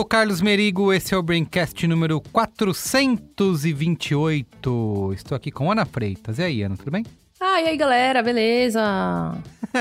[0.00, 5.12] sou Carlos Merigo, esse é o Braincast número 428.
[5.12, 6.38] Estou aqui com Ana Freitas.
[6.38, 7.04] E aí, Ana, tudo bem?
[7.38, 8.80] Ah, e aí, galera, beleza?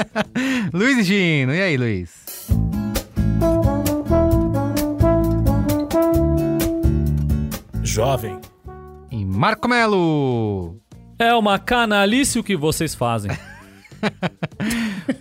[0.74, 2.50] Luiz Gino, e aí, Luiz?
[7.82, 8.42] Jovem.
[9.10, 10.76] E Marco Melo.
[11.18, 13.32] É uma canalice o que vocês fazem.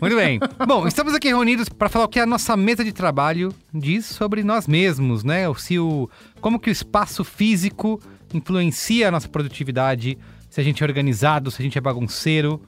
[0.00, 0.39] Muito bem.
[0.67, 4.42] Bom, estamos aqui reunidos para falar o que a nossa mesa de trabalho diz sobre
[4.42, 5.42] nós mesmos, né?
[5.56, 6.08] Se o
[6.41, 8.00] como que o espaço físico
[8.34, 10.19] influencia a nossa produtividade,
[10.50, 12.61] se a gente é organizado, se a gente é bagunceiro,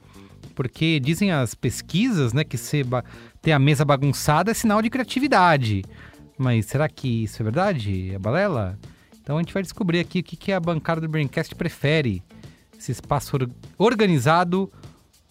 [0.55, 3.03] porque dizem as pesquisas, né, que ba-
[3.41, 5.83] ter a mesa bagunçada é sinal de criatividade.
[6.37, 8.11] Mas será que isso é verdade?
[8.13, 8.77] É balela?
[9.21, 12.23] Então a gente vai descobrir aqui o que que a bancada do Braincast prefere.
[12.77, 14.71] Esse espaço or- organizado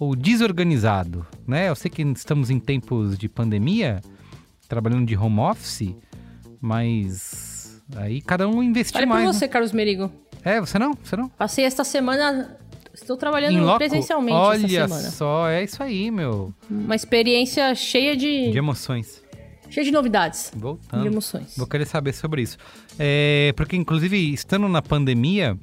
[0.00, 1.68] ou desorganizado, né?
[1.68, 4.00] Eu sei que estamos em tempos de pandemia,
[4.66, 5.94] trabalhando de home office,
[6.58, 9.26] mas aí cada um investiu Olha mais.
[9.26, 9.32] né?
[9.32, 10.10] você, Carlos Merigo.
[10.42, 10.94] É, você não?
[11.04, 11.28] Você não?
[11.28, 12.56] Passei esta semana.
[12.94, 16.52] Estou trabalhando presencialmente Olha só, é isso aí, meu.
[16.68, 19.22] Uma experiência cheia de, De emoções.
[19.68, 20.50] cheia de novidades.
[20.56, 21.02] Voltando.
[21.02, 21.56] De emoções.
[21.56, 22.56] Vou querer saber sobre isso.
[22.98, 25.56] É, porque, inclusive, estando na pandemia,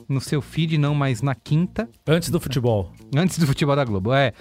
[0.10, 2.94] no seu feed, não mais na quinta, antes do futebol.
[3.16, 4.34] Antes do futebol da Globo, é.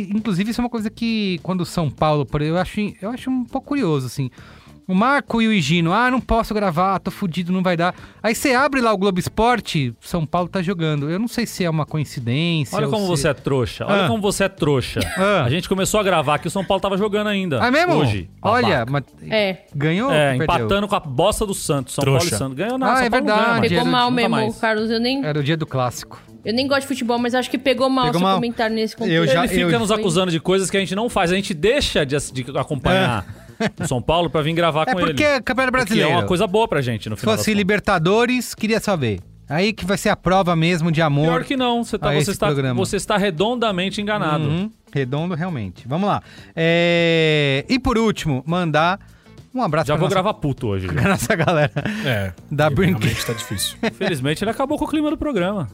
[0.00, 3.30] Inclusive, isso é uma coisa que, quando o São Paulo, por eu acho, eu acho
[3.30, 4.30] um pouco curioso, assim.
[4.86, 7.94] O Marco e o Higino, ah, não posso gravar, tô fudido, não vai dar.
[8.22, 11.10] Aí você abre lá o Globo Esporte, São Paulo tá jogando.
[11.10, 12.74] Eu não sei se é uma coincidência.
[12.74, 13.84] Olha ou como se- você é trouxa.
[13.84, 14.08] Olha Ah.
[14.08, 15.00] como você é trouxa.
[15.18, 15.44] Ah.
[15.44, 17.62] A gente começou a gravar que o São Paulo tava jogando ainda.
[17.62, 17.96] Ah, mesmo?
[17.96, 18.30] Hoje.
[18.40, 19.58] Olha, mas É.
[19.76, 21.92] ganhou É, empatando com a bosta do Santos.
[21.94, 22.34] São Paulo Trouxa.
[22.34, 22.56] e Santos.
[22.56, 22.92] Ganhou nada.
[22.92, 23.60] Ah, São é Paulo não verdade.
[23.68, 24.58] ganha, Pegou mal mesmo, mais.
[24.58, 24.90] Carlos.
[24.90, 26.18] Eu nem, Era o dia do clássico.
[26.48, 28.36] Eu nem gosto de futebol, mas acho que pegou mal Pegou seu mal.
[28.36, 29.14] comentário nesse contexto.
[29.14, 31.30] Eu já- Ele fica eu- nos acusando de coisas que a gente não faz.
[31.30, 33.26] A gente deixa de, de acompanhar
[33.80, 35.32] o São Paulo pra vir gravar É com porque ele.
[35.34, 36.10] é Campeonato Que Brasileiro.
[36.10, 37.54] é uma coisa boa pra gente, no Se final das fosse.
[37.54, 39.20] Libertadores, queria saber.
[39.50, 41.24] Aí que vai ser a prova mesmo de amor.
[41.26, 41.82] Pior que não.
[41.82, 42.74] Você, tá, a você, esse está, programa.
[42.74, 44.44] você está redondamente enganado.
[44.44, 45.88] Uhum, redondo, realmente.
[45.88, 46.22] Vamos lá.
[46.54, 49.00] É, E por último, mandar
[49.54, 50.86] um abraço Já pra vou nossa, gravar puto hoje.
[50.92, 51.72] pra nossa galera.
[52.04, 52.32] É.
[52.50, 52.98] Da Brink.
[53.00, 53.76] Realmente tá difícil.
[53.94, 55.66] Felizmente ele acabou com o clima do programa.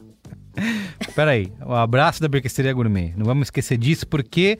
[1.15, 3.13] Pera aí, o abraço da Brinquesteria Gourmet.
[3.15, 4.59] Não vamos esquecer disso, porque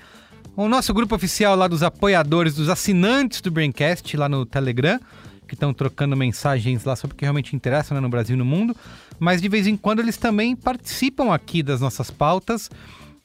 [0.56, 5.00] o nosso grupo oficial lá dos apoiadores, dos assinantes do Braincast, lá no Telegram,
[5.48, 8.46] que estão trocando mensagens lá sobre o que realmente interessa né, no Brasil e no
[8.46, 8.76] mundo,
[9.20, 12.70] mas de vez em quando eles também participam aqui das nossas pautas.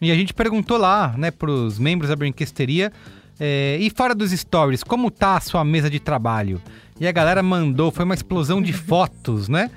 [0.00, 2.92] E a gente perguntou lá, né, para os membros da Brinquesteria,
[3.38, 6.60] é, e fora dos stories, como tá a sua mesa de trabalho?
[6.98, 9.70] E a galera mandou, foi uma explosão de fotos, né?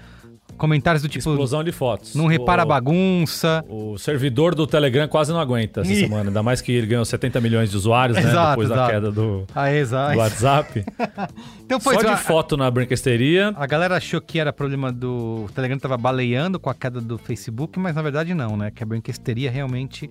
[0.58, 1.30] Comentários do tipo.
[1.30, 2.16] Explosão de fotos.
[2.16, 3.64] Não repara a O- bagunça.
[3.68, 6.30] O servidor do Telegram quase não aguenta essa semana.
[6.30, 8.24] Ainda mais que ele ganhou 70 milhões de usuários, né?
[8.30, 8.92] Exato, depois da exato.
[8.92, 10.14] queda do, Ah, exato.
[10.14, 10.86] do WhatsApp.
[11.66, 13.52] Então foi Só de a- foto na brinquesteria.
[13.56, 15.46] A galera achou que era problema do.
[15.46, 18.70] O Telegram tava baleando com a queda do Facebook, mas na verdade não, né?
[18.70, 20.10] Que a brinquesteria realmente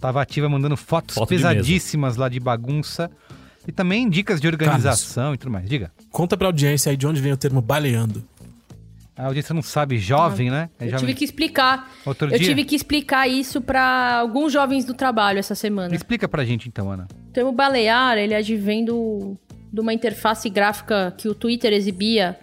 [0.00, 3.10] tava ativa, mandando fotos Foto de pesadíssimas lá de bagunça.
[3.66, 5.66] E também dicas de organização e tudo mais.
[5.68, 5.90] Diga.
[6.10, 8.22] Conta pra audiência aí de onde vem o termo baleando.
[9.16, 10.68] A audiência não sabe, jovem, né?
[10.78, 11.06] É Eu jovem.
[11.06, 11.92] tive que explicar.
[12.04, 12.48] Outro eu dia?
[12.48, 15.94] tive que explicar isso pra alguns jovens do trabalho essa semana.
[15.94, 17.06] Explica pra gente então, Ana.
[17.28, 19.36] O termo balear, ele advém do,
[19.72, 22.36] de uma interface gráfica que o Twitter exibia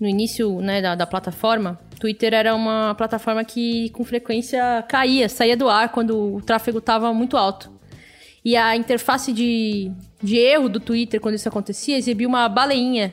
[0.00, 1.78] no início né, da, da plataforma.
[2.00, 7.12] Twitter era uma plataforma que com frequência caía, saía do ar quando o tráfego estava
[7.12, 7.70] muito alto.
[8.44, 9.90] E a interface de,
[10.22, 13.12] de erro do Twitter, quando isso acontecia, exibia uma baleinha.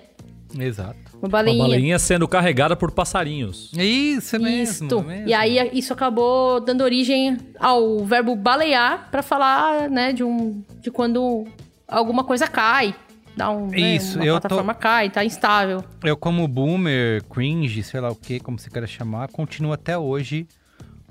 [0.58, 1.03] Exato.
[1.24, 1.64] Uma Uma baleinha.
[1.64, 3.72] baleinha sendo carregada por passarinhos.
[3.74, 4.86] Isso mesmo.
[4.88, 5.02] Isto.
[5.02, 5.26] mesmo.
[5.30, 10.92] E aí isso acabou dando origem ao verbo balear para falar, né, de um de
[10.92, 11.46] quando
[11.88, 12.94] alguma coisa cai,
[13.38, 15.82] dá um, né, Isso, uma eu tô- plataforma cai, tá instável.
[16.04, 20.46] Eu, como boomer, cringe, sei lá o que, como você queira chamar, continuo até hoje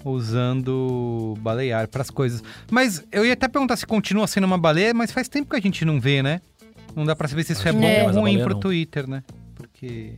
[0.05, 2.43] usando balear pras coisas.
[2.71, 5.61] Mas eu ia até perguntar se continua sendo uma baleia, mas faz tempo que a
[5.61, 6.41] gente não vê, né?
[6.95, 8.61] Não dá pra saber se isso é Acho bom ou ruim pro não.
[8.61, 9.23] Twitter, né?
[9.83, 10.15] Porque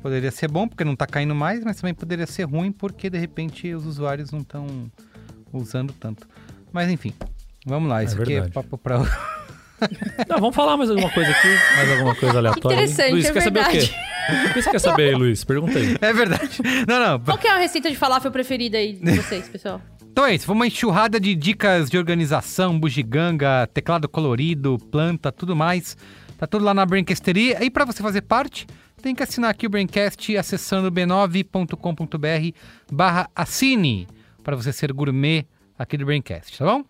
[0.00, 3.18] poderia ser bom porque não tá caindo mais, mas também poderia ser ruim porque de
[3.18, 4.88] repente os usuários não estão
[5.52, 6.28] usando tanto.
[6.72, 7.12] Mas enfim,
[7.66, 8.52] vamos lá, É isso aqui é verdade.
[8.52, 8.98] papo pra
[10.28, 11.48] Não, vamos falar mais alguma coisa aqui.
[11.76, 12.76] Mais alguma coisa aleatória.
[12.76, 13.78] interessante, Luiz, é quer saber o quê?
[13.80, 14.48] verdade.
[14.48, 15.42] O que você quer saber aí, Luiz?
[15.42, 15.96] Pergunta aí.
[16.00, 16.60] É verdade.
[16.86, 17.18] Não, não.
[17.18, 19.80] Qual que é a receita de falafel preferida aí de vocês, pessoal?
[20.12, 25.56] Então é isso, foi uma enxurrada de dicas de organização, bugiganga, teclado colorido, planta, tudo
[25.56, 25.96] mais.
[26.42, 27.64] Tá tudo lá na Braincasteria.
[27.64, 28.66] E para você fazer parte,
[29.00, 32.58] tem que assinar aqui o Braincast acessando b9.com.br
[32.90, 34.08] barra assine
[34.42, 35.46] para você ser gourmet
[35.78, 36.84] aqui do Braincast, tá bom?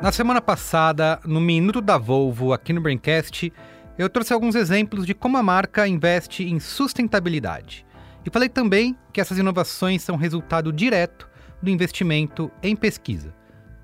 [0.00, 3.52] Na semana passada, no Minuto da Volvo, aqui no Braincast,
[4.00, 7.84] eu trouxe alguns exemplos de como a marca investe em sustentabilidade.
[8.24, 11.28] E falei também que essas inovações são resultado direto
[11.60, 13.34] do investimento em pesquisa.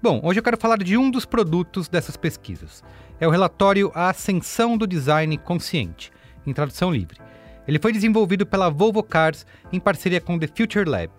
[0.03, 2.83] Bom, hoje eu quero falar de um dos produtos dessas pesquisas.
[3.21, 6.11] É o relatório A Ascensão do Design Consciente,
[6.47, 7.19] em tradução livre.
[7.69, 11.11] Ele foi desenvolvido pela Volvo Cars em parceria com The Future Lab.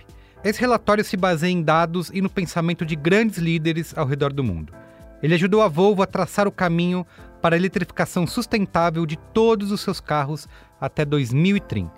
[0.43, 4.43] Esse relatório se baseia em dados e no pensamento de grandes líderes ao redor do
[4.43, 4.73] mundo.
[5.21, 7.05] Ele ajudou a Volvo a traçar o caminho
[7.41, 10.47] para a eletrificação sustentável de todos os seus carros
[10.79, 11.91] até 2030.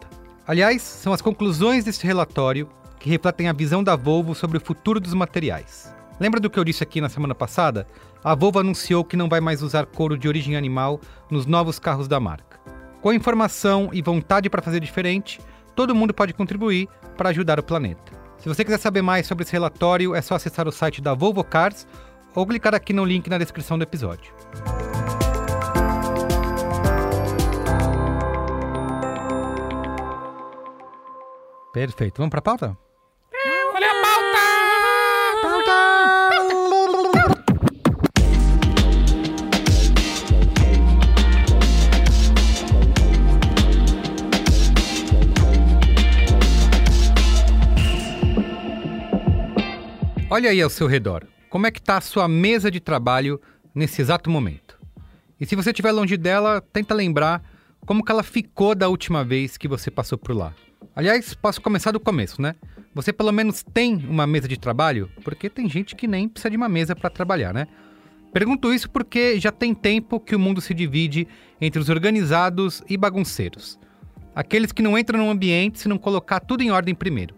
[0.47, 2.69] Aliás, são as conclusões desse relatório
[2.99, 5.93] que refletem a visão da Volvo sobre o futuro dos materiais.
[6.19, 7.87] Lembra do que eu disse aqui na semana passada?
[8.23, 10.99] A Volvo anunciou que não vai mais usar couro de origem animal
[11.29, 12.59] nos novos carros da marca.
[13.01, 15.39] Com informação e vontade para fazer diferente,
[15.73, 18.11] todo mundo pode contribuir para ajudar o planeta.
[18.37, 21.43] Se você quiser saber mais sobre esse relatório, é só acessar o site da Volvo
[21.43, 21.87] Cars
[22.35, 24.33] ou clicar aqui no link na descrição do episódio.
[31.71, 32.17] Perfeito.
[32.17, 32.77] Vamos para a pauta?
[33.75, 34.19] Olha a pauta!
[50.31, 51.25] Olha aí ao seu redor.
[51.49, 53.41] Como é que está a sua mesa de trabalho
[53.73, 54.79] nesse exato momento?
[55.39, 57.43] E se você estiver longe dela, tenta lembrar
[57.85, 60.53] como que ela ficou da última vez que você passou por lá.
[60.95, 62.55] Aliás, posso começar do começo, né?
[62.93, 65.09] Você pelo menos tem uma mesa de trabalho?
[65.23, 67.67] Porque tem gente que nem precisa de uma mesa para trabalhar, né?
[68.33, 71.27] Pergunto isso porque já tem tempo que o mundo se divide
[71.59, 73.79] entre os organizados e bagunceiros.
[74.35, 77.35] Aqueles que não entram no ambiente se não colocar tudo em ordem primeiro.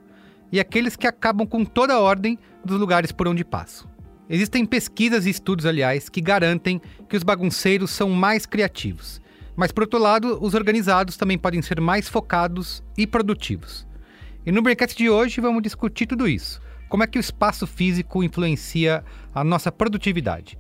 [0.52, 3.90] E aqueles que acabam com toda a ordem dos lugares por onde passam.
[4.30, 9.22] Existem pesquisas e estudos, aliás, que garantem que os bagunceiros são mais criativos.
[9.56, 13.86] Mas, por outro lado, os organizados também podem ser mais focados e produtivos.
[14.46, 16.62] E no Breakcast de hoje vamos discutir tudo isso.
[16.90, 19.04] Como é que o espaço físico influencia
[19.34, 20.58] a nossa produtividade?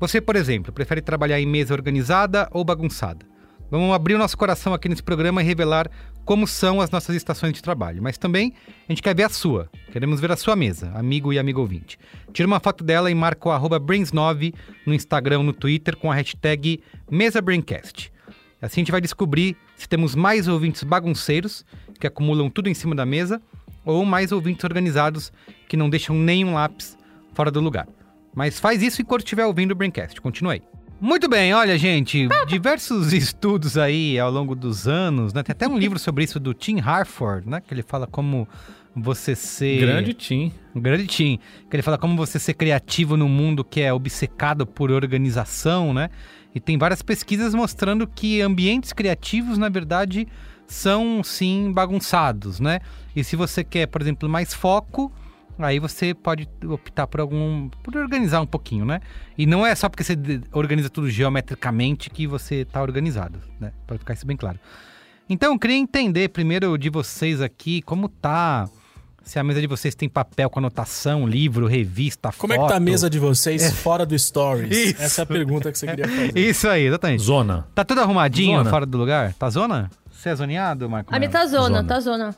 [0.00, 3.24] Você, por exemplo, prefere trabalhar em mesa organizada ou bagunçada?
[3.70, 5.88] Vamos abrir o nosso coração aqui nesse programa e revelar
[6.24, 8.02] como são as nossas estações de trabalho.
[8.02, 8.52] Mas também
[8.88, 9.70] a gente quer ver a sua.
[9.92, 11.98] Queremos ver a sua mesa, amigo e amigo ouvinte.
[12.32, 14.52] Tira uma foto dela e marca o arroba Brains9
[14.84, 18.12] no Instagram, no Twitter, com a hashtag MesaBraincast.
[18.60, 21.64] Assim a gente vai descobrir se temos mais ouvintes bagunceiros,
[21.98, 23.40] que acumulam tudo em cima da mesa,
[23.84, 25.32] ou mais ouvintes organizados,
[25.68, 26.96] que não deixam nenhum lápis
[27.32, 27.88] fora do lugar.
[28.34, 30.20] Mas faz isso enquanto estiver ouvindo o Braincast.
[30.20, 30.62] Continue aí.
[31.00, 35.42] Muito bem, olha, gente, diversos estudos aí ao longo dos anos, né?
[35.42, 37.62] Tem até um livro sobre isso do Tim Harford, né?
[37.66, 38.46] Que ele fala como
[38.94, 39.80] você ser.
[39.80, 40.52] Grande Tim.
[40.74, 41.38] Um grande Tim.
[41.70, 46.10] Que ele fala como você ser criativo num mundo que é obcecado por organização, né?
[46.54, 50.26] E tem várias pesquisas mostrando que ambientes criativos, na verdade,
[50.66, 52.80] são sim bagunçados, né?
[53.14, 55.12] E se você quer, por exemplo, mais foco,
[55.58, 57.68] aí você pode optar por algum.
[57.82, 59.00] por organizar um pouquinho, né?
[59.36, 60.16] E não é só porque você
[60.52, 63.72] organiza tudo geometricamente que você tá organizado, né?
[63.86, 64.58] Para ficar isso bem claro.
[65.28, 68.68] Então, eu queria entender primeiro de vocês aqui como tá.
[69.24, 72.62] Se a mesa de vocês tem papel com anotação, livro, revista, Como foto.
[72.62, 74.76] é que tá a mesa de vocês fora do Stories?
[74.76, 75.02] Isso.
[75.02, 76.36] Essa é a pergunta que você queria fazer.
[76.38, 77.22] Isso aí, exatamente.
[77.22, 77.66] Zona.
[77.74, 78.70] Tá tudo arrumadinho Zona.
[78.70, 79.32] fora do lugar?
[79.34, 79.90] Tá zona?
[80.10, 81.14] Você é zoneado, Marco?
[81.14, 81.84] A minha tá zona, Zona.
[81.84, 82.36] tá zona.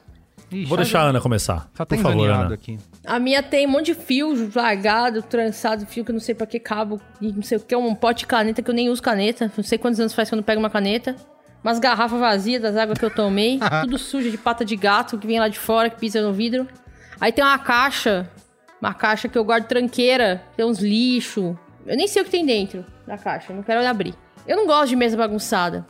[0.51, 1.71] Ixi, Vou deixar a Ana começar.
[1.75, 2.55] Só Por tem favor, zoneado Ana.
[2.55, 2.79] aqui.
[3.07, 6.47] A minha tem um monte de fio largado, trançado, fio que eu não sei pra
[6.47, 9.01] que cabo, e não sei o que, um pote de caneta que eu nem uso
[9.03, 9.51] caneta.
[9.57, 11.17] Não sei quantos anos faz que eu não pego uma caneta.
[11.63, 15.27] Umas garrafas vazias das águas que eu tomei, tudo sujo de pata de gato que
[15.27, 16.67] vem lá de fora, que pisa no vidro.
[17.21, 18.29] Aí tem uma caixa,
[18.81, 21.57] uma caixa que eu guardo tranqueira, tem uns lixo.
[21.87, 24.15] Eu nem sei o que tem dentro da caixa, não quero abrir.
[24.47, 25.87] Eu não gosto de mesa bagunçada,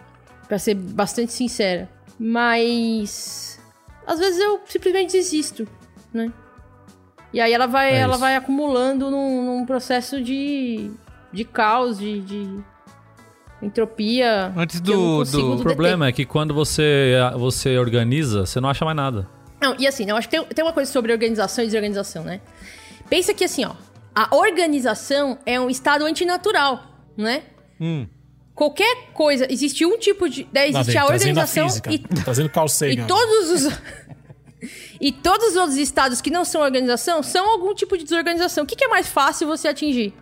[0.46, 1.88] pra ser bastante sincera.
[2.18, 3.58] Mas
[4.06, 5.66] às vezes eu simplesmente desisto,
[6.12, 6.30] né?
[7.32, 10.90] E aí ela vai, É ela vai acumulando num, num processo de,
[11.32, 12.64] de caos, de, de
[13.62, 14.52] entropia.
[14.56, 18.60] Antes que eu não do- do- O problema é que quando você, você organiza, você
[18.60, 19.28] não acha mais nada.
[19.60, 22.40] Não, e assim, eu acho que tem, tem uma coisa sobre organização e desorganização, né?
[23.08, 23.72] Pensa que assim, ó,
[24.14, 26.82] a organização é um estado antinatural,
[27.16, 27.42] né?
[27.80, 28.06] Hum.
[28.54, 30.44] Qualquer coisa, existe um tipo de.
[30.52, 32.50] né, Lá existe vem, a a organização física, e trazendo.
[32.90, 33.78] E todos os.
[35.00, 38.64] e todos os outros estados que não são organização são algum tipo de desorganização.
[38.64, 40.12] O que, que é mais fácil você atingir?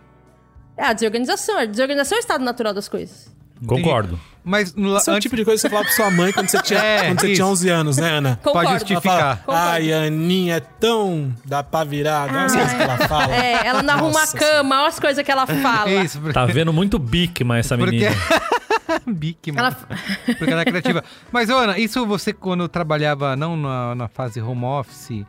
[0.77, 1.57] É a desorganização.
[1.57, 3.30] A desorganização é o estado natural das coisas.
[3.65, 4.19] Concordo.
[4.43, 6.33] Mas no, Esse é o antes, tipo de coisa que você falava pra sua mãe
[6.33, 8.35] quando você tinha, É, quando você tinha 11 anos, né, Ana?
[8.37, 8.53] Concordo.
[8.53, 9.43] Pode Ela justificar.
[9.45, 11.31] fala, ai, a Aninha é tão...
[11.45, 12.27] dá pra virar.
[12.29, 13.35] Olha as coisas que ela fala.
[13.35, 15.91] É, ela não arruma a cama, olha as coisas que ela fala.
[15.91, 16.33] Isso, porque...
[16.33, 18.15] Tá vendo muito Bikman essa Porque- menina.
[19.07, 19.67] Bique, mano.
[19.67, 19.97] Ela-
[20.37, 21.03] Porque ela é criativa.
[21.31, 25.23] Mas, Ana, isso você quando trabalhava, não na, na fase home office,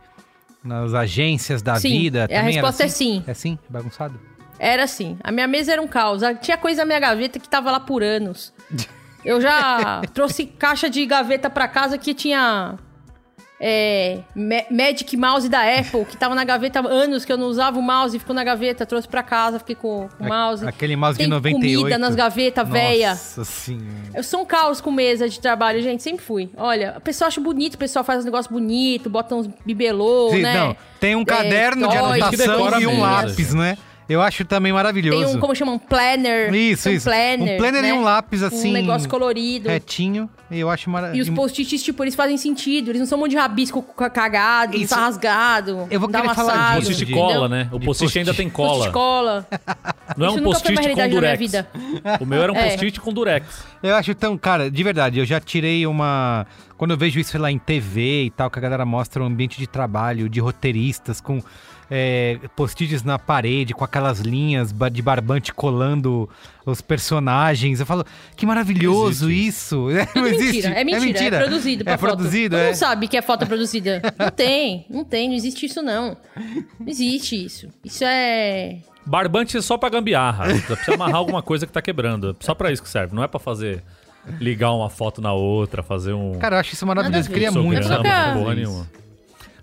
[0.63, 2.95] nas agências da Sim, vida, é, a também era resposta é assim?
[3.19, 3.23] sim.
[3.27, 3.59] É sim?
[3.69, 4.19] Bagunçado?
[4.59, 5.17] Era assim.
[5.23, 6.21] A minha mesa era um caos.
[6.41, 8.53] Tinha coisa na minha gaveta que tava lá por anos.
[9.25, 12.77] Eu já trouxe caixa de gaveta pra casa que tinha.
[13.65, 17.47] É, Ma- Magic Mouse da Apple, que tava na gaveta há anos que eu não
[17.47, 20.67] usava o mouse, ficou na gaveta, trouxe pra casa, fiquei com, o mouse.
[20.67, 21.77] Aquele mouse Tem de 98.
[21.79, 23.11] comida nas gavetas, véia.
[23.11, 23.85] Nossa senhora.
[24.13, 26.49] Eu sou um caos com mesa de trabalho, gente, sempre fui.
[26.57, 30.41] Olha, o pessoal acha bonito, o pessoal faz um negócio bonito, bota uns bibelô, Sim,
[30.41, 30.53] né?
[30.59, 31.93] Não, tem um caderno de
[32.31, 33.77] Que decora anotação e um lápis, né?
[34.13, 35.25] Eu acho também maravilhoso.
[35.25, 36.53] Tem um, como chama, um planner.
[36.53, 37.05] Isso, um isso.
[37.05, 37.89] Planner, um planner né?
[37.89, 38.69] e um lápis assim.
[38.69, 39.69] Um negócio colorido.
[39.69, 40.29] Retinho.
[40.51, 41.33] E eu acho E os maravilhoso.
[41.33, 42.89] post-its, tipo, eles fazem sentido.
[42.91, 44.93] Eles não são um monte de rabisco ca- cagado, Isso.
[44.93, 45.87] rasgado.
[45.89, 46.91] Eu vou querer falar amassado, disso.
[46.91, 47.69] Post-it de- cola, né?
[47.71, 49.43] O post-it ainda tem Post-it cola.
[49.47, 49.47] cola.
[50.15, 51.39] Não é um post-it com durex.
[51.39, 51.67] vida.
[52.19, 52.63] O meu era um É.
[52.69, 53.63] post-it com durex.
[53.81, 56.45] Eu acho tão, cara, de verdade, eu já tirei uma.
[56.77, 59.57] Quando eu vejo isso lá em TV e tal, que a galera mostra o ambiente
[59.57, 61.41] de trabalho de roteiristas com
[61.95, 66.27] é, post-its na parede, com aquelas linhas de barbante colando
[66.65, 67.79] os personagens.
[67.79, 68.03] Eu falo,
[68.35, 69.89] que maravilhoso isso!
[69.93, 72.09] É, Tudo mentira, é mentira, é, produzido pra É foto.
[72.15, 72.65] produzido, Todo é.
[72.67, 74.01] mundo sabe que é foto produzida.
[74.17, 76.17] Não tem, não tem, não existe isso não.
[76.79, 77.67] Não existe isso.
[77.85, 78.77] Isso é...
[79.05, 80.45] Barbante é só pra gambiarra.
[80.45, 82.35] Precisa amarrar alguma coisa que tá quebrando.
[82.39, 83.13] Só pra isso que serve.
[83.15, 83.83] Não é pra fazer...
[84.39, 86.39] Ligar uma foto na outra, fazer um...
[86.39, 87.17] Cara, eu acho isso maravilhoso.
[87.17, 87.33] Nada a ver.
[87.33, 88.01] Queria Sou muito É só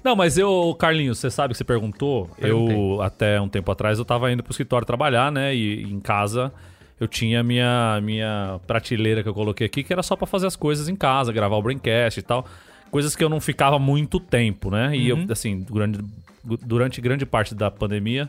[0.02, 2.30] Não, mas eu, Carlinhos, você sabe que você perguntou.
[2.38, 5.54] Eu, até um tempo atrás, eu tava indo pro escritório trabalhar, né?
[5.54, 6.52] E em casa
[6.98, 10.56] eu tinha minha, minha prateleira que eu coloquei aqui, que era só pra fazer as
[10.56, 12.46] coisas em casa, gravar o Braincast e tal.
[12.90, 14.94] Coisas que eu não ficava muito tempo, né?
[14.96, 15.98] E eu, assim, durante,
[16.44, 18.28] durante grande parte da pandemia,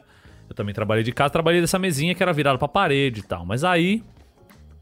[0.50, 3.46] eu também trabalhei de casa, trabalhei dessa mesinha que era virada pra parede e tal.
[3.46, 4.04] Mas aí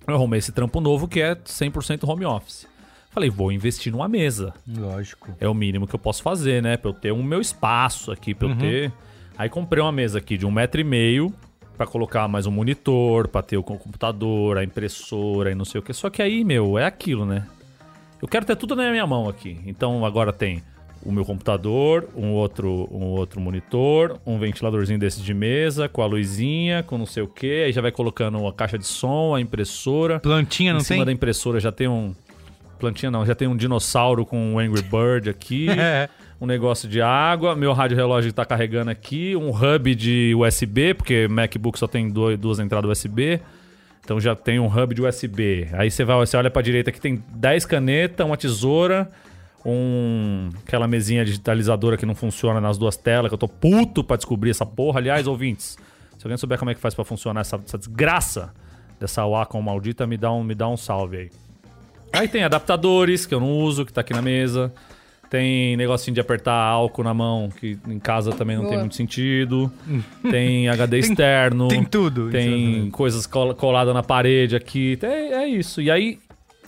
[0.08, 2.68] eu arrumei esse trampo novo que é 100% home office.
[3.10, 4.54] Falei, vou investir numa mesa.
[4.68, 5.36] Lógico.
[5.40, 6.78] É o mínimo que eu posso fazer, né?
[6.78, 8.94] Pra eu ter o meu espaço aqui, pra eu ter.
[9.38, 11.34] Aí comprei uma mesa aqui de um metro e meio,
[11.80, 15.82] Pra colocar mais um monitor, pra ter o computador, a impressora e não sei o
[15.82, 15.94] que.
[15.94, 17.48] Só que aí, meu, é aquilo, né?
[18.22, 19.58] Eu quero ter tudo na minha mão aqui.
[19.66, 20.62] Então agora tem
[21.02, 26.06] o meu computador, um outro, um outro monitor, um ventiladorzinho desse de mesa, com a
[26.06, 27.64] luzinha, com não sei o que.
[27.64, 30.20] Aí já vai colocando a caixa de som, a impressora.
[30.20, 31.06] Plantinha, não em cima tem?
[31.06, 32.14] da impressora já tem um.
[32.80, 35.68] Plantinha não, já tem um dinossauro com um Angry Bird aqui.
[35.80, 36.10] É.
[36.40, 41.28] um negócio de água, meu rádio relógio tá carregando aqui, um hub de USB, porque
[41.28, 43.42] MacBook só tem dois, duas entradas USB.
[44.04, 45.68] Então já tem um hub de USB.
[45.74, 49.10] Aí você vai, você olha pra direita aqui tem 10 canetas, uma tesoura,
[49.66, 54.16] um aquela mesinha digitalizadora que não funciona nas duas telas, que eu tô puto pra
[54.16, 55.00] descobrir essa porra.
[55.00, 55.78] Aliás, ouvintes,
[56.18, 58.54] se alguém souber como é que faz pra funcionar essa, essa desgraça
[59.00, 61.32] dessa Wacom maldita, me dá um, me dá um salve aí.
[62.14, 64.72] Aí tem adaptadores, que eu não uso, que tá aqui na mesa.
[65.30, 68.82] Tem negocinho de apertar álcool na mão, que em casa também não tem Boa.
[68.82, 69.72] muito sentido.
[70.30, 71.68] Tem HD Tem- externo.
[71.68, 72.92] tem tudo, Tem exatamente.
[72.92, 74.98] coisas col- coladas na parede aqui.
[75.04, 75.82] É, é isso.
[75.82, 76.18] E aí,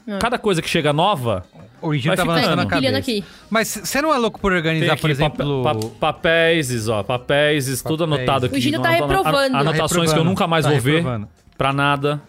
[0.08, 0.20] Ah.
[0.20, 1.44] cada coisa que chega nova,
[1.82, 2.56] O tava ficando.
[2.56, 2.98] na cabeça.
[2.98, 3.24] aqui.
[3.50, 5.64] Mas você não é louco por tem organizar, aqui por exemplo...
[5.64, 8.20] pape- pa- papéis, ó, papéis, tudo Papéis.
[8.30, 8.58] anotado aqui.
[8.58, 9.58] O Gino tá reprovando.
[9.58, 10.98] Anotações que eu reprovando, nunca mais tá vou ver.
[10.98, 11.28] reprovando.
[11.58, 12.22] Pra nada.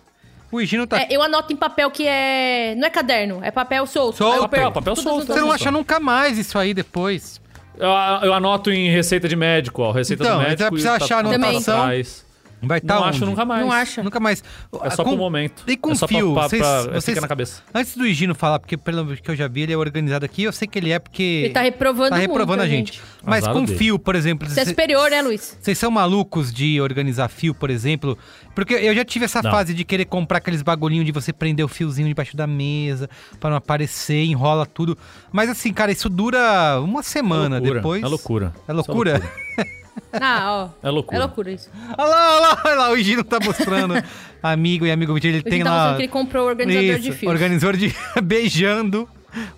[0.53, 1.01] O Gino tá...
[1.01, 2.75] É, eu anoto em papel que é.
[2.77, 4.19] Não é caderno, é papel solto.
[4.19, 4.37] Solto.
[4.37, 5.27] Eu Papel, papel solto.
[5.27, 7.41] Você não acha nunca mais isso aí depois.
[7.79, 7.89] Eu,
[8.23, 9.91] eu anoto em receita de médico, ó.
[9.93, 10.63] Receita Então, do você médico.
[10.63, 11.81] vai precisar e tá- achar a tá anotação.
[11.83, 12.27] trás.
[12.65, 13.61] Vai estar Não acho nunca mais.
[13.65, 14.03] Não acha.
[14.03, 14.43] Nunca mais.
[14.83, 15.65] É só Com- pro momento.
[15.67, 17.63] E com é só pra- fio, pra, vocês, pra- vocês- fica na cabeça.
[17.75, 20.53] Antes do Higino falar, porque pelo que eu já vi, ele é organizado aqui, eu
[20.53, 21.23] sei que ele é porque...
[21.45, 23.01] Ele tá reprovando Tá reprovando muito, a gente.
[23.25, 23.79] Mas Azar com dele.
[23.79, 24.49] fio, por exemplo...
[24.49, 25.59] Você é superior, né, Luiz?
[25.61, 28.17] Vocês são malucos de organizar fio, por exemplo?
[28.55, 29.51] Porque eu já tive essa Não.
[29.51, 33.09] fase de querer comprar aqueles bagulhinhos de você prender o fiozinho debaixo da mesa
[33.41, 34.97] pra não aparecer, enrola tudo.
[35.33, 38.03] Mas assim, cara, isso dura uma semana é loucura, depois.
[38.03, 38.53] É loucura.
[38.69, 39.23] É loucura?
[40.13, 40.87] Ah, ó.
[40.87, 41.17] É loucura.
[41.17, 41.71] É loucura isso.
[41.99, 43.95] olha lá, olha lá, olha lá, o Gino tá mostrando.
[44.43, 45.95] amigo e amigo dele, ele O tem tá lá...
[45.97, 47.33] que ele comprou o organizador de Isso, fios.
[47.33, 47.95] organizador de...
[48.23, 49.09] beijando.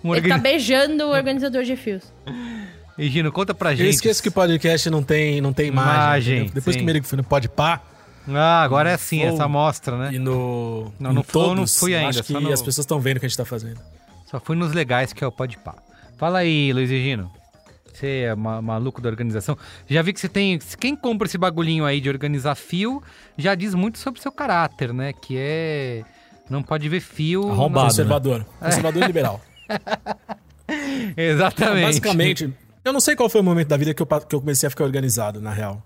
[0.03, 2.03] Um Ele tá beijando o organizador de fios.
[2.97, 3.89] E Gino, conta pra Eu gente.
[3.95, 6.37] esqueço que podcast não tem, não tem imagem.
[6.37, 6.51] Imagem?
[6.53, 6.85] Depois sim.
[6.85, 7.81] que eu fui no Podpah
[8.29, 9.33] Ah, agora é assim, Flow.
[9.33, 10.11] essa amostra, né?
[10.13, 10.93] e no.
[10.97, 13.17] Não, no Flow eu não todos, fui ainda, Acho que no- as pessoas estão vendo
[13.17, 13.79] o que a gente tá fazendo.
[14.31, 15.75] Só fui nos legais, que é o Pode Pá.
[16.17, 17.29] Fala aí, Luiz e Gino.
[17.95, 19.57] Você é ma- maluco da organização.
[19.89, 20.59] Já vi que você tem.
[20.79, 23.01] Quem compra esse bagulhinho aí de organizar fio
[23.37, 25.13] já diz muito sobre o seu caráter, né?
[25.13, 26.03] Que é.
[26.49, 27.49] Não pode ver fio.
[27.49, 27.87] Arrombado.
[27.87, 28.45] Conservador.
[28.59, 29.41] Conservador e liberal.
[31.17, 31.85] Exatamente.
[31.85, 32.53] Basicamente,
[32.83, 34.69] eu não sei qual foi o momento da vida que eu, que eu comecei a
[34.69, 35.81] ficar organizado, na real.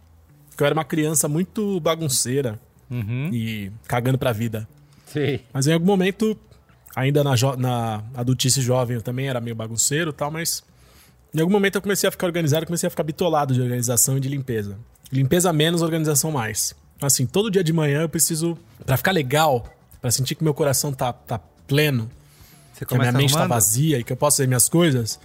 [0.50, 3.30] Porque eu era uma criança muito bagunceira Uhum.
[3.32, 4.68] e cagando pra vida.
[5.06, 5.42] Sei.
[5.54, 6.38] Mas em algum momento,
[6.96, 10.64] ainda na, jo- na adultice jovem, eu também era meio bagunceiro e tal, mas
[11.34, 14.20] em algum momento eu comecei a ficar organizado, comecei a ficar bitolado de organização e
[14.20, 14.78] de limpeza.
[15.12, 16.76] Limpeza menos, organização mais.
[17.02, 19.66] Assim, todo dia de manhã eu preciso, Pra ficar legal,
[20.02, 22.10] pra sentir que meu coração tá, tá pleno,
[22.88, 23.50] que a minha mente tá arrumando?
[23.56, 25.20] vazia e que eu posso fazer minhas coisas,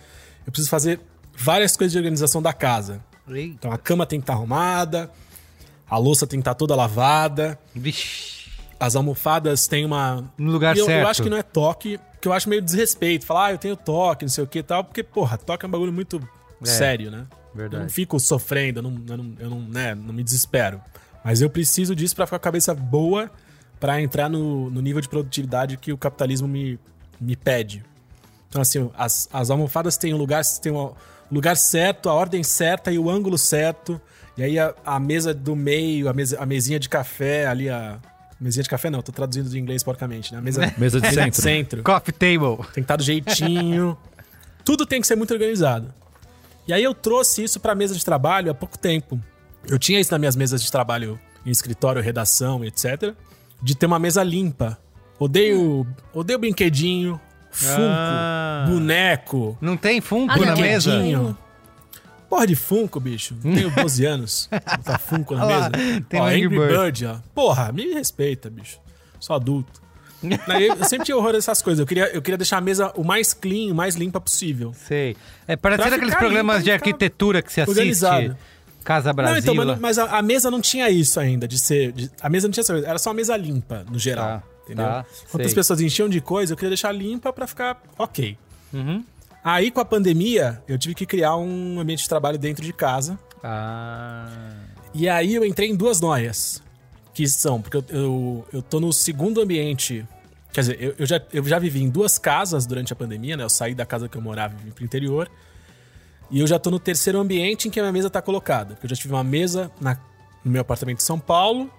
[0.47, 1.01] eu preciso fazer
[1.37, 3.01] várias coisas de organização da casa.
[3.29, 3.55] Eita.
[3.55, 5.11] Então a cama tem que estar arrumada,
[5.89, 8.51] a louça tem que estar toda lavada, Vixe.
[8.79, 10.25] as almofadas têm uma.
[10.37, 11.03] No lugar E eu, certo.
[11.03, 13.27] eu acho que não é toque, que eu acho meio desrespeito.
[13.27, 15.69] Falar, ah, eu tenho toque, não sei o que e tal, porque, porra, toque é
[15.69, 16.27] um bagulho muito
[16.63, 16.67] É.
[16.67, 17.27] sério, né?
[17.55, 17.77] Verdade.
[17.77, 20.81] Eu não fico sofrendo, eu não, eu não, eu não, né, não me desespero.
[21.23, 23.31] Mas eu preciso disso pra ficar com a cabeça boa
[23.79, 26.79] pra entrar no, no nível de produtividade que o capitalismo me,
[27.21, 27.85] me pede.
[28.49, 30.95] Então, assim, as, as almofadas têm o lugar, têm o
[31.31, 34.01] lugar certo, a ordem certa e o ângulo certo.
[34.37, 37.99] E aí a, a mesa do meio, a, mesa, a mesinha de café ali, a.
[38.45, 40.39] Mesinha de café não, tô traduzindo de inglês porcamente, né?
[40.43, 41.41] Mesa, Mesa de centro.
[41.43, 41.83] centro.
[41.83, 42.57] Coffee table.
[42.59, 43.97] Tem que estar do jeitinho.
[44.63, 45.91] Tudo tem que ser muito organizado.
[46.69, 49.19] E aí eu trouxe isso pra mesa de trabalho há pouco tempo.
[49.67, 53.15] Eu tinha isso nas minhas mesas de trabalho em escritório, redação, etc.
[53.63, 54.79] De ter uma mesa limpa.
[55.19, 57.19] Odeio, odeio brinquedinho,
[57.51, 58.67] funko, Ah.
[58.69, 60.61] boneco, Não tem Funko Ah, na não.
[60.61, 61.37] mesa?
[62.35, 63.37] Porra de Funko, bicho.
[63.41, 64.49] Tenho 12 anos.
[64.51, 65.71] Botar Funko na mesa.
[66.09, 66.73] tem ó, Angry Bird.
[66.77, 67.17] Bird, ó.
[67.33, 68.79] Porra, me respeita, bicho.
[69.21, 69.81] Sou adulto.
[70.49, 71.79] Daí eu sempre tinha horror dessas coisas.
[71.79, 74.75] Eu queria, eu queria deixar a mesa o mais clean, o mais limpa possível.
[74.75, 75.17] Sei.
[75.47, 77.79] É parecendo aqueles programas limpo, de arquitetura que você assiste.
[77.79, 78.37] organizado.
[78.83, 79.53] Casa Não, Brasil.
[79.55, 81.93] então, mas, a, a mesa não tinha isso ainda, de ser.
[81.93, 84.41] de- a mesa não tinha essa era só uma mesa limpa, no geral.
[84.41, 84.85] Tá, entendeu?
[84.85, 88.37] tá, Quando as pessoas enchiam de coisa, eu queria deixar limpa pra ficar ok.
[88.73, 89.05] Uhum.
[89.45, 93.19] Aí, com a pandemia, eu tive que criar um ambiente de trabalho dentro de casa.
[93.43, 94.29] Ah.
[94.95, 96.63] E aí eu entrei em duas noias.
[97.13, 100.05] Que são, porque eu, eu, eu tô no segundo ambiente.
[100.53, 103.45] Quer dizer, eu, eu já, eu já vivi em duas casas durante a pandemia, né?
[103.45, 105.31] Eu saí da casa que eu morava e vim pro interior.
[106.31, 108.75] E eu já tô no terceiro ambiente em que a minha mesa tá colocada.
[108.75, 109.99] Porque eu já tive uma mesa na-
[110.45, 111.71] no meu apartamento de São Paulo,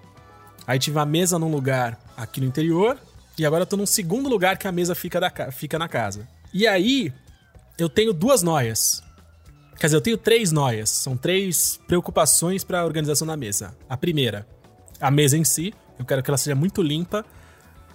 [0.68, 2.98] Aí tive a mesa num lugar aqui no interior.
[3.38, 5.86] E agora eu tô num segundo lugar que a mesa fica, da, ca- fica na
[5.88, 6.26] casa.
[6.52, 7.12] E aí,
[7.78, 9.02] eu tenho duas noias.
[9.78, 10.90] Quer dizer, eu tenho três noias.
[10.90, 13.76] São três preocupações para a organização da mesa.
[13.88, 14.46] A primeira,
[15.00, 15.74] a mesa em si.
[15.98, 17.24] Eu quero que ela seja muito limpa,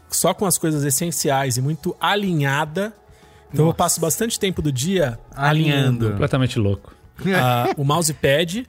[0.10, 2.94] só com as coisas essenciais e muito alinhada.
[3.54, 6.96] Então eu passo bastante tempo do dia alinhando Completamente louco.
[7.36, 8.66] ah, o mousepad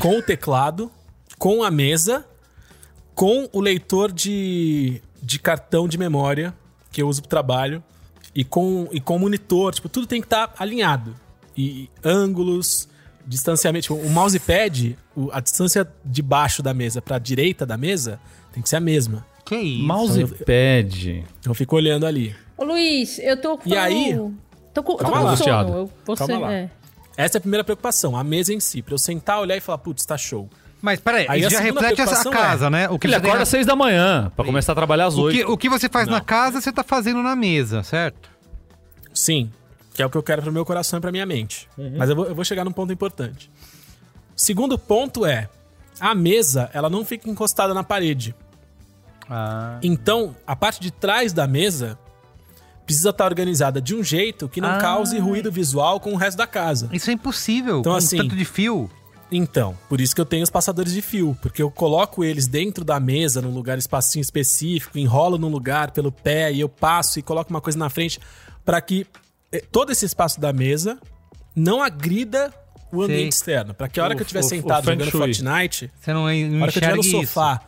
[0.00, 0.90] com o teclado,
[1.38, 2.26] com a mesa,
[3.14, 6.52] com o leitor de, de cartão de memória
[6.90, 7.82] que eu uso pro trabalho
[8.36, 9.74] e com, e com o monitor.
[9.74, 11.14] Tipo, tudo tem que estar alinhado.
[11.56, 12.86] E ângulos,
[13.26, 13.82] distanciamento.
[13.84, 18.20] Tipo, o mousepad, o- a distância de baixo da mesa pra direita da mesa
[18.52, 19.26] tem que ser a mesma.
[19.44, 19.84] Que isso?
[19.86, 21.24] Mousepad.
[21.40, 22.34] Então eu fico olhando ali.
[22.58, 23.68] Ô, Luiz, eu tô com...
[23.68, 24.14] E aí?
[24.74, 25.36] Tô com, tô Calma com lá.
[25.36, 25.74] Sono.
[25.74, 26.52] Eu, você, Calma lá.
[26.52, 26.70] é.
[27.16, 28.82] Essa é a primeira preocupação, a mesa em si.
[28.82, 30.50] Pra eu sentar, olhar e falar, putz, tá show.
[30.82, 32.88] Mas peraí, Aí isso a já reflete essa preocupação casa, né?
[32.88, 35.28] O que, Ele acorda na- às seis da manhã pra começar a trabalhar às o
[35.30, 35.52] que, oito.
[35.52, 36.24] o que você faz na Não.
[36.24, 38.28] casa, você tá fazendo na mesa, certo?
[39.12, 39.50] Sim,
[39.94, 41.68] que é o que eu quero pro meu coração e pra minha mente.
[41.96, 43.50] Mas eu vou, eu vou chegar num ponto importante.
[44.36, 45.48] O segundo ponto é,
[45.98, 48.34] a mesa, ela não fica encostada na parede.
[49.28, 49.78] Ah.
[49.82, 51.98] Então, a parte de trás da mesa
[52.84, 54.78] precisa estar organizada de um jeito que não Ah.
[54.78, 56.88] cause ruído visual com o resto da casa.
[56.92, 58.88] Isso é impossível, Então, com assim, tanto de fio.
[59.30, 62.84] Então, por isso que eu tenho os passadores de fio, porque eu coloco eles dentro
[62.84, 67.22] da mesa, num lugar espacinho específico, enrolo num lugar pelo pé e eu passo e
[67.22, 68.20] coloco uma coisa na frente
[68.64, 69.04] para que
[69.52, 70.98] eh, todo esse espaço da mesa
[71.56, 72.52] não agrida
[72.92, 73.40] o ambiente Sei.
[73.40, 75.10] externo, para que a hora O- que eu estiver o- o sentado feng jogando.
[75.10, 77.10] Fortnite, Você não, não a hora que eu estiver no isso.
[77.10, 77.60] sofá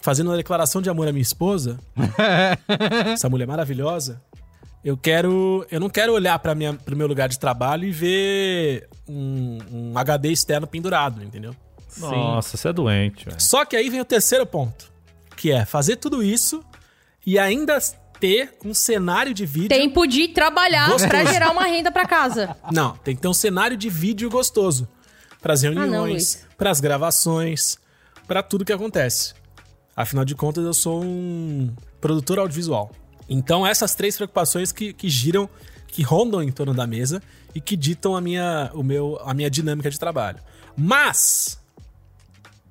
[0.00, 1.78] fazendo uma declaração de amor à minha esposa,
[3.12, 4.20] essa mulher maravilhosa,
[4.84, 9.58] eu quero, eu não quero olhar para pro meu lugar de trabalho e ver um,
[9.72, 11.54] um HD externo pendurado, entendeu?
[11.96, 13.40] Nossa, você é doente, velho.
[13.40, 14.92] Só que aí vem o terceiro ponto,
[15.36, 16.62] que é fazer tudo isso
[17.24, 17.78] e ainda
[18.20, 19.68] ter um cenário de vídeo.
[19.68, 22.56] Tempo de trabalhar pra gerar uma renda pra casa.
[22.70, 24.88] Não, tem que ter um cenário de vídeo gostoso
[25.40, 26.46] para as Ah, não, reuniões, Luiz.
[26.56, 27.76] para as gravações,
[28.26, 29.34] para tudo que acontece.
[29.96, 32.90] Afinal de contas, eu sou um produtor audiovisual.
[33.28, 35.48] Então, essas três preocupações que, que giram,
[35.88, 37.22] que rondam em torno da mesa
[37.54, 40.38] e que ditam a minha, o meu, a minha dinâmica de trabalho.
[40.76, 41.58] Mas,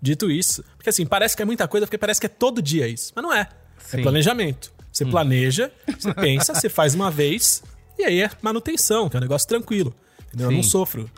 [0.01, 2.87] dito isso, porque assim, parece que é muita coisa, porque parece que é todo dia
[2.87, 3.11] isso.
[3.15, 3.49] Mas não é.
[3.79, 3.99] Sim.
[3.99, 4.71] É planejamento.
[4.91, 7.63] Você planeja, você pensa, você faz uma vez,
[7.97, 9.93] e aí é manutenção, que é um negócio tranquilo.
[10.37, 11.09] Eu não sofro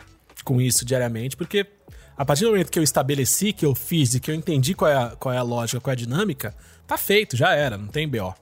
[0.44, 1.66] com isso diariamente, porque
[2.16, 4.90] a partir do momento que eu estabeleci, que eu fiz e que eu entendi qual
[4.90, 6.54] é a, qual é a lógica, qual é a dinâmica,
[6.86, 8.34] tá feito, já era, não tem BO.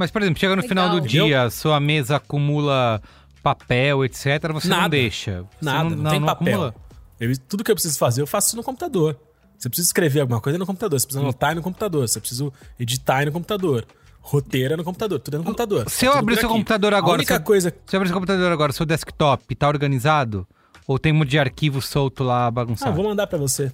[0.00, 0.68] Mas, por exemplo, chega no Legal.
[0.68, 3.02] final do dia, sua mesa acumula
[3.42, 4.24] papel, etc.
[4.54, 4.88] Você não Nada.
[4.88, 5.42] deixa.
[5.42, 6.32] Você Nada, não, tem papel.
[6.54, 6.74] acumula?
[7.20, 9.14] Eu- tudo que eu preciso fazer, eu faço no computador.
[9.58, 13.26] Você precisa escrever alguma coisa no computador, você precisa anotar no computador, você precisa editar
[13.26, 13.86] no computador.
[14.22, 15.88] Roteiro é no computador, tudo é no computador.
[15.90, 16.54] Se eu Tá abrir seu aqui.
[16.56, 19.68] computador agora, A única seu- coisa Se eu abrir seu computador agora, seu desktop tá
[19.68, 20.48] organizado?
[20.86, 22.96] Ou tem um monte de arquivo solto lá Ah, bagunçado?
[22.96, 23.70] vou mandar pra você.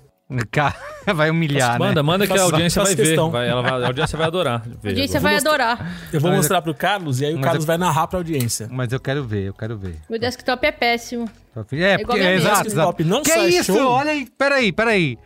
[0.51, 0.75] Cara,
[1.15, 2.03] vai humilhar, Manda, né?
[2.03, 3.17] manda que a audiência faço vai ver.
[3.31, 4.61] Vai- ela vai- a audiência vai adorar.
[4.83, 5.99] ver A audiência vai adorar.
[6.13, 8.69] Eu vou mostrar pro Carlos e aí o Mas Carlos eu- vai narrar pra audiência.
[8.71, 9.97] Mas eu quero ver, eu quero ver.
[10.11, 11.31] Meu desktop é péssimo.
[11.73, 13.17] É, igual porque, é exato, Desktop exato.
[13.17, 13.73] não que só é isso?
[13.73, 15.19] show- Olha aí, peraí, peraí.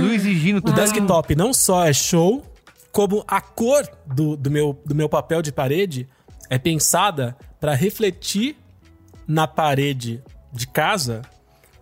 [0.00, 2.44] Luiz e Gino, O desktop não só é show,
[2.92, 6.08] como a cor do, do, meu, do meu papel de parede
[6.50, 8.56] é pensada pra refletir
[9.28, 10.20] na parede
[10.52, 11.22] de casa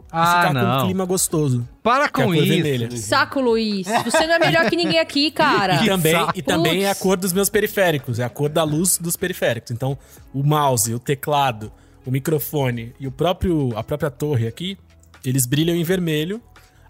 [0.09, 0.85] e Ah, ficar com um não.
[0.87, 1.69] clima gostoso.
[1.83, 2.47] Para é a com cor isso.
[2.47, 2.97] vermelha.
[2.97, 3.87] Saco, Luiz.
[4.05, 5.83] Você não é melhor que ninguém aqui, cara.
[5.85, 8.99] E também, e também é a cor dos meus periféricos, é a cor da luz
[8.99, 9.71] dos periféricos.
[9.71, 9.99] Então,
[10.33, 11.71] o mouse, o teclado,
[12.07, 14.79] o microfone e o próprio a própria torre aqui,
[15.25, 16.41] eles brilham em vermelho.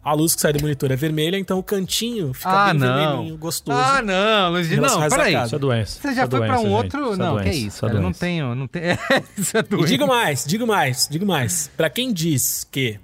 [0.04, 2.96] A luz que sai do monitor é vermelha, então o cantinho fica Ah, bem não.
[3.08, 3.76] vermelhinho, gostoso.
[3.78, 5.34] Ah, não, Luiz Não, peraí.
[5.44, 6.00] Isso é doença.
[6.00, 6.72] Você já é foi pra doença, um gente.
[6.96, 7.00] outro?
[7.02, 7.76] Isso é não, que é doença, isso.
[7.76, 8.20] é cara, não doença.
[8.20, 8.98] tenho, não tenho.
[9.36, 9.86] isso é E doente.
[9.88, 11.70] digo mais, digo mais, digo mais.
[11.76, 12.98] Pra quem diz que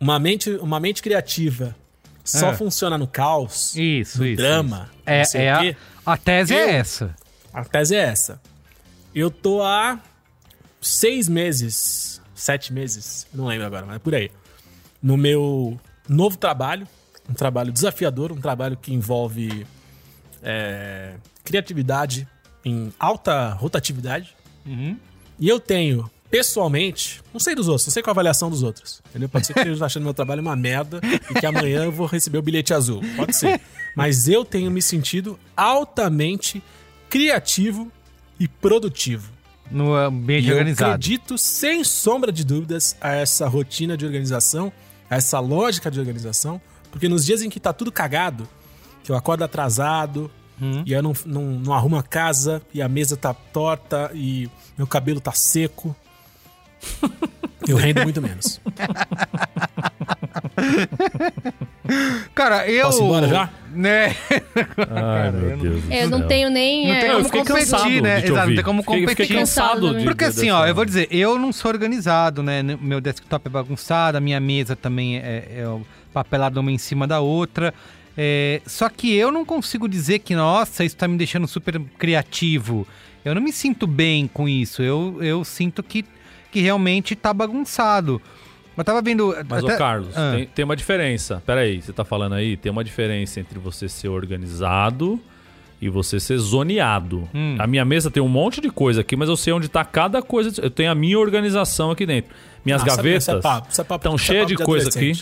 [0.00, 1.76] uma mente, uma mente criativa
[2.24, 2.56] só É.
[2.56, 4.36] funciona no caos, Isso, no isso.
[4.36, 7.14] drama, É, sei é o a, a tese Eu- é essa.
[7.52, 8.40] A tese é essa.
[9.14, 9.98] Eu tô há
[10.80, 14.30] seis meses, sete meses, não lembro agora, mas é por aí.
[15.02, 16.86] No meu novo trabalho,
[17.28, 19.66] um trabalho desafiador, um trabalho que envolve
[20.42, 22.26] é, criatividade
[22.64, 24.34] em alta rotatividade.
[25.38, 29.02] E eu tenho, pessoalmente, não sei dos outros, não sei qual a avaliação dos outros.
[29.10, 29.28] Entendeu?
[29.28, 32.06] Pode ser que eu esteja achando meu trabalho uma merda e que amanhã eu vou
[32.06, 33.02] receber o bilhete azul.
[33.16, 33.60] Pode ser.
[33.96, 36.62] Mas eu tenho me sentido altamente
[37.08, 37.90] criativo
[38.38, 39.30] e produtivo.
[39.70, 40.92] No ambiente E eu organizado.
[40.92, 44.72] acredito, sem sombra de dúvidas, a essa rotina de organização,
[45.08, 48.48] a essa lógica de organização, porque nos dias em que tá tudo cagado,
[49.04, 50.30] que eu acordo atrasado,
[50.84, 54.86] e eu não, não, não arrumo a casa, e a mesa tá torta, e meu
[54.86, 55.94] cabelo tá seco.
[57.68, 58.60] Eu rendo muito menos.
[62.34, 62.86] Cara, eu.
[62.86, 63.50] Posso ir embora já?
[63.72, 64.16] Né?
[64.88, 65.84] Ai, meu Deus.
[65.90, 66.28] Eu não céu.
[66.28, 66.86] tenho nem.
[66.88, 68.16] Não é, tem Eu como competir, cansado né?
[68.16, 69.26] de te Exato, não tem como Fiquei- competir.
[69.26, 72.62] Fiquei cansado de Porque de- assim, ó, eu vou dizer, eu não sou organizado, né?
[72.62, 77.06] Meu desktop é bagunçado, a minha mesa também é, é o- papelada uma em cima
[77.06, 77.72] da outra.
[78.16, 82.86] É, só que eu não consigo dizer que, nossa, isso tá me deixando super criativo.
[83.24, 84.82] Eu não me sinto bem com isso.
[84.82, 86.04] Eu, eu sinto que,
[86.50, 88.20] que realmente tá bagunçado.
[88.76, 89.34] Eu tava vendo.
[89.48, 90.32] Mas, até- ô Carlos, Ah.
[90.34, 91.42] tem, tem uma diferença.
[91.44, 92.56] Pera aí, você tá falando aí?
[92.56, 95.20] Tem uma diferença entre você ser organizado
[95.82, 97.28] e você ser zoneado.
[97.34, 97.56] Hum.
[97.58, 100.22] A minha mesa tem um monte de coisa aqui, mas eu sei onde tá cada
[100.22, 100.50] coisa.
[100.62, 102.34] Eu tenho a minha organização aqui dentro.
[102.64, 105.12] Minhas Ah, é- gavetas isso é é estão é cheias de de coisa aqui.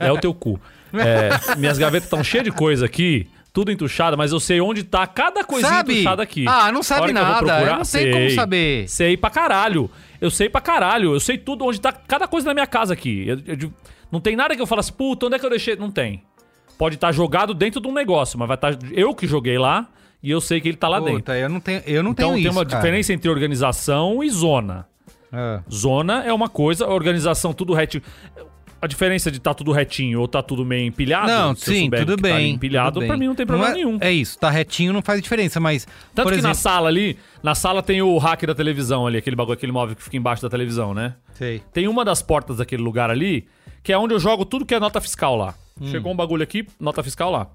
[0.00, 0.60] É o teu cu.
[0.92, 3.28] É, minhas gavetas estão cheias de coisa aqui.
[3.52, 5.94] Tudo entuchado, mas eu sei onde tá cada coisinha Sabe?
[5.94, 6.44] entuchada aqui.
[6.46, 8.88] Ah, não sabe A hora que eu nada, procurar, eu não sei como saber.
[8.88, 9.90] Sei pra caralho.
[10.20, 11.12] Eu sei pra caralho.
[11.14, 13.24] Eu sei tudo onde tá cada coisa na minha casa aqui.
[13.26, 13.72] Eu- eu-
[14.12, 15.74] não tem nada que eu fale assim, puta, onde é que eu deixei?
[15.74, 16.22] Não tem.
[16.78, 18.78] Pode estar jogado dentro de um negócio, mas vai estar.
[18.92, 19.88] eu que joguei lá
[20.22, 21.14] e eu sei que ele tá lá dentro.
[21.16, 22.58] Puta, eu não tenho, eu não Então tenho tem isso.
[22.58, 22.76] uma cara.
[22.80, 24.86] diferença entre organização e zona.
[25.32, 25.60] Ah.
[25.72, 28.02] Zona é uma coisa, organização tudo retinho.
[28.82, 32.16] A diferença de tá tudo retinho ou tá tudo meio empilhado, Não, se sim, tudo
[32.16, 32.52] tá bem.
[32.52, 33.20] empilhado, tudo pra bem.
[33.20, 33.98] mim não tem problema é, nenhum.
[34.00, 35.86] É isso, tá retinho não faz diferença, mas.
[36.14, 39.18] Tanto por que na exemplo, sala ali, na sala tem o rack da televisão ali,
[39.18, 41.14] aquele bagulho, aquele móvel que fica embaixo da televisão, né?
[41.34, 41.60] Sei.
[41.72, 43.46] Tem uma das portas daquele lugar ali,
[43.82, 45.54] que é onde eu jogo tudo que é nota fiscal lá.
[45.80, 45.86] Hum.
[45.88, 47.48] Chegou um bagulho aqui, nota fiscal lá.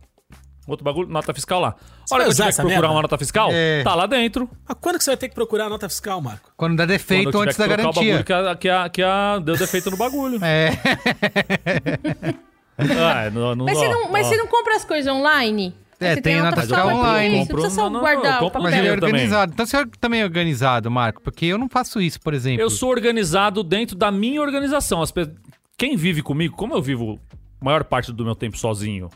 [0.68, 1.76] Outro bagulho, nota fiscal lá.
[2.06, 2.92] Você vai que eu tiver que procurar merda?
[2.92, 3.84] uma nota fiscal, É.
[3.84, 4.50] tá lá dentro.
[4.68, 6.52] Mas quando que você vai ter que procurar a nota fiscal, Marco?
[6.58, 8.24] Quando dá defeito Quando antes tiver da que trocar o garantia.
[8.24, 10.40] bagulho que a, que, a, que a deu defeito no bagulho.
[10.44, 10.72] É.
[12.78, 14.30] Ah, não, não, Mas, você não, mas ó.
[14.30, 15.74] você não compra as coisas online?
[15.98, 17.46] É, Você tem a nota fiscal online.
[17.46, 19.10] Você precisa só não, não, guardar eu o Mas ele é também.
[19.12, 19.54] organizado.
[19.54, 22.62] Então você também é organizado, Marco, porque eu não faço isso, por exemplo.
[22.62, 25.02] Eu sou organizado dentro da minha organização.
[25.02, 25.32] As pe-
[25.78, 27.18] Quem vive comigo, como eu vivo
[27.62, 29.10] a maior parte do meu tempo sozinho,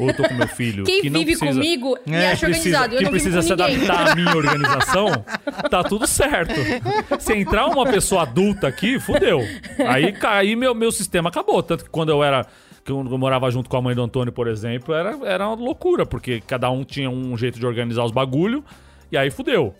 [0.00, 1.58] ou eu tô com meu filho, Quem que não vive precisa...
[1.60, 2.94] comigo me É, acha precisa, organizado.
[2.94, 3.88] Eu que não vivo precisa se ninguém.
[3.88, 5.24] adaptar à minha organização,
[5.70, 6.54] tá tudo certo.
[7.18, 9.40] Se entrar uma pessoa adulta aqui, fudeu.
[9.86, 11.62] Aí, aí meu, meu sistema acabou.
[11.62, 12.46] Tanto que quando eu era.
[12.84, 16.04] Que eu morava junto com a mãe do Antônio, por exemplo, era, era uma loucura,
[16.04, 18.62] porque cada um tinha um jeito de organizar os bagulho,
[19.10, 19.74] e aí fudeu.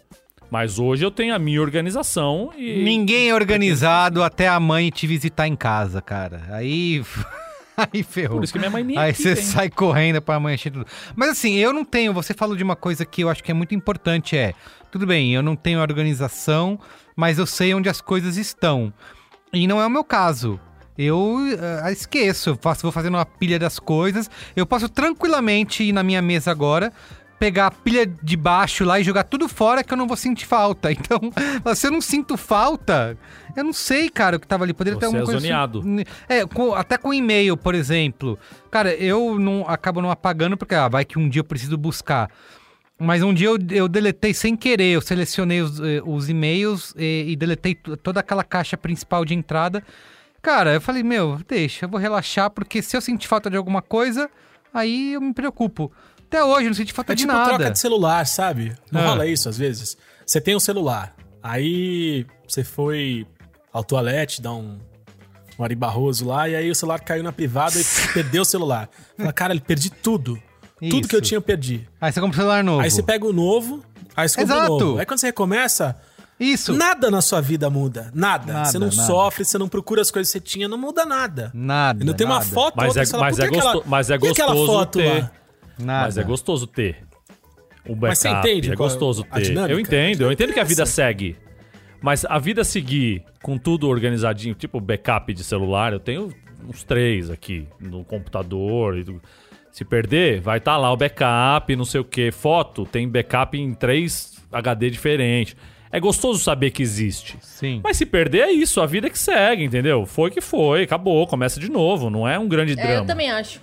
[0.50, 2.82] Mas hoje eu tenho a minha organização e.
[2.82, 6.42] Ninguém é organizado até a mãe te visitar em casa, cara.
[6.50, 7.02] Aí.
[7.92, 8.38] Aí ferrou.
[8.38, 10.86] Por isso que minha mãe nem Aí você sai correndo pra mãe encher tudo.
[11.14, 12.12] Mas assim, eu não tenho.
[12.12, 14.54] Você falou de uma coisa que eu acho que é muito importante: é.
[14.90, 16.78] Tudo bem, eu não tenho organização,
[17.16, 18.92] mas eu sei onde as coisas estão.
[19.52, 20.60] E não é o meu caso.
[20.96, 21.38] Eu
[21.82, 24.30] ah, esqueço, eu faço, vou fazendo uma pilha das coisas.
[24.54, 26.92] Eu posso tranquilamente ir na minha mesa agora,
[27.44, 30.46] pegar a pilha de baixo lá e jogar tudo fora que eu não vou sentir
[30.46, 30.88] falta.
[31.04, 31.20] Então,
[31.74, 33.18] se eu não sinto falta,
[33.54, 34.72] eu não sei, cara, o que tava ali.
[34.72, 35.40] Poderia ter Você alguma é coisa.
[35.40, 35.78] zoneado.
[35.80, 38.38] assim- É, com- até com e-mail, por exemplo.
[38.70, 42.30] Cara, eu não acabo não apagando porque ah, vai que um dia eu preciso buscar.
[42.98, 47.26] Mas um dia eu, eu deletei sem querer, eu selecionei os, eh, os e-mails e,
[47.28, 49.82] e deletei toda aquela caixa principal de entrada.
[50.40, 53.82] Cara, eu falei, meu, deixa, eu vou relaxar, porque se eu sentir falta de alguma
[53.82, 54.30] coisa,
[54.72, 55.92] aí eu me preocupo.
[56.34, 57.48] Até hoje não senti falta É de tipo nada.
[57.50, 58.72] troca de celular, sabe?
[58.90, 59.06] Não Ah.
[59.10, 59.96] rola isso às vezes?
[60.26, 63.26] Você tem um celular, aí você foi
[63.72, 64.78] ao toalete, dar um,
[65.58, 68.88] um Ari Barroso lá, e aí o celular caiu na privada e perdeu o celular.
[69.16, 70.36] Fala, cara, ele perdi tudo.
[70.90, 71.28] Tudo que eu Isso.
[71.28, 71.86] tinha eu perdi.
[72.00, 72.80] Aí você compra um celular novo.
[72.82, 73.82] Aí você pega o novo,
[74.16, 74.98] aí você compra o novo.
[74.98, 75.96] Aí quando você recomeça,
[76.38, 76.72] Isso.
[76.72, 78.10] nada na sua vida muda.
[78.12, 78.52] Nada.
[78.52, 79.02] Nada, você não nada.
[79.06, 81.50] sofre, você não procura as coisas que você tinha, não muda nada.
[81.54, 82.02] Nada.
[82.02, 83.88] E não tem uma nada, foto, Mas outra, é- fala, mas que é aquela- gosto-
[83.88, 85.20] mas é por que aquela gostoso foto ter.
[85.22, 85.30] lá?
[85.78, 86.04] Nada.
[86.06, 86.98] Mas é gostoso ter.
[87.86, 88.00] O backup.
[88.08, 89.56] Mas você entende É qual- gostoso a ter.
[89.70, 91.36] Eu entendo, eu entendo que a vida segue.
[92.00, 96.32] Mas a vida seguir com tudo organizadinho, tipo backup de celular, eu tenho
[96.68, 98.96] uns três aqui no computador.
[98.98, 99.20] e do-
[99.70, 102.30] Se perder, vai estar lá o backup, não sei o que.
[102.30, 105.56] Foto, tem backup em três HD diferentes.
[105.90, 107.36] É gostoso saber que existe.
[107.40, 107.80] Sim.
[107.82, 110.06] Mas se perder é isso, a vida que segue, entendeu?
[110.06, 112.08] Foi que foi, acabou, começa de novo.
[112.10, 112.94] Não é um grande É, drama.
[112.94, 113.60] eu também acho.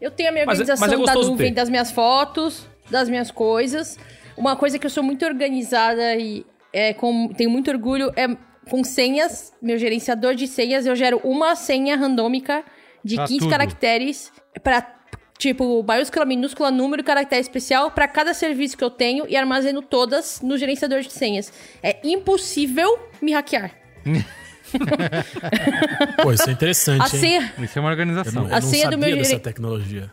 [0.00, 1.54] Eu tenho a minha Mas é- organização mas é da gostoso nuvem ter.
[1.54, 3.98] das minhas fotos, das minhas coisas.
[4.36, 8.28] Uma coisa que eu sou muito organizada e é, com, tenho muito orgulho é
[8.70, 9.52] com senhas.
[9.60, 12.62] Meu gerenciador de senhas, eu gero uma senha randômica
[13.04, 13.50] de Pra 15 tudo.
[13.50, 14.32] caracteres
[14.62, 14.94] para
[15.38, 20.40] tipo maiúscula, minúscula, número, caractere especial para cada serviço que eu tenho e armazeno todas
[20.42, 21.52] no gerenciador de senhas.
[21.82, 23.72] É impossível me hackear.
[26.22, 27.20] Pô, isso é interessante, A hein?
[27.20, 28.42] senha Isso é uma Eu organização.
[28.42, 30.10] não, eu A não senha do sabia meu dessa tecnologia.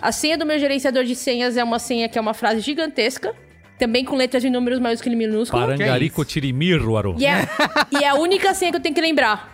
[0.00, 3.34] A senha do meu gerenciador de senhas é uma senha que é uma frase gigantesca,
[3.78, 5.64] também com letras e números maiúsculos e minúsculos.
[5.64, 7.16] Parangarico Tirimiruaro.
[7.18, 7.48] E é,
[7.90, 9.50] e é a única senha que eu tenho que lembrar.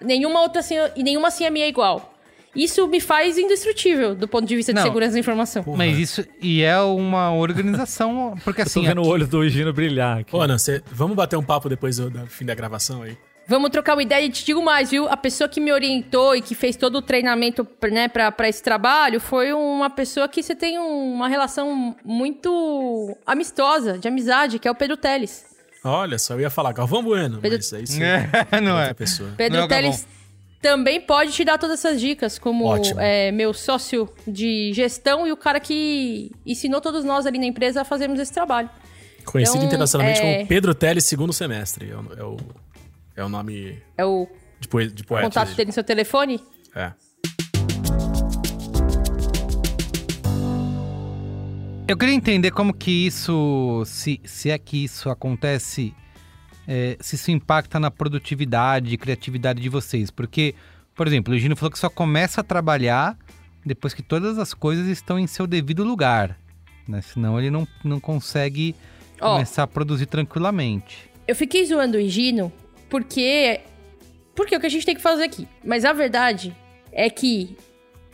[0.00, 2.10] Nenhuma outra senha, e nenhuma senha minha é igual.
[2.54, 4.82] Isso me faz indestrutível do ponto de vista de Não.
[4.86, 5.64] segurança da informação.
[5.74, 9.48] Mas isso e é uma organização, porque Eu tô assim, vendo o aqui- olho do
[9.48, 10.36] Gino brilhar aqui.
[10.36, 13.16] Ô, Ana, você- vamos bater um papo depois do, do fim da gravação aí?
[13.48, 15.08] Vamos trocar uma ideia e te digo mais, viu?
[15.08, 18.62] A pessoa que me orientou e que fez todo o treinamento né, pra, pra esse
[18.62, 24.68] trabalho foi uma pessoa que você tem um- uma relação muito amistosa, de amizade, que
[24.68, 25.44] é o Pedro Teles.
[25.84, 28.02] Olha só, eu ia falar Galvão Bueno, Pedro- mas aí sim.
[28.02, 28.94] É, não é.
[28.94, 29.30] pessoa.
[29.36, 29.68] Pedro Não.
[29.68, 30.06] Teles
[30.60, 35.36] também pode te dar todas essas dicas, como é, meu sócio de gestão e o
[35.36, 38.70] cara que ensinou todos nós ali na empresa a fazermos esse trabalho.
[39.24, 41.90] Conhecido Então, internacionalmente é- como Pedro Teles segundo semestre.
[42.16, 42.36] É o,
[43.16, 44.26] é o, nome É o
[44.60, 45.26] de, poe, de poeta.
[45.26, 46.40] contato dele no seu telefone.
[46.74, 46.92] É.
[51.88, 55.94] Eu queria entender como que isso, se, se é que isso acontece,
[56.66, 60.10] é, se isso impacta na produtividade e criatividade de vocês.
[60.10, 60.54] Porque,
[60.94, 63.18] por exemplo, o Gino falou que só começa a trabalhar
[63.64, 66.38] depois que todas as coisas estão em seu devido lugar.
[66.88, 67.02] Né?
[67.02, 68.74] Senão ele não, não consegue
[69.20, 69.34] Ó.
[69.34, 71.10] começar a produzir tranquilamente.
[71.28, 72.50] Eu fiquei zoando o Higino
[72.92, 73.60] porque.
[74.34, 75.48] Porque é o que a gente tem que fazer aqui.
[75.64, 76.54] Mas a verdade
[76.92, 77.56] é que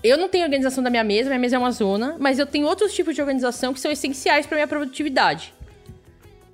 [0.03, 2.67] eu não tenho organização da minha mesa, minha mesa é uma zona, mas eu tenho
[2.67, 5.53] outros tipos de organização que são essenciais para minha produtividade.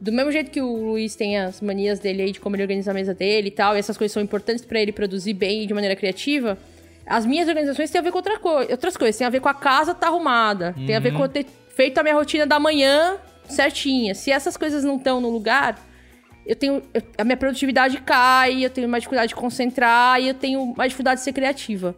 [0.01, 2.91] Do mesmo jeito que o Luiz tem as manias dele aí de como ele organiza
[2.91, 5.67] a mesa dele e tal, e essas coisas são importantes para ele produzir bem e
[5.67, 6.59] de maneira criativa,
[7.07, 9.17] as minhas organizações têm a ver com outra co outras coisas.
[9.17, 11.99] Tem a ver com a casa tá arrumada, tem a ver com eu ter feito
[11.99, 14.15] a minha rotina da manhã certinha.
[14.15, 15.79] Se essas coisas não estão no lugar,
[16.47, 16.83] eu tenho.
[16.93, 20.91] eu- a minha produtividade cai, eu tenho mais dificuldade de concentrar e eu tenho mais
[20.91, 21.95] dificuldade de ser criativa.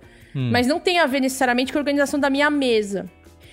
[0.53, 3.11] Mas não tem a ver necessariamente com a organização da minha mesa.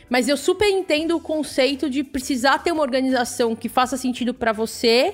[0.09, 4.51] Mas eu super entendo o conceito de precisar ter uma organização que faça sentido pra
[4.51, 5.13] você,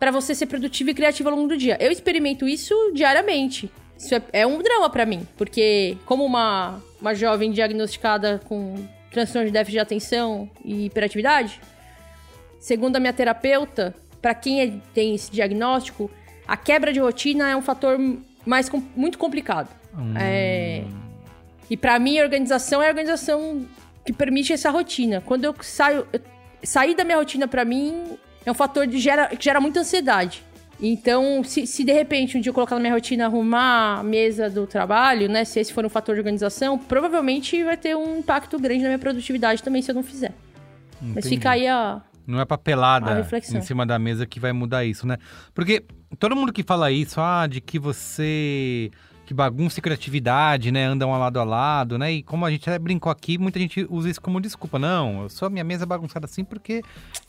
[0.00, 1.76] pra você ser produtivo e criativo ao longo do dia.
[1.80, 3.70] Eu experimento isso diariamente.
[3.96, 8.74] Isso é, é um drama pra mim, porque como uma, uma jovem diagnosticada com
[9.12, 11.60] transtorno de déficit de atenção e hiperatividade,
[12.58, 13.94] segundo a minha terapeuta,
[14.26, 16.10] pra quem é- tem esse diagnóstico,
[16.48, 17.96] a quebra de rotina é um fator
[18.44, 19.68] mais com- muito complicado.
[20.18, 20.82] É,
[21.70, 23.64] e pra mim, a organização é a organização
[24.04, 25.22] que permite essa rotina.
[25.24, 26.04] Quando eu saio.
[26.12, 26.20] eu-
[26.64, 30.42] sair da minha rotina, pra mim, é um fator de gera, que gera muita ansiedade.
[30.80, 34.50] Então, se, se de repente um dia eu colocar na minha rotina arrumar a mesa
[34.50, 35.44] do trabalho, né?
[35.44, 38.98] Se esse for um fator de organização, provavelmente vai ter um impacto grande na minha
[38.98, 40.32] produtividade também se eu não fizer.
[41.00, 41.28] Mas Entendi.
[41.36, 42.02] fica aí a.
[42.26, 43.26] Não é papelada
[43.58, 45.16] em cima da mesa que vai mudar isso, né?
[45.54, 45.84] Porque
[46.18, 48.90] todo mundo que fala isso, ah, de que você.
[49.26, 50.84] Que bagunça e criatividade, né?
[50.84, 52.12] Andam ao lado a lado, né?
[52.12, 54.78] E como a gente até brincou aqui, muita gente usa isso como desculpa.
[54.78, 56.80] Não, eu sou a minha mesa bagunçada assim porque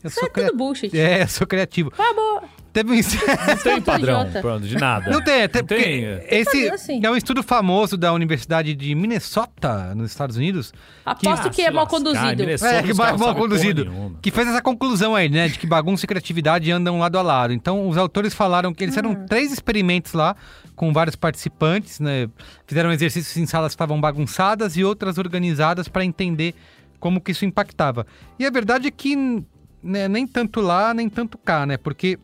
[0.03, 0.57] eu Isso sou é tudo criativo.
[0.57, 0.97] bullshit.
[0.97, 1.91] É, eu sou criativo.
[1.97, 2.43] Acabou.
[2.71, 2.95] Teve um.
[2.95, 4.41] Não tem padrão, idiota.
[4.41, 5.09] pronto, de nada.
[5.09, 6.27] Não tem, até Não porque tem, é.
[6.29, 7.03] esse assim.
[7.03, 10.71] é um estudo famoso da Universidade de Minnesota, nos Estados Unidos,
[11.03, 12.43] Aposto Ah, que é se mal conduzido.
[12.43, 14.13] É, que os mal, conduzido.
[14.21, 15.47] Que fez essa conclusão aí, né?
[15.47, 17.51] De que bagunça e criatividade andam lado a lado.
[17.53, 19.25] Então, os autores falaram que eles fizeram Hum.
[19.27, 20.35] três experimentos lá
[20.77, 22.29] com vários participantes, né?
[22.67, 26.53] Fizeram exercícios em salas que estavam bagunçadas e outras organizadas para entender
[26.99, 28.05] como que isso impactava.
[28.39, 29.43] E a verdade é que
[29.83, 31.77] né, nem tanto lá, nem tanto cá, né?
[31.77, 32.19] Porque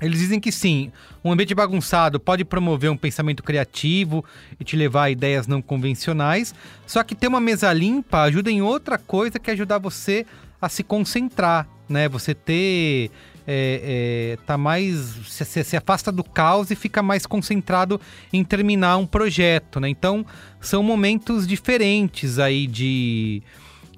[0.00, 0.90] eles dizem que sim,
[1.22, 4.24] um ambiente bagunçado pode promover um pensamento criativo
[4.58, 6.54] e te levar a ideias não convencionais,
[6.86, 10.26] só que ter uma mesa limpa ajuda em outra coisa que é ajudar você
[10.60, 12.08] a se concentrar, né?
[12.08, 13.10] Você ter.
[13.46, 14.96] É, é, tá mais.
[15.28, 18.00] Se, se- afasta do caos e fica mais concentrado
[18.32, 19.88] em terminar um projeto, né?
[19.88, 20.24] Então,
[20.60, 23.42] são momentos diferentes aí de,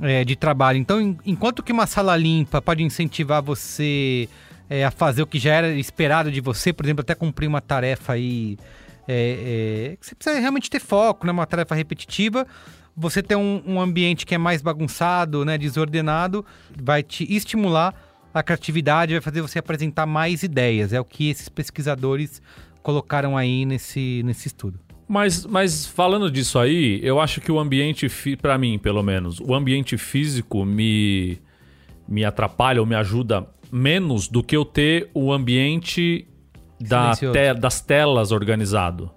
[0.00, 0.78] é, de trabalho.
[0.78, 4.28] Então, en- enquanto que uma sala limpa pode incentivar você
[4.68, 7.60] é, a fazer o que já era esperado de você, por exemplo, até cumprir uma
[7.60, 8.58] tarefa aí
[9.06, 11.30] é, é, que você precisa realmente ter foco, né?
[11.30, 12.44] Uma tarefa repetitiva.
[12.96, 15.56] Você ter um, um ambiente que é mais bagunçado, né?
[15.56, 16.44] Desordenado,
[16.82, 17.94] vai te estimular
[18.40, 20.92] a criatividade, vai fazer você apresentar mais ideias.
[20.92, 22.40] É o que esses pesquisadores
[22.82, 24.78] colocaram aí nesse, nesse estudo.
[25.08, 28.08] Mas, mas falando disso aí, eu acho que o ambiente,
[28.40, 31.38] pra mim, pelo menos, o ambiente físico me,
[32.08, 36.26] me atrapalha ou me ajuda menos do que eu ter o ambiente
[36.80, 39.10] da te- das telas organizado.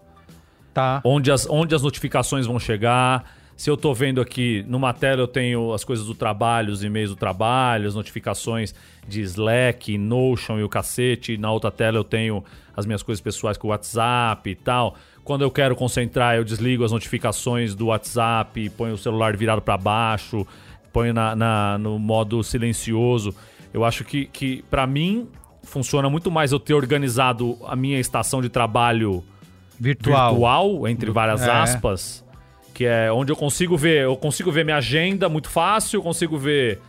[0.74, 1.02] Tá?
[1.04, 3.39] Onde as, onde as notificações vão chegar.
[3.60, 7.10] Se eu tô vendo aqui, numa tela eu tenho as coisas do trabalho, os e-mails
[7.10, 8.74] do trabalho, as notificações
[9.06, 11.38] de Slack, Notion e o cacete.
[11.38, 12.42] Na outra tela eu tenho
[12.74, 14.96] as minhas coisas pessoais com o WhatsApp e tal.
[15.26, 19.76] Quando eu quero concentrar, eu desligo as notificações do WhatsApp, ponho o celular virado para
[19.78, 20.48] baixo,
[20.94, 23.36] ponho na, na- no modo silencioso.
[23.74, 25.28] Eu acho que, que para mim,
[25.64, 29.22] funciona muito mais eu ter organizado a minha estação de trabalho
[29.78, 30.30] Virtual.
[30.32, 31.52] virtual, entre várias É.
[31.52, 32.24] aspas,
[32.74, 36.38] que é onde eu consigo ver, eu consigo ver minha agenda muito fácil, eu consigo
[36.38, 36.80] ver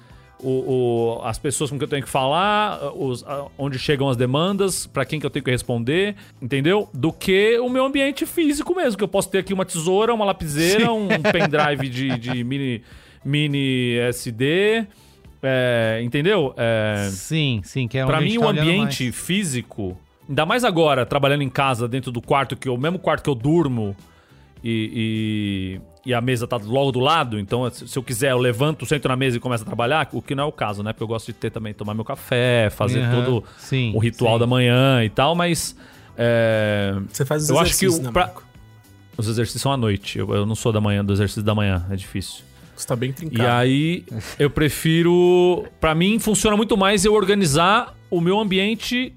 [0.43, 4.16] o, o- as pessoas com quem eu tenho que falar, os- a- onde chegam as
[4.16, 6.89] demandas, pra quem que eu tenho que responder, entendeu?
[6.95, 10.24] Do que o meu ambiente físico mesmo, que eu posso ter aqui uma tesoura, uma
[10.24, 12.83] lapiseira, um pendrive de, de mini,
[13.24, 14.87] mini SD,
[15.43, 16.55] é, entendeu?
[16.57, 19.14] É, Sim, sim, que é onde Pra a gente mim, tá o ambiente mais.
[19.16, 19.97] físico,
[20.28, 23.35] ainda mais agora, trabalhando em casa, dentro do quarto, que o mesmo quarto que eu
[23.35, 23.95] durmo,
[24.63, 28.85] e, e, e a mesa tá logo do lado, então se eu quiser, eu levanto,
[28.87, 30.93] sento na mesa e começo a trabalhar, o que não é o caso, né?
[30.93, 34.35] Porque eu gosto de ter também, tomar meu café, fazer Aham, todo sim, o ritual
[34.35, 34.41] sim.
[34.41, 35.75] da manhã e tal, mas.
[36.17, 38.33] é, Você faz os Eu acho que exercícios, o- né, pra-
[39.17, 40.19] os exercícios são à noite.
[40.19, 42.43] Eu, eu não sou da manhã, do exercício da manhã, é difícil.
[42.77, 43.49] Você tá bem E trincado.
[43.51, 44.05] aí,
[44.39, 45.67] eu prefiro.
[45.79, 49.13] Pra mim, funciona muito mais eu organizar o meu ambiente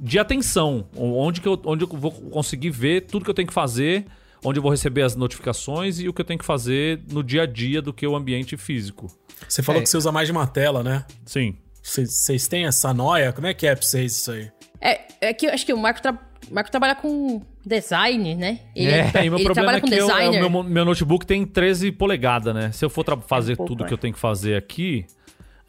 [0.00, 0.86] de atenção.
[0.96, 4.06] Onde, que eu, onde eu vou conseguir ver tudo que eu tenho que fazer,
[4.46, 7.42] onde eu vou receber as notificações e o que eu tenho que fazer no dia
[7.42, 9.08] a dia do que o ambiente físico.
[9.48, 9.82] Você falou É.
[9.84, 11.04] que você usa mais de uma tela, né?
[11.24, 11.56] Sim.
[11.82, 13.32] Vocês têm essa noia?
[13.32, 14.50] Como é que é pra vocês isso aí?
[14.80, 16.18] É, é que eu acho que o Marco, tra-
[16.50, 18.60] o Marco trabalha com design, né?
[18.74, 19.10] Ele, É.
[19.14, 21.44] É, e meu ele problema trabalha é com que eu- é meu, meu notebook tem
[21.44, 22.70] 13 polegadas, né?
[22.72, 23.88] Se eu for tra- fazer pouco, tudo é.
[23.88, 25.04] que eu tenho que fazer aqui.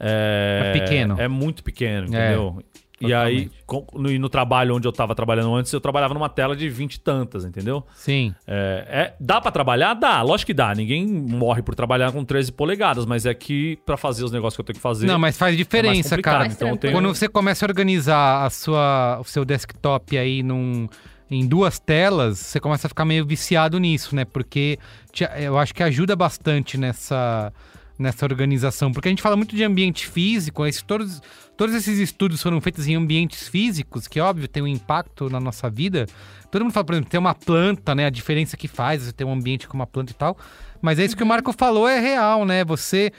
[0.00, 1.20] É, É pequeno.
[1.20, 2.62] É muito pequeno, entendeu?
[3.00, 3.64] E aí, totalmente.
[3.66, 6.94] com- no, no trabalho onde eu tava trabalhando antes, eu trabalhava numa tela de 20
[6.94, 7.84] e tantas, entendeu?
[7.94, 8.34] Sim.
[8.46, 9.94] É, é- dá pra trabalhar?
[9.94, 10.74] Dá, lógico que dá.
[10.74, 14.60] Ninguém morre por trabalhar com 13 polegadas, mas é que pra fazer os negócios que
[14.60, 15.06] eu tenho que fazer.
[15.06, 16.32] Não, mas faz é diferença, complicado.
[16.40, 16.46] cara.
[16.52, 16.92] Então eu tenho...
[16.92, 20.88] Quando você começa a organizar a sua, o seu desktop aí num,
[21.30, 24.24] em duas telas, você começa a ficar meio viciado nisso, né?
[24.24, 24.78] Porque
[25.12, 27.52] te- eu acho que ajuda bastante nessa,
[27.98, 28.92] nessa organização.
[28.92, 31.20] Porque a gente fala muito de ambiente físico, esse, todos,
[31.56, 35.68] todos esses estudos foram feitos em ambientes físicos, que óbvio tem um impacto na nossa
[35.68, 36.06] vida.
[36.50, 38.06] Todo mundo fala, por exemplo, ter uma planta, né?
[38.06, 40.36] A diferença que faz você ter um ambiente com uma planta e tal.
[40.80, 42.64] Mas é isso que o Marco falou, é real, né?
[42.64, 43.10] Você.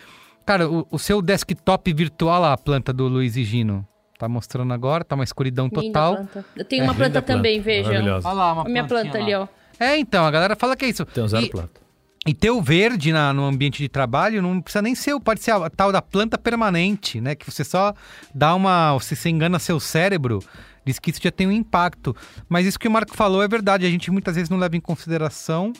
[0.46, 3.86] Cara, o, o seu desktop virtual lá, a planta do Luiz e Gino.
[4.18, 6.16] Tá mostrando agora, tá uma escuridão Linda total.
[6.16, 6.46] planta.
[6.58, 7.90] Eu tenho uma Linda planta também, veja.
[7.90, 8.28] Maravilhosa.
[8.28, 9.44] Olha lá, uma A minha planta ali, lá.
[9.44, 9.48] ó.
[9.80, 11.06] É, então, a galera fala que é isso.
[11.06, 11.80] Tenho zero e, planta.
[12.26, 15.52] E ter o verde na- no ambiente de trabalho não precisa nem ser, pode ser
[15.52, 17.34] a tal da planta permanente, né?
[17.36, 17.94] Que você só
[18.34, 18.94] dá uma.
[18.94, 20.44] Você se engana seu cérebro,
[20.86, 22.16] diz que isso já tem um impacto.
[22.48, 24.82] Mas isso que o Marco falou é verdade, a gente muitas vezes não leva em
[24.82, 25.72] consideração.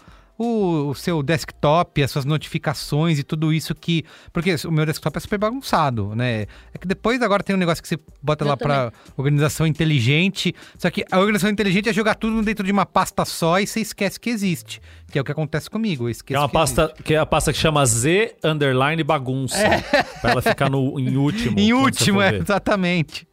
[0.42, 4.06] O, o seu desktop, as suas notificações e tudo isso que.
[4.32, 6.44] Porque o meu desktop é super bagunçado, né?
[6.74, 10.56] É que depois agora tem um negócio que você bota Eu lá pra organização inteligente.
[10.78, 13.82] Só que a organização inteligente é jogar tudo dentro de uma pasta só e você
[13.82, 14.82] esquece que existe.
[15.12, 16.06] Que é o que acontece comigo.
[16.06, 19.04] Eu Que esqueço é uma que pasta que é a pasta que chama Z underline
[19.04, 19.58] bagunça.
[20.22, 21.60] Pra ela ficar no, em último.
[21.60, 23.28] Em último, é, exatamente.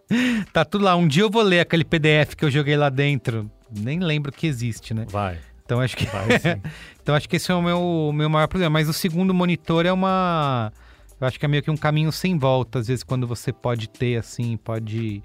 [0.52, 0.96] Tá tudo lá.
[0.96, 3.50] Um dia eu vou ler aquele PDF que eu joguei lá dentro.
[3.70, 5.06] Nem lembro que existe, né?
[5.08, 5.38] Vai.
[5.66, 6.06] Então acho que.
[6.06, 6.26] Vai
[7.02, 8.70] então acho que esse é o meu, meu maior problema.
[8.70, 10.72] Mas o segundo monitor é uma.
[11.20, 13.88] Eu acho que é meio que um caminho sem volta, às vezes, quando você pode
[13.88, 15.22] ter, assim, pode.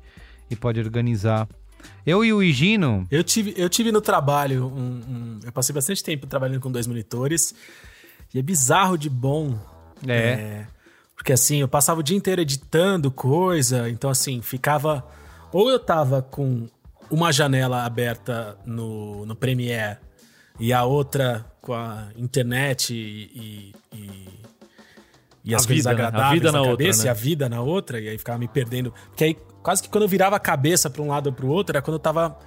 [0.50, 1.48] E pode organizar.
[2.06, 3.08] Eu e o Higino.
[3.10, 6.86] Eu tive, eu tive no trabalho, um, um- eu passei bastante tempo trabalhando com dois
[6.86, 7.56] monitores,
[8.34, 9.58] e é bizarro de bom.
[10.08, 10.66] É.
[11.16, 15.06] porque assim, eu passava o dia inteiro editando coisa, então assim, ficava.
[15.54, 16.68] Ou eu tava com
[17.10, 19.98] uma janela aberta no, no Premiere
[20.60, 23.74] e a outra com a internet e.
[23.94, 24.42] e, e-
[25.44, 26.04] e A as coisas vida, né?
[26.04, 27.06] A agradáveis vida na, na outra, cabeça né?
[27.08, 28.94] e a vida na outra, e aí ficava me perdendo.
[29.08, 29.34] Porque aí,
[29.64, 31.96] quase que quando eu virava a cabeça pra um lado ou pro outro, era quando
[31.96, 32.38] eu tava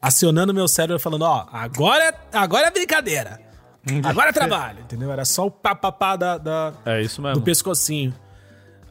[0.00, 3.40] acionando meu cérebro falando, ó, agora, agora é brincadeira.
[4.04, 5.10] Agora é trabalho, entendeu?
[5.10, 7.36] Era só o papapá da, da, É isso mesmo.
[7.36, 8.14] do pescocinho.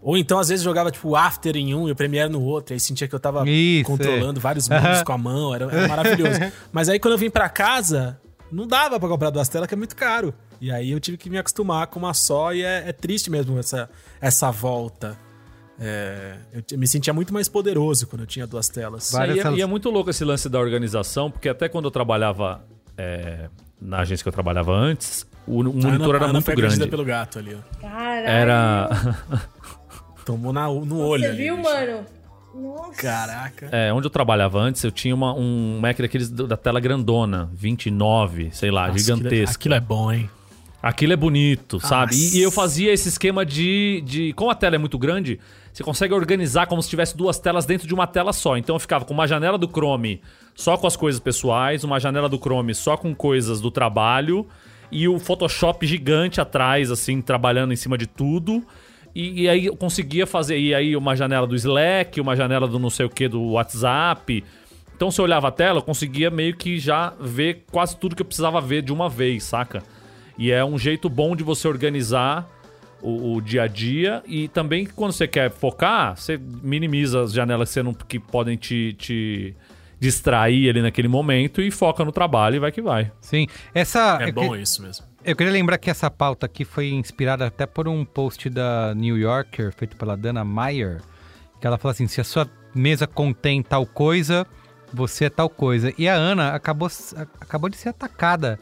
[0.02, 2.74] Ou então, às vezes, jogava, tipo, o After em um e o Premiere no outro.
[2.74, 4.42] E aí sentia que eu tava Isso, controlando é.
[4.42, 5.54] vários mundos com a mão.
[5.54, 6.40] Era, era maravilhoso.
[6.74, 8.20] Mas aí, quando eu vim pra casa,
[8.52, 10.34] não dava pra comprar duas telas, que é muito caro.
[10.60, 12.54] E aí eu tive que me acostumar com uma só.
[12.54, 13.90] E é, é triste mesmo essa,
[14.20, 15.18] essa volta.
[15.80, 16.36] É,
[16.72, 19.12] eu me sentia muito mais poderoso quando eu tinha duas telas.
[19.12, 19.60] Várias aí é- telas.
[19.60, 22.64] e é muito louco esse lance da organização, porque até quando eu trabalhava
[22.98, 23.50] é,
[23.82, 26.88] na agência que eu trabalhava antes, o, Ana- monitor a era Ana muito foi grande.
[26.88, 27.80] pelo gato ali, ó.
[27.82, 28.28] Caralho.
[28.28, 28.90] Era.
[30.26, 31.70] Tomou na, no olho Você ali, viu, bicho.
[31.70, 32.06] mano?
[32.54, 33.02] Nossa.
[33.02, 33.70] Caraca.
[33.72, 38.50] É, onde eu trabalhava antes, eu tinha uma- um Mac daqueles da tela grandona, 29,
[38.52, 39.34] sei lá, Nossa, gigantesca.
[39.34, 40.30] Aquilo, aquilo é bom, hein?
[40.84, 42.16] Aquilo é bonito, sabe?
[42.16, 42.36] Nossa.
[42.36, 44.34] E, e eu fazia esse esquema de, de.
[44.34, 45.40] Como a tela é muito grande,
[45.72, 48.58] você consegue organizar como se tivesse duas telas dentro de uma tela só.
[48.58, 50.20] Então eu ficava com uma janela do Chrome
[50.56, 54.48] só com as coisas pessoais, uma janela do Chrome só com coisas do trabalho
[54.92, 58.64] e o Photoshop gigante atrás, assim, trabalhando em cima de tudo.
[59.14, 60.58] E, e aí eu conseguia fazer.
[60.60, 64.44] E aí uma janela do Slack, uma janela do não sei o que do WhatsApp.
[64.96, 68.22] Então se eu olhava a tela, eu conseguia meio que já ver quase tudo que
[68.22, 69.82] eu precisava ver de uma vez, saca?
[70.38, 72.48] E é um jeito bom de você organizar
[73.02, 74.24] o, o dia a dia.
[74.28, 78.56] E também quando você quer focar, você minimiza as janelas que, você não, que podem
[78.58, 79.56] te, te
[80.00, 83.12] distrair ali naquele momento e foca no trabalho e vai que vai.
[83.22, 83.48] Sim.
[83.74, 84.20] Essa.
[84.22, 85.06] É eu bom que- isso mesmo.
[85.24, 89.18] Eu queria lembrar que essa pauta aqui foi inspirada até por um post da New
[89.18, 91.00] Yorker, feito pela Dana Meyer,
[91.60, 94.48] que ela fala assim: se a sua mesa contém tal coisa,
[94.92, 95.94] você é tal coisa.
[95.96, 96.90] E a Ana acabou,
[97.40, 98.60] acabou de ser atacada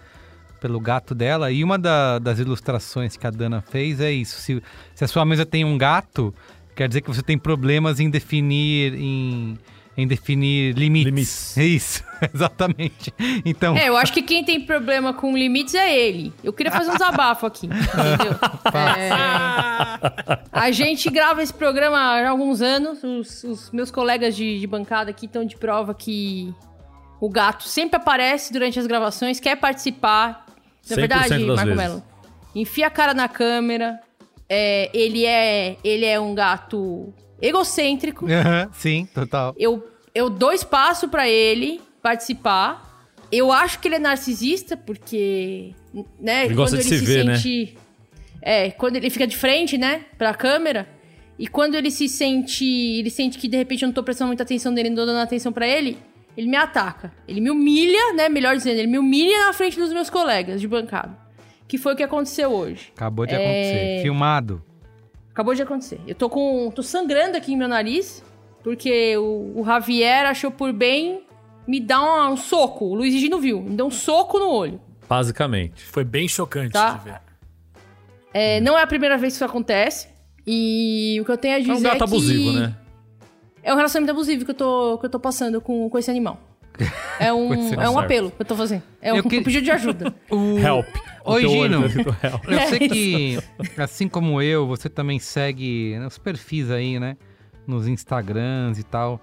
[0.60, 4.62] pelo gato dela, e uma da- das ilustrações que a Dana fez é isso: se,
[4.94, 6.36] se a sua mesa tem um gato,
[6.76, 8.96] quer dizer que você tem problemas em definir.
[8.96, 9.58] Em,
[10.00, 11.06] em definir limites.
[11.06, 11.58] Limites.
[11.58, 13.14] Isso, exatamente.
[13.46, 16.34] Então, É, eu acho que quem tem problema com limites é ele.
[16.44, 18.40] Eu queria fazer um desabafo aqui, entendeu?
[19.00, 19.10] É,
[20.52, 23.04] a gente grava esse programa há alguns anos.
[23.04, 26.54] Os, os meus colegas de, de bancada aqui estão de prova que
[27.20, 30.46] o gato sempre aparece durante as gravações, quer participar.
[30.90, 31.76] Na 100% verdade, Marco.
[31.76, 32.04] Melo,
[32.56, 34.00] enfia a cara na câmera.
[34.48, 38.26] É, ele, é, ele é um gato egocêntrico.
[38.74, 39.56] Sim, total.
[39.58, 42.88] Eu, eu dou espaço pra ele participar.
[43.32, 45.74] Eu acho que ele é narcisista, porque.
[46.20, 47.36] Né, Ele gosta quando de se ver, né?
[47.36, 47.78] sente.
[48.42, 50.88] É, quando ele fica de frente, né, pra câmera.
[51.38, 52.66] E quando ele se sente.
[52.66, 55.20] Ele sente que de repente eu não tô prestando muita atenção nele, não tô dando
[55.20, 55.98] atenção pra ele.
[56.36, 57.12] Ele me ataca.
[57.28, 58.30] Ele me humilha, né?
[58.30, 61.16] Melhor dizendo, ele me humilha na frente dos meus colegas de bancada.
[61.68, 62.92] Que foi o que aconteceu hoje.
[62.96, 63.38] Acabou de É.
[63.38, 64.02] acontecer.
[64.04, 64.64] Filmado.
[65.40, 66.02] Acabou de acontecer.
[66.06, 66.70] Eu tô com.
[66.70, 68.22] tô sangrando aqui em meu nariz,
[68.62, 71.24] porque o, o Javier achou por bem
[71.66, 72.84] me dar um, um soco.
[72.88, 74.82] O Luiz Gino viu, me deu um soco no olho.
[75.08, 75.82] Basicamente.
[75.86, 76.92] Foi bem chocante Tá.
[76.96, 77.22] de ver.
[78.34, 80.10] É, não é a primeira vez que isso acontece.
[80.46, 82.76] E o que eu tenho a É dizer um gato que abusivo, né?
[83.64, 86.38] É um relacionamento abusivo que eu tô, que eu tô passando com, com esse animal.
[87.18, 88.00] É um, é um certo.
[88.00, 88.84] apelo que eu tô fazendo.
[89.02, 90.14] É um Eu que- pedido de ajuda.
[90.30, 90.58] O...
[90.60, 90.86] Help.
[91.26, 91.84] Oi, Gino.
[92.48, 93.40] Eu É sei que,
[93.78, 97.18] assim como eu, você também segue né, os perfis aí, né?
[97.68, 99.22] Nos Instagrams e tal,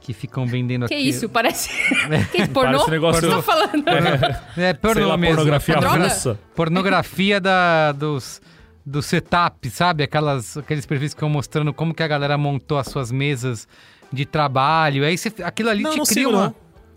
[0.00, 1.08] que ficam vendendo que aqui.
[1.08, 1.28] isso?
[1.28, 1.68] Parece.
[2.30, 2.72] que pornô?
[2.72, 3.84] Parece negócio- Você tá falando?
[3.88, 5.36] É Sei pornô lá, mesmo.
[5.36, 6.02] pornografia Droga?
[6.04, 6.38] russa.
[6.54, 8.40] Pornografia da, dos,
[8.86, 10.04] do setup, sabe?
[10.04, 13.66] Aquelas, aqueles perfis que ficam mostrando como que a galera montou as suas mesas
[14.12, 15.04] de trabalho.
[15.04, 16.46] Aí você, aquilo ali Não, te não cria sigo, uma...
[16.46, 16.54] não.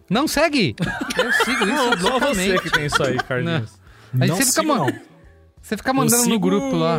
[0.08, 0.76] Não segue?
[1.18, 3.80] Eu sigo isso Não, só você que tem isso aí, Carlinhos.
[4.20, 4.88] Aí Não você fica, sigo, não.
[5.61, 6.97] você fica mandando Eu no sigo- grupo lá.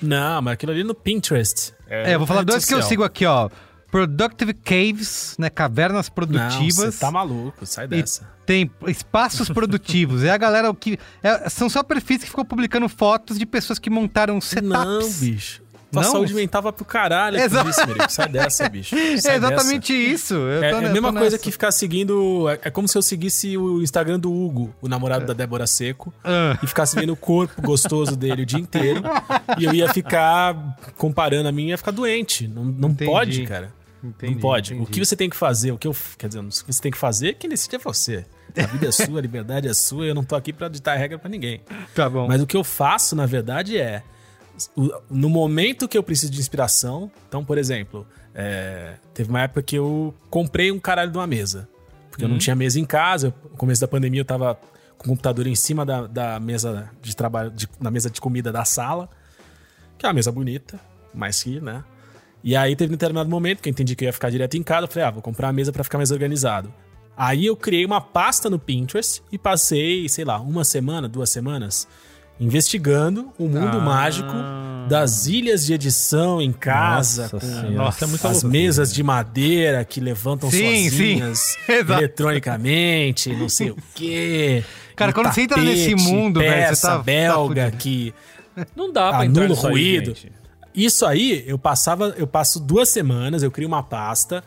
[0.00, 1.74] Não, mas aquilo ali no Pinterest.
[1.88, 2.88] É, eu vou falar dois que eu social.
[2.88, 3.48] sigo aqui, ó.
[3.90, 5.48] Productive Caves, né?
[5.48, 6.94] Cavernas Não, produtivas.
[6.94, 8.28] você tá maluco, sai E dessa.
[8.44, 10.22] tem espaços produtivos.
[10.24, 10.98] É a galera que.
[11.22, 14.68] é- são só perfis que ficam publicando fotos de pessoas que montaram setups.
[14.68, 15.62] Não, bicho.
[15.90, 16.12] Tua Não?
[16.12, 18.12] saúde mental vai pro caralho com isso, Merico.
[18.12, 18.94] Sai dessa, bicho.
[18.94, 20.34] É Sai exatamente isso.
[20.34, 20.66] Eu dessa.
[20.66, 21.38] É, é a mesma coisa nessa.
[21.38, 22.46] que ficar seguindo.
[22.48, 26.12] É, é como se eu seguisse o Instagram do Hugo, o namorado da Débora Seco,
[26.22, 26.58] Ah.
[26.62, 29.02] e ficasse vendo o corpo gostoso dele o dia inteiro.
[29.58, 32.46] e eu ia ficar comparando a mim e ia ficar doente.
[32.46, 33.10] Não, não Entendi.
[33.10, 33.72] pode, cara.
[34.04, 34.74] Entendi, não pode.
[34.74, 34.90] O entendi.
[34.92, 35.96] que você tem que fazer, o que eu.
[36.18, 38.24] Quer dizer, o que você tem que fazer, quem decide é você.
[38.56, 41.18] A vida é sua, a liberdade é sua, eu não tô aqui pra ditar regra
[41.18, 41.60] pra ninguém.
[41.94, 42.28] Tá bom.
[42.28, 44.02] Mas o que eu faço, na verdade, é.
[45.10, 47.10] No momento que eu preciso de inspiração.
[47.28, 51.68] Então, por exemplo, é, teve uma época que eu comprei um caralho de uma mesa.
[52.10, 53.32] Porque eu não tinha mesa em casa.
[53.50, 54.58] No começo da pandemia eu tava
[54.96, 58.50] com o computador em cima da, da mesa de trabalho, de- na mesa de comida
[58.50, 59.08] da sala.
[59.96, 60.80] Que é uma mesa bonita,
[61.14, 61.84] mas que, né?
[62.42, 64.62] E aí teve um determinado momento que eu entendi que eu ia ficar direto em
[64.62, 64.84] casa.
[64.84, 66.72] Eu falei, ah, vou comprar uma mesa pra ficar mais organizado.
[67.16, 71.86] Aí eu criei uma pasta no Pinterest e passei, sei lá, uma semana, duas semanas,
[72.40, 73.80] investigando o mundo Ah.
[73.80, 74.32] mágico
[74.88, 80.00] das ilhas de edição em casa, Nossa com Nossa, é as mesas de madeira que
[80.00, 81.72] levantam Sim, sozinhas sim.
[81.72, 84.64] Eletronicamente, não sei o quê.
[84.96, 87.76] Cara, quando você entra nesse tapete, mundo, velho, você peça tá- tá belga fudido.
[87.82, 88.14] que
[88.74, 90.06] Não dá pra entrar anula o nisso aí, ruído.
[90.14, 90.32] gente.
[90.74, 94.42] Isso aí, eu passava, eu passo duas semanas, eu crio uma pasta,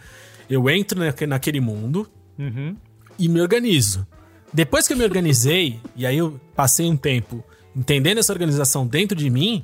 [0.50, 2.76] eu entro naque- naquele mundo Uhum.
[3.20, 4.06] e me organizo.
[4.54, 7.44] Depois que eu me organizei, e aí eu passei um tempo
[7.76, 9.64] entendendo essa organização dentro de mim,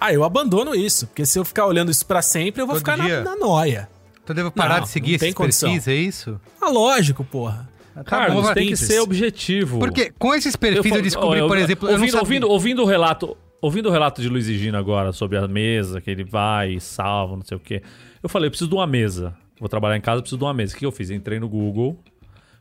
[0.00, 1.06] aí eu abandono isso.
[1.06, 3.22] Porque se eu ficar olhando isso pra sempre, eu vou Todo ficar dia?
[3.22, 3.88] na, na noia.
[4.22, 5.70] Então eu devo parar Não, de seguir condição.
[5.70, 6.40] perfis, é isso?
[6.60, 7.68] Ah, lógico, porra.
[8.04, 9.78] Carlos, bom, tem que ser objetivo.
[9.78, 12.22] Porque com esses perfis eu, fa- descobri, eu- por exemplo, eu não ouvindo, sabia.
[12.22, 16.00] ouvindo, ouvindo o relato, ouvindo o relato de Luiz e Gino agora sobre a mesa
[16.00, 17.82] que ele vai e salva, não sei o quê.
[18.22, 19.34] Eu falei, eu preciso de uma mesa.
[19.58, 20.74] Vou trabalhar em casa, eu preciso de uma mesa.
[20.74, 21.08] O que eu fiz?
[21.08, 21.98] Entrei no Google,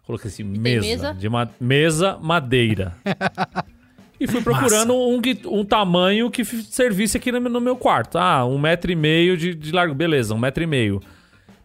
[0.06, 1.14] coloquei assim, mesa, mesa?
[1.14, 2.96] de ma mesa madeira.
[4.20, 8.18] e fui procurando um, um tamanho que servisse aqui no, meu- quarto.
[8.18, 9.94] Ah, um metro e meio de, de largo.
[9.94, 11.02] Beleza, um metro e meio.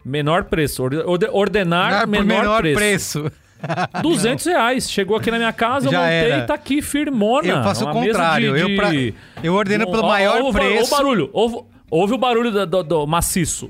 [0.03, 0.83] Menor preço.
[0.83, 3.21] Orde- orde- ordenar por menor, menor preço.
[3.21, 3.31] preço.
[4.01, 4.89] 200 reais.
[4.89, 6.37] Chegou aqui na minha casa, eu Já montei era.
[6.43, 7.47] e tá aqui, firmona.
[7.47, 8.89] Eu faço o Uma mesa contrário, eu pra-
[9.43, 10.93] eu ordeno pelo maior ó, preço.
[10.93, 11.57] O barulho, ouve,
[11.89, 13.69] ouve o barulho do, do- do maciço.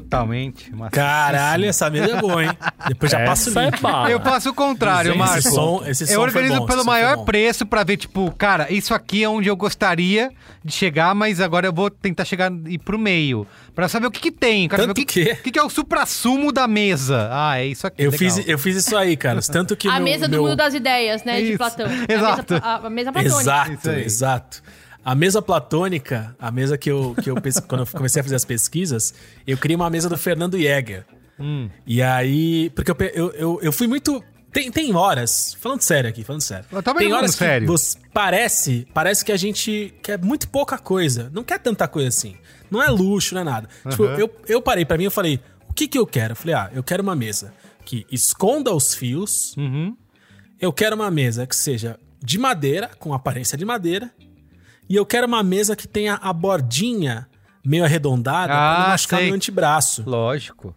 [0.00, 0.72] Totalmente.
[0.90, 2.50] Caralho, essa mesa é boa, hein?
[2.88, 3.80] Depois já passa o é link.
[3.80, 4.10] bala.
[4.10, 5.42] Eu faço o contrário, Esse Marco.
[5.50, 8.72] som- esse som eu foi organizo bom, pelo esse maior preço pra ver, tipo, cara,
[8.72, 10.30] isso aqui é onde eu gostaria
[10.64, 13.46] de chegar, mas agora eu vou tentar chegar e ir pro meio.
[13.74, 14.68] Pra saber o que que tem.
[14.68, 17.28] Quero Tanto o que, que- o que que é o supra-sumo da mesa.
[17.32, 18.02] Ah, é isso aqui.
[18.02, 18.30] Eu legal.
[18.34, 19.48] fiz, eu fiz isso aí, Carlos.
[19.48, 21.40] Tanto que A meu- mesa do meu- mundo das ideias, né?
[21.40, 21.86] Isso, De Platão.
[22.08, 22.54] exato.
[22.62, 23.40] A mesa, a, a mesa platônica.
[23.40, 24.62] Exato, exato.
[25.04, 27.36] A mesa platônica, a mesa que eu, que eu
[27.68, 29.12] quando eu comecei a fazer as pesquisas,
[29.46, 31.04] eu criei uma mesa do Fernando Jäger.
[31.38, 31.68] Hum.
[31.86, 34.22] E aí, porque eu, eu, eu, eu fui muito.
[34.52, 36.64] Tem, tem horas, falando sério aqui, falando sério.
[36.96, 37.66] Tem horas sério.
[37.66, 41.28] que você- parece, parece que a gente quer muito pouca coisa.
[41.34, 42.36] Não quer tanta coisa assim.
[42.70, 43.68] Não é luxo, não é nada.
[43.90, 44.16] Tipo, Aham.
[44.18, 46.32] eu, eu parei pra mim, eu falei, o que que eu quero?
[46.32, 47.52] Eu falei, ah, eu quero uma mesa
[47.84, 49.96] que esconda os fios, Uhum.
[50.60, 54.10] eu quero uma mesa que seja de madeira, com aparência de madeira.
[54.88, 57.26] E eu quero uma mesa que tenha a bordinha
[57.64, 59.26] meio arredondada pra Ah, não machucar sei.
[59.28, 60.02] meu antebraço.
[60.06, 60.74] Lógico.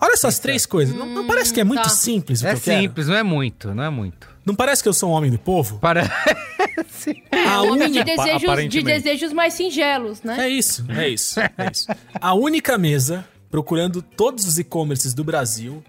[0.00, 0.94] Olha essas três coisas.
[0.94, 1.88] Não, não parece que é muito tá.
[1.88, 2.80] simples o É que eu quero?
[2.82, 4.28] simples, não é muito, não é muito.
[4.44, 5.78] Não parece que eu sou um homem do povo?
[5.78, 6.02] Para...
[7.46, 8.04] A Um homem de única...
[8.16, 10.36] desejos, de desejos mais singelos, né?
[10.46, 11.86] É isso, é isso, é isso.
[12.20, 15.82] A única mesa, procurando todos os e-commerces do Brasil,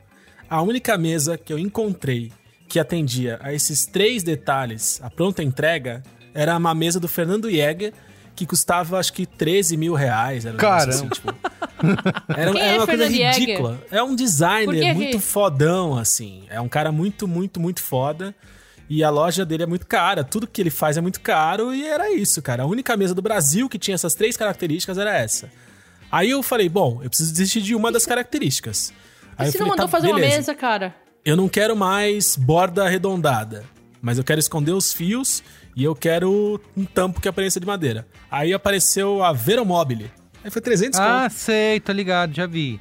[0.50, 2.32] a única mesa que eu encontrei
[2.68, 6.04] que atendia a esses três detalhes, a pronta entrega,
[6.38, 7.94] era uma mesa do Fernando Jäger,
[8.36, 10.46] que custava acho que 13 mil reais.
[10.46, 11.16] Era um negócio Caramba.
[11.16, 11.34] tipo.
[12.36, 13.40] Era, Quem era é uma coisa Fernando Jäger?
[13.40, 13.82] ridícula.
[13.92, 16.44] É um designer muito fodão, assim.
[16.50, 18.34] É um cara muito, muito, muito foda.
[18.90, 20.24] E a loja dele é muito cara.
[20.24, 21.74] Tudo que ele faz é muito caro.
[21.74, 22.64] E era isso, cara.
[22.64, 25.52] A única mesa do Brasil que tinha essas três características era essa.
[26.12, 28.94] Aí eu falei, bom, eu preciso desistir de uma das características.
[29.38, 30.36] Aí E eu você não falei, mandou tá, fazer uma beleza.
[30.38, 30.96] mesa, cara?
[31.26, 33.66] Eu não quero mais borda arredondada.
[34.02, 35.44] Mas eu quero esconder os fios
[35.78, 38.08] e eu quero um tampo que apareça de madeira.
[38.32, 40.10] Aí apareceu a Veromobile.
[40.44, 41.08] Aí foi 300 conto.
[41.08, 42.80] ah, sei, tô ligado, já vi.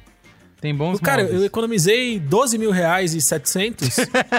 [0.59, 1.39] Tem bons Cara, móveis.
[1.41, 3.89] eu economizei 12 mil reais e 700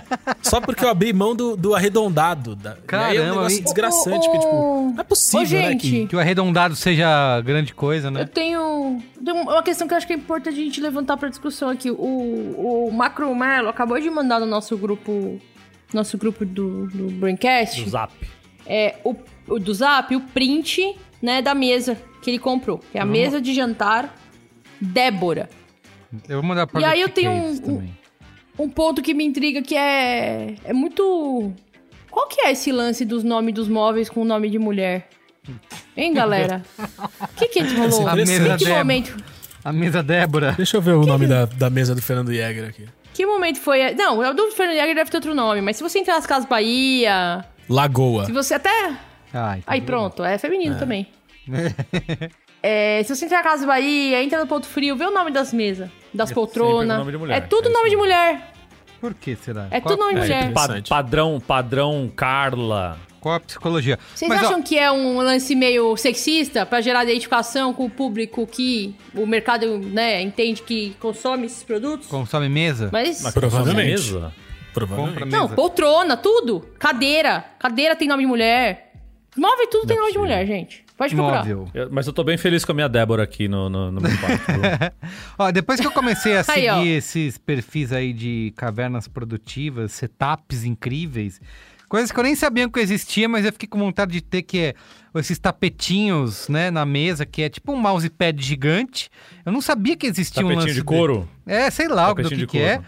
[0.43, 2.57] só porque eu abri mão do, do arrendondado.
[2.57, 4.53] Da, e aí é um Caramba, negócio e- desgraçante, porque, tipo,
[4.93, 5.69] não é possível, né?
[5.71, 5.89] gente.
[5.91, 6.07] Que...
[6.09, 8.25] Que o arredondado seja grande coisa, Eu né?
[8.27, 11.69] tenho, tenho uma questão que eu acho que é importante a gente levantar pra discussão
[11.69, 11.89] aqui.
[11.89, 11.95] O,
[12.89, 15.41] o Macro Melo acabou de mandar no nosso grupo,
[15.95, 18.13] nosso grupo do, do Braincast, Do Zap.
[18.69, 19.15] É, o,
[19.49, 22.79] o do Zap, o print né, da mesa que ele comprou.
[22.93, 24.15] Que é a mesa de jantar
[24.81, 25.49] Débora.
[26.29, 27.99] Eu vou mandar pra E aí eu que que tenho é um- também.
[28.59, 31.53] Um ponto que me intriga que é, é muito...
[32.11, 35.09] Qual que é esse lance dos nomes dos móveis com o nome de mulher?
[35.97, 36.63] Hein, galera?
[37.21, 38.09] O que que rolou?
[38.09, 38.79] A mesa que Débora.
[38.79, 39.17] momento...
[39.65, 40.53] A mesa Débora.
[40.57, 42.87] Deixa eu ver o nome da, da mesa do Fernando Jäger aqui.
[43.13, 43.93] Que momento foi?
[43.95, 46.49] Não, o do Fernando Jäger deve ter outro nome, mas se você entrar nas Casas
[46.49, 48.25] Bahia, Lagoa.
[48.27, 48.93] se você até.
[49.33, 49.87] Ai, tá Aí bom.
[49.87, 51.07] pronto, é feminino também.
[52.61, 55.53] É, se você entrar na Casa Bahia, entra no Ponto Frio, vê o nome das
[55.53, 56.99] mesas, das poltronas.
[57.31, 58.53] É tudo é nome de mulher.
[59.01, 59.69] Por que será?
[59.71, 60.53] É qual, tudo nome de É, mulher.
[60.53, 62.99] pa- padrão, padrão Carla.
[63.21, 63.97] qual a psicologia?
[64.13, 67.91] Vocês Mas, ó, acham que é um lance meio sexista pra gerar identificação com o
[67.91, 72.09] público que o mercado né, entende que consome esses produtos?
[72.09, 72.89] consome mesa?
[72.93, 73.23] Mas.
[73.23, 73.91] Mas Provavelmente.
[74.13, 74.35] Mesa?
[74.87, 75.27] Provavelmente.
[75.33, 76.61] Não, poltrona, tudo.
[76.79, 77.45] Cadeira.
[77.59, 78.93] Cadeira tem nome de mulher.
[79.37, 80.85] Móvel, tudo tem nome de mulher, gente.
[80.97, 81.39] Pode procurar.
[81.39, 81.69] Móvel.
[81.73, 84.11] Eu- mas eu tô bem feliz com a minha Débora aqui no, no, no meu
[84.19, 84.45] quarto.
[85.39, 86.83] Ó, depois que eu comecei a Aí, seguir ó.
[86.85, 91.41] esses perfis aí de cavernas produtivas, setups incríveis,
[91.89, 94.59] coisas que eu nem sabia que existia, mas eu fiquei com vontade de ter, que
[94.59, 94.75] é
[95.15, 99.09] esses tapetinhos, né, na mesa, que é tipo um mousepad gigante.
[99.47, 101.29] Eu não sabia que existia um Tapetinho lance de couro?
[101.47, 102.83] É, sei lá o que, do Tapetinho que, de que é.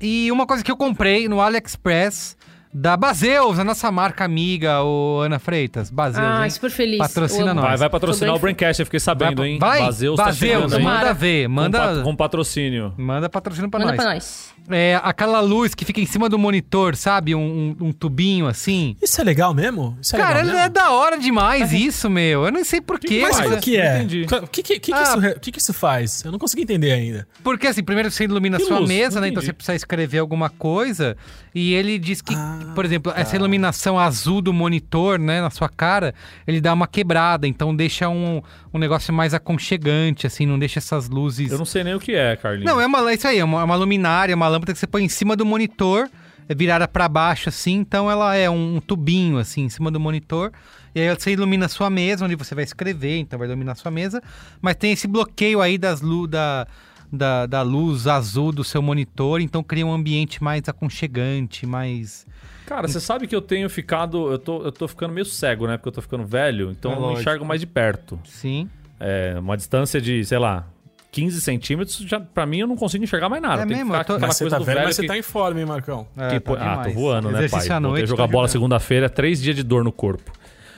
[0.00, 2.36] E uma coisa que eu comprei no AliExpress,
[2.72, 5.90] da Baseus, a nossa marca amiga, o Ana Freitas.
[5.90, 6.50] Baseus, Ah, hein?
[6.50, 6.98] super feliz.
[6.98, 7.64] Patrocina nós.
[7.64, 9.58] Vai, vai patrocinar o Braincast, eu fiquei sabendo, Vai, hein?
[9.58, 10.82] vai, Baseus tá Baseus, chegando aí.
[10.82, 12.94] manda ver, Com, manda, pat- com patrocínio.
[12.96, 13.96] manda patrocínio pra Manda nós.
[14.02, 14.54] pra nós.
[14.70, 17.34] É, aquela luz que fica em cima do monitor, sabe?
[17.34, 18.96] Um, um- um tubinho assim.
[19.02, 19.96] Isso é legal mesmo?
[20.00, 20.74] Isso é Cara, legal é mesmo?
[20.74, 22.44] da hora demais isso, meu.
[22.44, 23.20] Eu não sei porquê.
[23.22, 24.02] Mas o que é?
[24.42, 25.02] O que, que, que, que Ah.
[25.02, 26.22] isso, que que isso faz?
[26.24, 27.26] Eu não consegui entender ainda.
[27.42, 28.88] Porque assim, primeiro você ilumina a sua luz?
[28.88, 29.28] mesa, Não né?
[29.28, 29.46] Então entendi.
[29.46, 31.16] você precisa escrever alguma coisa.
[31.54, 33.18] E ele diz que, Ah, por exemplo, tá.
[33.20, 36.14] essa iluminação azul do monitor, né, na sua cara,
[36.46, 37.46] ele dá uma quebrada.
[37.48, 38.42] Então deixa um,
[38.72, 41.50] um negócio mais aconchegante, assim, não deixa essas luzes.
[41.50, 42.70] Eu não sei nem o que é, Carlinhos.
[42.70, 44.86] Não, é uma, é isso aí, é uma, é uma luminária, uma lâmpada que você
[44.86, 46.08] põe em cima do monitor,
[46.48, 50.00] é virada pra baixo, assim, então ela é um, um tubinho, assim, em cima do
[50.00, 50.52] monitor.
[50.94, 53.76] E aí você ilumina a sua mesa, onde você vai escrever, então vai iluminar a
[53.76, 54.22] sua mesa.
[54.60, 56.66] Mas tem esse bloqueio aí das lu da,
[57.12, 62.26] da, da luz azul do seu monitor, então cria um ambiente mais aconchegante, mais.
[62.68, 64.30] Cara, você sabe que eu tenho ficado.
[64.30, 65.76] Eu tô, eu tô ficando meio cego, né?
[65.76, 67.20] Porque eu tô ficando velho, então É eu não lógico.
[67.22, 68.18] enxergo mais de perto.
[68.24, 68.68] Sim.
[69.00, 70.66] É, uma distância de, sei lá,
[71.10, 73.62] 15 centímetros, já, pra mim eu não consigo enxergar mais nada.
[73.62, 73.86] É Tem que mesmo?
[73.92, 75.16] ficar Eu tô- aquela Mas você coisa tá do velho, velho mas você que- tá
[75.18, 76.06] em forma, hein, Marcão?
[76.16, 77.80] É, que, tá ah, tô voando, né, Exercício pai?
[77.80, 80.30] noite, a jogar tá bola segunda-feira, três dias de dor no corpo.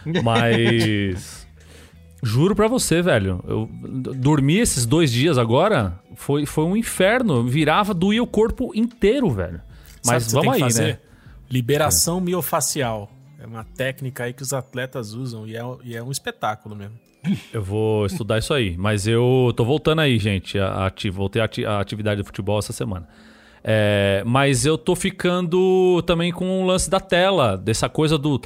[0.23, 1.47] Mas.
[2.23, 3.43] Juro pra você, velho.
[3.49, 3.69] Eu
[4.15, 7.43] dormi esses dois dias agora, foi, foi um inferno.
[7.45, 9.61] Virava, doía o corpo inteiro, velho.
[10.03, 10.85] Sabe Mas que você vamos tem que aí, fazer?
[10.93, 10.99] né?
[11.51, 13.11] Liberação miofacial.
[13.39, 16.95] É uma técnica aí que os atletas usam e é, e é um espetáculo mesmo.
[17.53, 18.77] Eu vou estudar isso aí.
[18.77, 20.59] Mas eu tô voltando aí, gente.
[20.59, 23.09] A, ati- voltei à atividade de futebol essa semana.
[23.65, 28.41] É, mas eu tô ficando também com o lance da tela, dessa coisa do.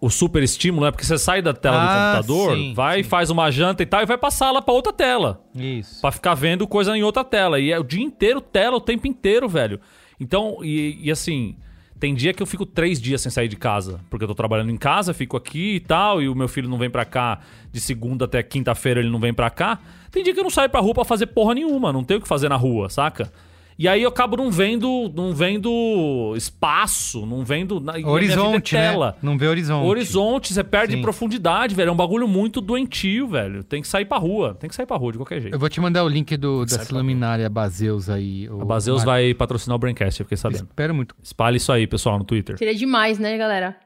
[0.00, 0.90] O super estímulo, né?
[0.90, 1.86] Porque você sai da tela Ah,
[2.22, 4.92] do computador, sim, vai, faz uma janta e tal, e vai passar lá pra outra
[4.94, 5.42] tela.
[5.54, 6.00] Isso.
[6.00, 7.60] Pra ficar vendo coisa em outra tela.
[7.60, 9.78] E é o dia inteiro tela, o tempo inteiro, velho.
[10.18, 11.56] Então, e, e assim,
[12.00, 14.00] tem dia que eu fico três dias sem sair de casa.
[14.08, 16.78] Porque eu tô trabalhando em casa, fico aqui e tal, e o meu filho não
[16.78, 17.40] vem pra cá
[17.70, 19.78] de segunda até quinta-feira, ele não vem pra cá.
[20.10, 22.22] Tem dia que eu não saio pra rua pra fazer porra nenhuma, não tenho o
[22.22, 23.30] que fazer na rua, saca?
[23.80, 28.74] E aí eu acabo não vendo, não vendo espaço, não vendo e vida é Horizonte,
[28.74, 28.90] né?
[28.90, 29.16] tela.
[29.22, 29.86] Não vê horizonte.
[29.86, 31.00] Horizonte, você perde Sim.
[31.00, 31.88] profundidade, velho.
[31.88, 33.64] É um bagulho muito doentio, velho.
[33.64, 34.54] Tem que sair pra rua.
[34.54, 35.54] Tem que sair pra rua de qualquer jeito.
[35.54, 38.46] Eu vou te mandar o link do, dessa luminária Baseus aí.
[38.50, 40.66] o A Baseus Mar- vai patrocinar o Braincast, eu fiquei sabendo.
[40.68, 41.14] Espero muito.
[41.22, 42.58] Espalhe isso aí, pessoal, no Twitter.
[42.58, 43.78] Seria demais, né, galera?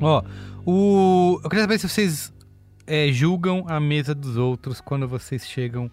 [0.00, 0.22] Ó,
[0.64, 1.38] o...
[1.44, 2.31] eu queria saber se vocês
[2.86, 5.90] é, julgam a mesa dos outros quando vocês chegam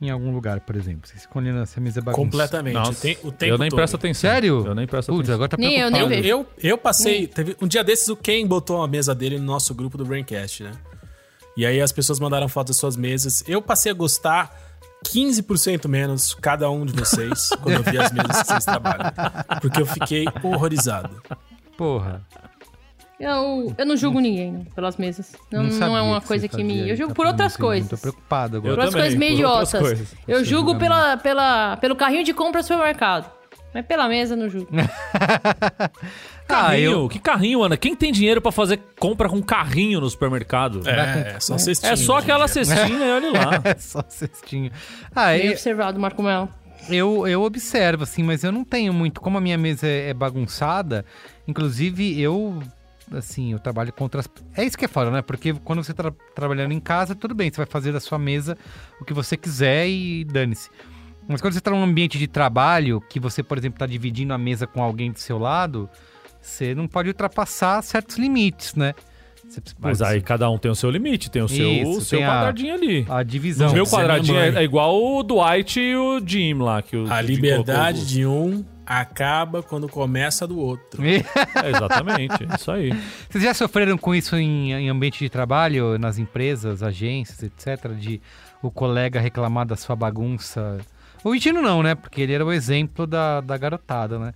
[0.00, 1.08] em algum lugar, por exemplo.
[1.08, 2.24] Vocês ficam olhando essa mesa bagunçada.
[2.30, 2.74] Completamente.
[2.74, 3.78] Nossa, o, te- o tempo eu nem todo.
[3.78, 4.30] presto atenção.
[4.30, 4.64] Sério?
[4.66, 5.34] Eu nem presto Putz, atenção.
[5.34, 6.22] agora tá Nem eu, nem preocupado.
[6.22, 6.28] vejo.
[6.28, 7.26] Eu, eu passei.
[7.26, 10.62] Teve, um dia desses o Ken botou a mesa dele no nosso grupo do Braincast,
[10.62, 10.72] né?
[11.56, 13.42] E aí as pessoas mandaram fotos das suas mesas.
[13.48, 14.56] Eu passei a gostar
[15.04, 19.12] 15% menos cada um de vocês quando eu vi as mesas que vocês trabalham.
[19.60, 21.20] Porque eu fiquei horrorizado.
[21.76, 22.22] Porra.
[23.20, 25.34] Eu, eu não julgo ninguém não, pelas mesas.
[25.50, 26.88] Não, não, sabia é uma que coisa que me.
[26.88, 27.90] Eu julgo isso, por tá outras coisas.
[27.90, 28.74] Tô preocupado Eu agora.
[28.74, 30.16] Por outras também, coisas meio idiotas.
[30.26, 33.28] Eu julgo pela, pela, pelo carrinho de compra do supermercado.
[33.74, 34.68] Mas pela mesa, não julgo.
[36.50, 36.92] Ah, Carrinho?
[36.92, 37.08] eu...
[37.10, 37.76] Que carrinho, Ana?
[37.76, 40.80] Quem tem dinheiro pra fazer compra com carrinho no supermercado?
[40.88, 41.92] É, é só cestinho.
[41.92, 42.64] É só hoje em aquela dia.
[42.64, 43.50] cestinha e olha lá.
[43.68, 44.72] É só cestinho.
[45.14, 46.48] Ah, Bem eu, observado, Marco Melo.
[46.88, 49.20] eu, eu observo, assim, mas eu não tenho muito.
[49.20, 51.04] Como a minha mesa é, é bagunçada,
[51.46, 52.62] inclusive eu.
[53.12, 54.28] Assim, eu trabalho contra as.
[54.56, 55.22] É isso que é foda, né?
[55.22, 58.56] Porque quando você tá trabalhando em casa, tudo bem, você vai fazer da sua mesa
[59.00, 60.68] o que você quiser e dane-se.
[61.26, 64.38] Mas quando você tá num ambiente de trabalho, que você, por exemplo, tá dividindo a
[64.38, 65.88] mesa com alguém do seu lado,
[66.40, 68.94] você não pode ultrapassar certos limites, né?
[69.48, 72.26] Você, Mas aí cada um tem o seu limite, tem o seu, Isso, seu tem
[72.26, 73.06] a- quadradinho ali.
[73.08, 73.70] A divisão.
[73.70, 76.82] O meu é quadradinho é, é igual o Dwight e o Jim lá.
[76.82, 81.02] Que o A liberdade colocou- de um acaba quando começa do outro.
[81.62, 82.92] É, exatamente, é isso aí.
[83.28, 87.92] Vocês já sofreram com isso em, em ambiente de trabalho, nas empresas, agências, etc?
[87.92, 88.20] De
[88.62, 90.78] o colega reclamar da sua bagunça?
[91.24, 91.94] O Vitino não, né?
[91.94, 94.32] Porque ele era o exemplo da, da garotada, né?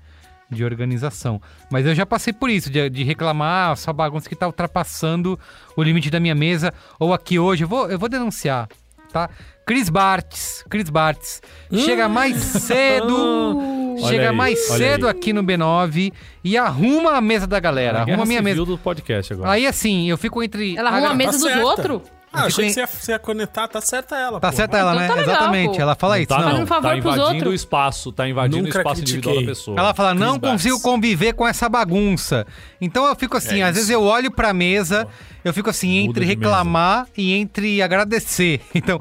[0.50, 1.40] De organização.
[1.70, 5.38] Mas eu já passei por isso, de, de reclamar ah, sua bagunça que tá ultrapassando
[5.76, 6.74] o limite da minha mesa.
[6.98, 8.68] Ou aqui hoje, eu vou, eu vou denunciar,
[9.12, 9.30] tá?
[9.64, 11.40] Cris Bartz, Cris Bartz,
[11.72, 13.60] chega mais cedo,
[13.98, 15.10] chega aí, mais cedo aí.
[15.10, 16.12] aqui no B9
[16.44, 18.64] e arruma a mesa da galera, Guerra arruma a minha mesa.
[18.64, 19.50] do podcast agora.
[19.50, 20.76] Aí assim, eu fico entre.
[20.76, 22.00] Ela arruma a Ah, mesa tá dos outros?
[22.34, 24.40] Ah, eu achei que você ia, você ia conectar, tá certa ela.
[24.40, 24.56] Tá pô.
[24.56, 25.08] certa ela, Então né?
[25.08, 25.76] tá legal, Exatamente.
[25.76, 25.82] pô.
[25.82, 26.28] Ela fala Não isso.
[26.28, 26.44] tá, não.
[26.44, 27.52] Fazendo um favor tá pros invadindo outros.
[27.52, 29.54] o espaço, tá invadindo Nunca o espaço individual da critiquei.
[29.54, 29.78] pessoa.
[29.78, 32.46] Ela fala, não Chris consigo conviver com essa bagunça.
[32.80, 33.74] Então eu fico assim, É às isso.
[33.74, 35.06] vezes eu olho pra mesa,
[35.44, 38.62] eu fico assim, Muda entre reclamar e entre agradecer.
[38.74, 38.98] Então,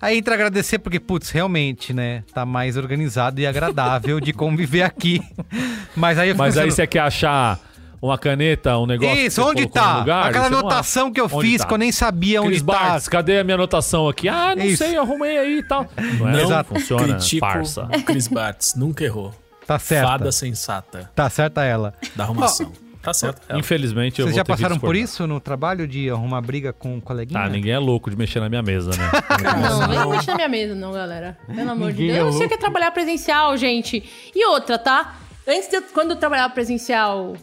[0.00, 2.22] Aí entra agradecer porque, putz, realmente, né?
[2.32, 5.20] Tá mais organizado e agradável de conviver aqui.
[5.96, 7.58] Mas aí eu Mas aí você quer achar
[8.00, 9.98] uma caneta, um negócio Isso, onde tá?
[9.98, 11.66] lugar, Aquela não anotação que eu Onde fiz tá?
[11.66, 12.72] que eu nem sabia onde Cris tá.
[12.72, 14.28] Bartz, cadê a minha anotação aqui?
[14.28, 14.84] Ah, não Isso.
[14.84, 15.84] sei, eu arrumei aí e tal.
[16.20, 17.88] Não, é Não que funciona, critico farsa.
[17.92, 19.34] o Chris Bartz, nunca errou.
[19.66, 20.06] Tá certa.
[20.08, 21.92] Fada sensata Tá certa ela.
[22.14, 22.72] da arrumação.
[23.08, 23.42] Tá certo.
[23.48, 23.58] ela.
[23.58, 27.00] Infelizmente, eu Vocês vou já passaram por isso no trabalho de arrumar briga com um
[27.00, 27.40] coleguinha?
[27.40, 29.10] Ah, ninguém é louco de mexer na minha mesa, né?
[29.68, 31.38] Não, vem mexer na minha mesa, não, galera.
[31.46, 32.18] Pelo amor de Ninguém Deus.
[32.18, 34.02] Eu é não sei o que é trabalhar presencial, gente.
[34.34, 35.16] E outra, tá?
[35.46, 37.34] Antes de eu, quando eu trabalhava presencial,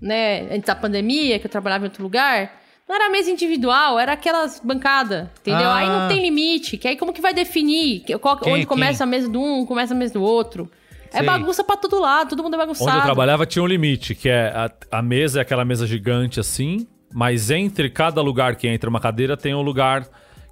[0.00, 4.12] né, antes da pandemia, que eu trabalhava em outro lugar, não era mesa individual, era
[4.12, 5.68] aquelas bancadas, entendeu?
[5.68, 5.76] Ah.
[5.76, 8.98] Aí não tem limite, que aí como que vai definir qual- Quem é onde começa
[8.98, 9.04] quem?
[9.04, 10.68] a mesa do um, começa a mesa do outro?
[11.12, 11.26] É Sei.
[11.26, 12.90] bagunça pra todo lado, todo mundo é bagunçado.
[12.90, 16.38] Onde eu trabalhava tinha um limite, que é a, a mesa é aquela mesa gigante
[16.38, 20.06] assim, mas entre cada lugar que entra uma cadeira tem um lugar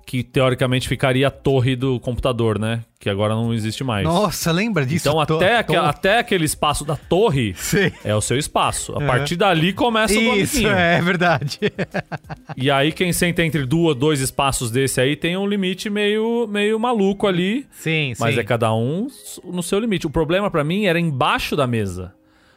[0.08, 2.80] que teoricamente ficaria a torre do computador, né?
[2.98, 4.04] Que agora não existe mais.
[4.04, 5.06] Nossa, lembra disso?
[5.06, 7.92] então Tô- até, tô- aque- até aquele espaço da torre Sei.
[8.02, 8.96] é o seu espaço.
[8.96, 10.74] A partir dali começa o do Isso, amiguinho.
[10.74, 11.58] é verdade.
[12.56, 16.78] E aí quem senta entre duas, dois espaços desse aí tem um limite meio, meio
[16.80, 17.66] maluco ali.
[17.70, 18.40] Sim, Mas sim.
[18.40, 19.08] é cada um
[19.44, 20.06] no seu limite.
[20.06, 22.14] O problema pra mim era embaixo da mesa.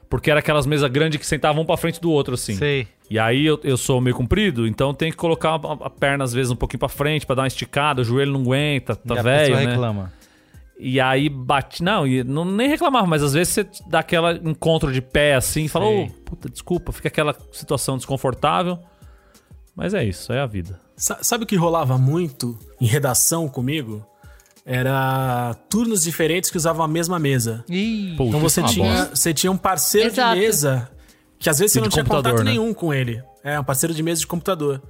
[0.10, 2.56] Porque era aquelas mesas grandes que sentavam um pra frente do outro, assim.
[2.56, 2.88] Sei.
[3.12, 5.56] E aí eu, eu sou meio comprido, então tem que colocar a,
[5.88, 8.40] a perna às vezes um pouquinho pra frente pra dar uma esticada, o joelho não
[8.42, 9.72] aguenta, E tá a velho, pessoa né?
[9.72, 10.14] reclama.
[10.80, 11.84] E aí bate.
[11.84, 15.66] Não, e não, nem reclamava, mas às vezes você dá aquela encontro de pé assim
[15.66, 18.80] e fala, ô, puta, desculpa, fica aquela situação desconfortável.
[19.76, 20.80] Mas é isso, é a vida.
[20.96, 24.06] Sa- Sabe o que rolava muito em redação comigo?
[24.66, 27.66] Era turnos diferentes que usavam a mesma mesa.
[27.68, 29.16] Ih, Então você é tinha, bosta.
[29.16, 30.36] você tinha um parceiro Exato.
[30.36, 30.90] de mesa
[31.42, 32.52] que às vezes você não tinha contato né?
[32.52, 33.22] nenhum com ele.
[33.44, 34.82] É, um parceiro de mesa de computador.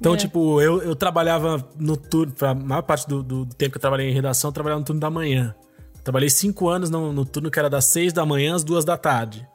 [0.00, 0.16] Então, É.
[0.16, 4.10] tipo, eu, eu trabalhava no turno, pra maior parte do, do tempo que eu trabalhei
[4.10, 5.54] em redação, eu trabalhava no turno da manhã.
[6.02, 8.96] Trabalhei cinco anos no, no turno que era das seis da manhã às duas da
[8.96, 9.46] tarde.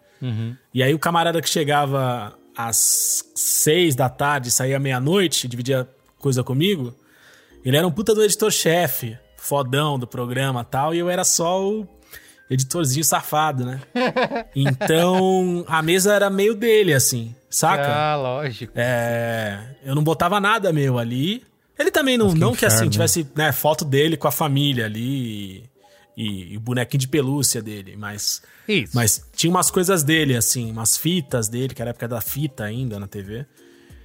[0.73, 6.93] E aí o camarada que chegava às seis da tarde, saía meia-noite, dividia coisa comigo,
[7.63, 11.65] ele era um puta do editor-chefe, fodão do programa e tal, e eu era só
[11.65, 11.87] o
[12.49, 13.79] editorzinho safado, né?
[14.55, 17.87] Então, a mesa era meio dele, assim, saca?
[17.87, 18.73] Ah, lógico.
[18.75, 21.43] É, eu não botava nada meu ali.
[21.77, 25.63] Ele também não, não que assim tivesse né, foto dele com a família ali
[26.17, 28.91] e, e o bonequinho de pelúcia dele, mas Isso.
[28.93, 32.65] mas tinha umas coisas dele assim, umas fitas dele, que era a época da fita
[32.65, 33.45] ainda na TV.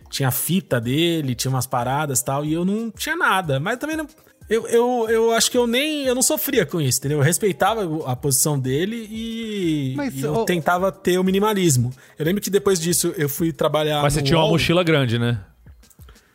[0.09, 3.77] Tinha a fita dele, tinha umas paradas e tal, e eu não tinha nada, mas
[3.79, 4.07] também não
[4.49, 6.05] eu, eu, eu acho que eu nem.
[6.05, 7.19] Eu não sofria com isso, entendeu?
[7.19, 11.93] Eu respeitava a posição dele e, Mas, e eu ô- tentava ter o minimalismo.
[12.19, 14.03] Eu lembro que depois disso eu fui trabalhar.
[14.03, 15.41] Mas você tinha uma mochila grande, né?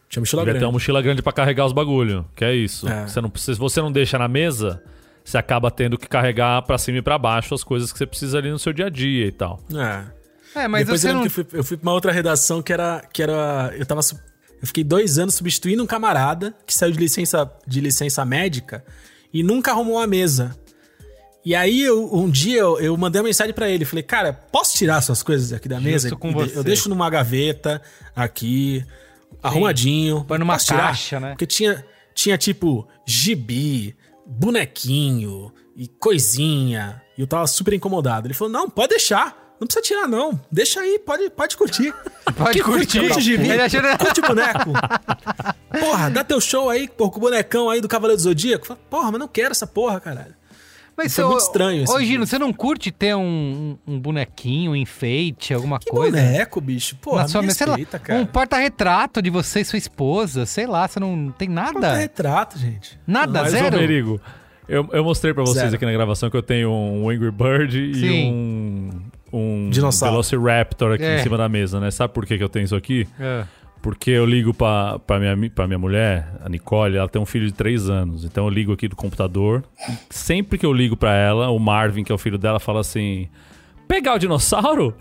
[0.09, 0.63] Tinha mochila Devia grande.
[0.63, 2.87] ter uma mochila grande pra carregar os bagulho, que é isso.
[2.89, 3.07] É.
[3.07, 4.81] Você não, se você não deixa na mesa,
[5.23, 8.39] você acaba tendo que carregar pra cima e pra baixo as coisas que você precisa
[8.39, 9.59] ali no seu dia a dia e tal.
[9.71, 10.19] É.
[10.61, 11.31] É, mas Depois você eu, lembro não...
[11.31, 13.03] que eu, fui, eu fui pra uma outra redação que era.
[13.13, 14.01] Que era eu tava.
[14.61, 18.83] Eu fiquei dois anos substituindo um camarada que saiu de licença, de licença médica
[19.33, 20.55] e nunca arrumou uma mesa.
[21.45, 23.85] E aí, eu- um dia, eu, eu mandei uma mensagem pra ele.
[23.85, 26.13] Falei, cara, posso tirar suas coisas aqui da mesa?
[26.15, 26.57] com você.
[26.57, 27.81] Eu deixo numa gaveta
[28.13, 28.83] aqui,
[29.41, 30.25] arrumadinho.
[30.25, 30.87] Põe numa Posso tirar?
[30.87, 31.29] caixa, né?
[31.29, 33.95] Porque tinha, tinha tipo gibi,
[34.25, 37.01] bonequinho e coisinha.
[37.17, 38.27] E eu tava super incomodado.
[38.27, 39.48] Ele falou: não, pode deixar.
[39.59, 40.39] Não precisa tirar, não.
[40.51, 41.93] Deixa aí, pode, pode curtir.
[42.37, 42.99] Pode Que curtir.
[43.07, 44.71] Curte gibi, Ele achou- curte boneco.
[45.79, 48.77] Porra, dá teu show aí, pô, com o bonecão aí do Cavaleiro do Zodíaco.
[48.89, 50.33] Porra, mas não quero essa porra, caralho.
[50.95, 52.07] Mas Foi ô- muito estranho esse Ô, dia.
[52.07, 56.15] Gino, você não curte ter um, um bonequinho, um enfeite, alguma Que coisa?
[56.17, 56.95] boneco, bicho.
[56.97, 58.19] Porra, Na sua sei lá, respeita, cara.
[58.19, 61.95] um porta-retrato de você e sua esposa, sei lá, você não tem nada?
[61.95, 62.99] retrato, gente.
[63.07, 63.77] Nada, Mas, zero?
[63.77, 64.21] ô Merigo,
[64.67, 65.75] eu, eu mostrei pra vocês Zero.
[65.75, 68.31] aqui na gravação que eu tenho um Angry Bird e Sim.
[68.31, 69.01] um,
[69.31, 70.13] um Dinossauro.
[70.13, 71.19] Velociraptor aqui É.
[71.19, 71.91] em cima da mesa, né?
[71.91, 73.07] Sabe por que, que eu tenho isso aqui?
[73.19, 73.43] É.
[73.81, 77.25] Porque eu ligo pra, pra, minha, mi- pra minha mulher, a Nicole, ela tem um
[77.25, 78.25] filho de 3 anos.
[78.25, 79.63] Então eu ligo aqui do computador.
[79.89, 82.81] E sempre que eu ligo pra ela, o Marvin, que é o filho dela, fala
[82.81, 83.29] assim:
[83.87, 84.93] Pegar o dinossauro?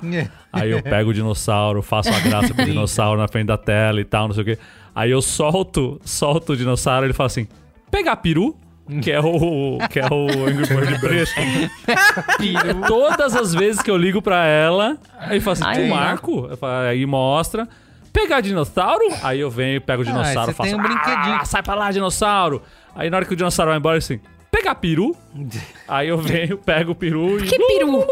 [0.53, 4.01] Aí eu pego o dinossauro, faço uma graça com o dinossauro na frente da tela
[4.01, 4.59] e tal, não sei o quê.
[4.95, 7.49] Aí eu solto, solto o dinossauro ele fala assim:
[7.91, 8.57] Pegar peru?
[9.03, 9.79] Que é o.
[9.91, 11.31] Que é o Angry Bird preto.
[12.87, 15.97] Todas as vezes que eu ligo pra ela, aí fala assim: Tu não.
[15.97, 16.49] Marco?
[16.89, 17.69] Aí mostra.
[18.13, 19.05] Pegar dinossauro?
[19.23, 20.71] Aí eu venho, pego o dinossauro, você faço.
[20.71, 21.37] tem um brinquedinho.
[21.41, 22.63] "Ah, sai pra lá, dinossauro!
[22.97, 24.19] Aí na hora que o dinossauro vai embora, assim.
[24.51, 25.15] Pegar peru?
[25.87, 27.47] Aí eu venho, pego o peru e.
[27.47, 28.05] Que peru?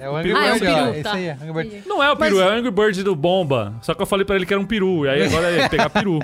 [0.00, 1.12] É o Angry Ah, é o ó, esse tá.
[1.12, 1.82] aí, Angry Bird.
[1.86, 3.74] Não é o peru, é o Angry Bird do Bomba.
[3.82, 5.04] Só que eu falei pra ele que era um peru.
[5.04, 6.18] E aí agora é pegar peru.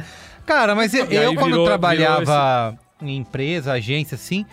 [0.46, 4.44] Cara, mas eu, quando virou- trabalhava em empresa, agência, assim,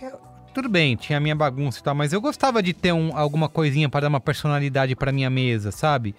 [0.00, 0.18] eu-
[0.54, 3.48] tudo bem, tinha a minha bagunça e tal, mas eu gostava de ter um- alguma
[3.48, 6.14] coisinha para dar uma personalidade pra minha mesa, sabe?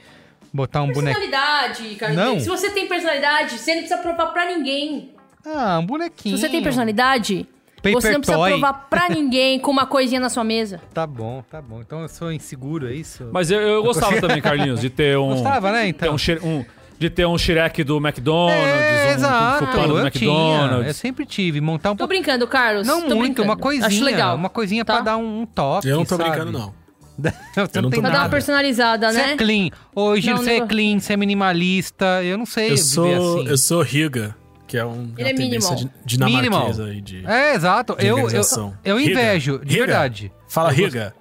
[0.54, 1.20] Botar um boneco.
[1.20, 2.14] Personalidade, cara.
[2.14, 2.40] Não.
[2.40, 5.12] Se você tem personalidade, você não precisa provar pra ninguém.
[5.46, 6.36] Ah, um bonequinho.
[6.36, 7.46] Se você tem personalidade,
[7.78, 8.50] Paper você não precisa toy.
[8.52, 10.82] provar pra ninguém com uma coisinha na sua mesa.
[10.94, 11.82] Tá bom, tá bom.
[11.82, 13.30] Então eu sou inseguro, é isso?
[13.32, 15.30] Mas eu, eu gostava também, Carlinhos, de ter um.
[15.36, 16.14] Gostava, né, ter então?
[16.16, 16.66] um, Shre- um-
[17.00, 19.66] de ter um Shrek do McDonald's, É, um exato.
[19.68, 20.30] Kung do Eu tinha.
[20.32, 20.88] McDonald's.
[20.88, 21.62] Eu sempre tive.
[21.62, 22.86] Montar um Tô brincando, Carlos.
[22.86, 23.48] Não tô muito, brincando.
[23.50, 23.88] uma coisinha.
[23.88, 24.36] Acho legal.
[24.36, 24.96] Uma coisinha tá?
[24.96, 25.88] pra dar um, um toque.
[25.88, 26.30] Eu não tô sabe?
[26.30, 26.74] brincando, não.
[27.18, 28.30] você Eu não não tem tô Pra dar uma nada.
[28.30, 29.32] personalizada, Você né?
[29.34, 29.70] é clean.
[29.96, 32.22] Hoje Não, você é clean, você é minimalista.
[32.24, 33.48] Eu não sei Eu viver sou, assim.
[33.50, 34.36] eu sou Riga,
[34.68, 35.76] que é um, Ele é uma tendência minimal.
[35.76, 37.26] di- dinamarquesa aí de...
[37.26, 37.96] É, exato.
[37.98, 38.42] de Eu, eu,
[38.84, 39.86] eu invejo, de Riga.
[39.86, 40.32] verdade.
[40.48, 41.14] Fala Riga.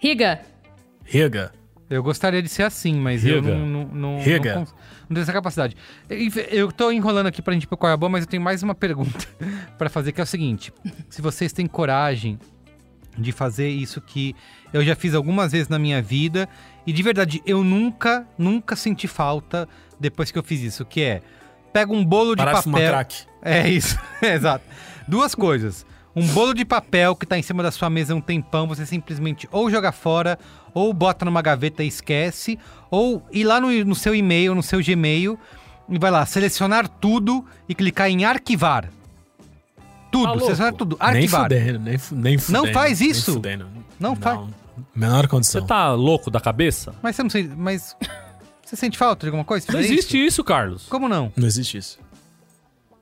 [0.00, 0.40] Riga.
[1.04, 1.52] Riga.
[1.90, 3.54] Eu gostaria de ser assim, mas eu Riga.
[3.54, 4.54] não, não, não, Riga.
[4.54, 4.74] não, cons-
[5.08, 5.74] não tenho essa capacidade.
[6.10, 6.18] Eu,
[6.50, 8.42] eu tô enrolando aqui pra gente ir pro qual é a boa, mas eu tenho
[8.42, 9.26] mais uma pergunta
[9.78, 10.72] pra fazer, que é o seguinte.
[11.08, 12.38] Se vocês têm coragem
[13.16, 14.36] de fazer isso que
[14.72, 16.46] eu já fiz algumas vezes na minha vida,
[16.86, 19.66] e de verdade, eu nunca, nunca senti falta
[19.98, 21.22] depois que eu fiz isso, que é...
[21.72, 22.92] Pega um bolo de Parar de fumar papel...
[22.92, 23.26] crack.
[23.42, 24.64] É isso, exato.
[25.06, 25.84] Duas coisas.
[26.16, 29.46] Um bolo de papel que tá em cima da sua mesa um tempão, você simplesmente
[29.52, 30.38] ou joga fora,
[30.78, 32.58] ou bota numa gaveta e esquece,
[32.90, 35.38] ou ir lá no, no seu e-mail, no seu Gmail,
[35.88, 38.88] e vai lá, selecionar tudo e clicar em arquivar.
[40.10, 41.42] Tudo, Tá selecionar tudo, Nem arquivar.
[41.42, 42.72] fudendo, nem, nem fudendo.
[42.72, 43.32] faz nem isso?
[43.34, 43.66] fudendo.
[44.00, 44.40] Não faz.
[44.94, 45.66] Menor Você condição.
[45.66, 46.94] tá louco da cabeça?
[47.02, 47.96] Mas você não sei, mas
[48.64, 49.66] você sente falta de alguma coisa?
[49.72, 50.26] Não existe isso?
[50.40, 50.86] isso, Carlos.
[50.88, 51.32] Como não?
[51.36, 51.98] Não existe isso.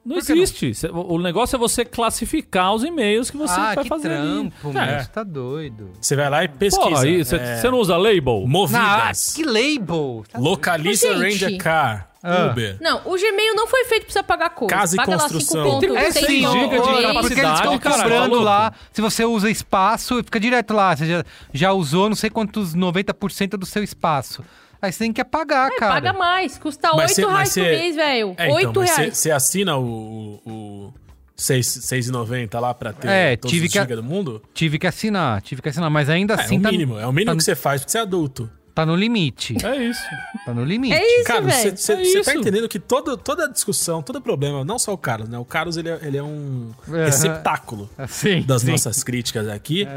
[0.06, 0.18] Não não?
[0.18, 0.74] existe.
[0.74, 4.12] Cê- O negócio é você classificar os e-mails que você ah, vai que fazer.
[4.12, 4.50] ali.
[4.50, 4.86] trampo, É.
[4.92, 5.90] meu, você tá doido.
[6.00, 6.88] Você vai lá e pesquisa.
[6.88, 8.42] Porra, aí você é, você não usa label?
[8.44, 9.32] Ah, Movidas.
[9.34, 10.24] que label!
[10.30, 12.08] Tá Localiza Mas, Ranger Car.
[12.22, 12.46] Ah.
[12.50, 12.76] Uber.
[12.80, 14.74] Não, o Gmail não foi feito pra você pagar coisa.
[14.74, 15.60] Casa e Paga construção.
[15.60, 15.88] lá 5 pontos.
[15.88, 18.44] Tem É Tem sim, giga ó, de ó, porque eles capacidade, tá cobrando louco?
[18.44, 18.72] lá.
[18.92, 20.96] Se você usa espaço, fica direto lá.
[20.96, 24.42] Você já, já usou não sei quantos 90% do seu espaço.
[24.80, 25.94] Aí você tem que apagar, cara.
[25.94, 26.58] Paga mais.
[26.58, 28.34] Custa Mas 8 cê- mas reais cê- por mês, velho.
[28.36, 29.16] É, então, 8 mas você- reais.
[29.18, 30.94] Você assina o, o
[31.34, 34.42] 6 6,90 lá pra ter É, todos tive os que a- do mundo?
[34.54, 35.90] Tive que assinar, tive que assinar.
[35.90, 36.98] Mas ainda É, assim é o tá, mínimo.
[36.98, 38.50] É o mínimo tá- que você faz porque você é adulto.
[38.74, 39.56] tá no limite.
[39.64, 40.02] É isso.
[40.44, 40.94] Tá no limite.
[40.94, 44.92] É isso, Cara, você é tá entendendo que todo, toda discussão, todo problema, não só
[44.92, 45.38] o Carlos, né?
[45.38, 47.04] O Carlos, ele é, ele é um Aham.
[47.06, 48.70] receptáculo Sim, das sim.
[48.72, 49.88] nossas críticas aqui.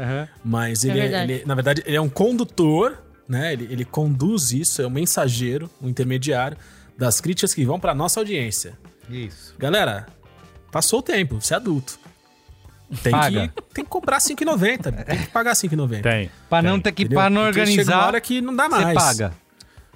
[0.42, 1.32] Mas ele, é, verdade.
[1.32, 2.96] ele- na verdade, ele é um condutor,
[3.30, 3.52] né?
[3.52, 6.56] Ele, ele conduz isso, é um mensageiro, um intermediário
[6.98, 8.76] das críticas que vão pra nossa audiência.
[9.08, 9.54] Isso.
[9.58, 10.06] Galera,
[10.72, 11.98] passou o tempo, você é adulto.
[13.04, 13.48] Tem, Paga.
[13.48, 15.04] que, tem que comprar 5,90.
[15.04, 16.02] Tem que pagar 5,90.
[16.02, 16.30] Tem.
[16.48, 17.20] Pra não ter que, Entendeu?
[17.20, 18.94] pra não Porque chega uma organizar, hora que não dá você mais.
[18.98, 19.32] paga.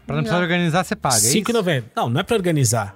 [0.07, 1.17] Pra não precisar organizar, você paga.
[1.17, 1.33] é isso?
[1.39, 1.85] 5,90.
[1.97, 2.95] Não, não é pra organizar.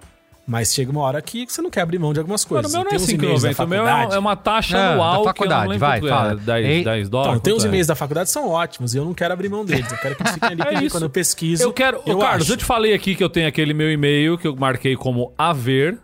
[0.51, 2.72] Mas chega uma hora que você não quer abrir mão de algumas Mano, coisas.
[2.72, 3.64] o meu não é Tem uns e-mails da 5,90.
[3.64, 4.14] O meu é faculdade.
[4.14, 6.32] é uma taxa Ah, anual da que eu faculdade, vai, quanto fala.
[6.32, 6.36] é.
[6.36, 7.30] 10, Ei, 10 dólares.
[7.32, 7.68] Então, tem uns é?
[7.68, 9.92] e-mails da faculdade que são ótimos e eu não quero abrir mão deles.
[9.92, 11.62] Eu quero que eles fiquem ali É quando eu pesquiso.
[11.62, 11.99] Eu quero.
[11.99, 12.53] Ô, Carlos, acho.
[12.53, 15.99] eu te falei aqui que eu tenho aquele meu e-mail que eu marquei como haver,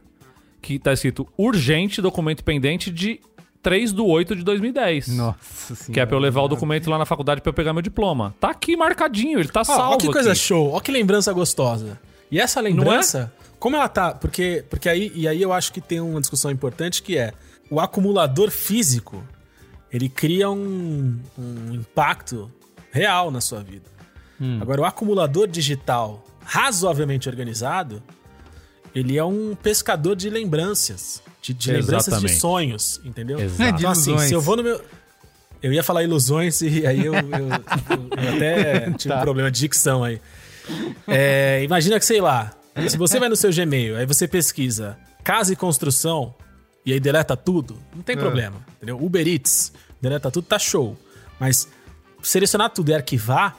[0.60, 3.20] que tá escrito urgente, documento pendente de
[3.62, 5.08] 3 de 8 de 2010.
[5.08, 5.92] Nossa senhora.
[5.94, 8.34] Que é pra eu levar o documento lá na faculdade pra eu pegar meu diploma.
[8.38, 9.94] Tá aqui marcadinho, ele tá Ó, salvo.
[9.94, 10.38] ó que coisa aqui.
[10.38, 11.98] show, ó que lembrança gostosa.
[12.30, 13.32] E essa lembrança,
[13.64, 14.12] como ela tá.
[14.12, 17.32] Porque, porque aí, e aí eu acho que tem uma discussão importante que é
[17.70, 19.26] o acumulador físico
[19.90, 22.50] ele cria um, um impacto
[22.92, 23.86] real na sua vida.
[24.38, 24.58] Hum.
[24.60, 28.02] Agora, o acumulador digital razoavelmente organizado,
[28.94, 31.22] ele é um pescador de lembranças.
[31.40, 33.38] De, de lembranças de sonhos, entendeu?
[33.40, 33.78] Exato.
[33.78, 34.28] Então, assim, ilusões.
[34.28, 34.80] se eu vou no meu.
[35.62, 39.20] Eu ia falar ilusões e aí eu, eu- eu- eu até tive Tá.
[39.20, 40.20] um problema de dicção aí.
[41.06, 42.52] É, imagina que, sei lá,
[42.88, 46.34] se você vai no seu Gmail, aí você pesquisa casa e construção
[46.84, 48.18] e aí deleta tudo, não tem É.
[48.18, 49.02] problema, entendeu?
[49.02, 50.96] Uber Eats, deleta tudo, tá show.
[51.40, 51.66] Mas
[52.22, 53.56] selecionar tudo e arquivar,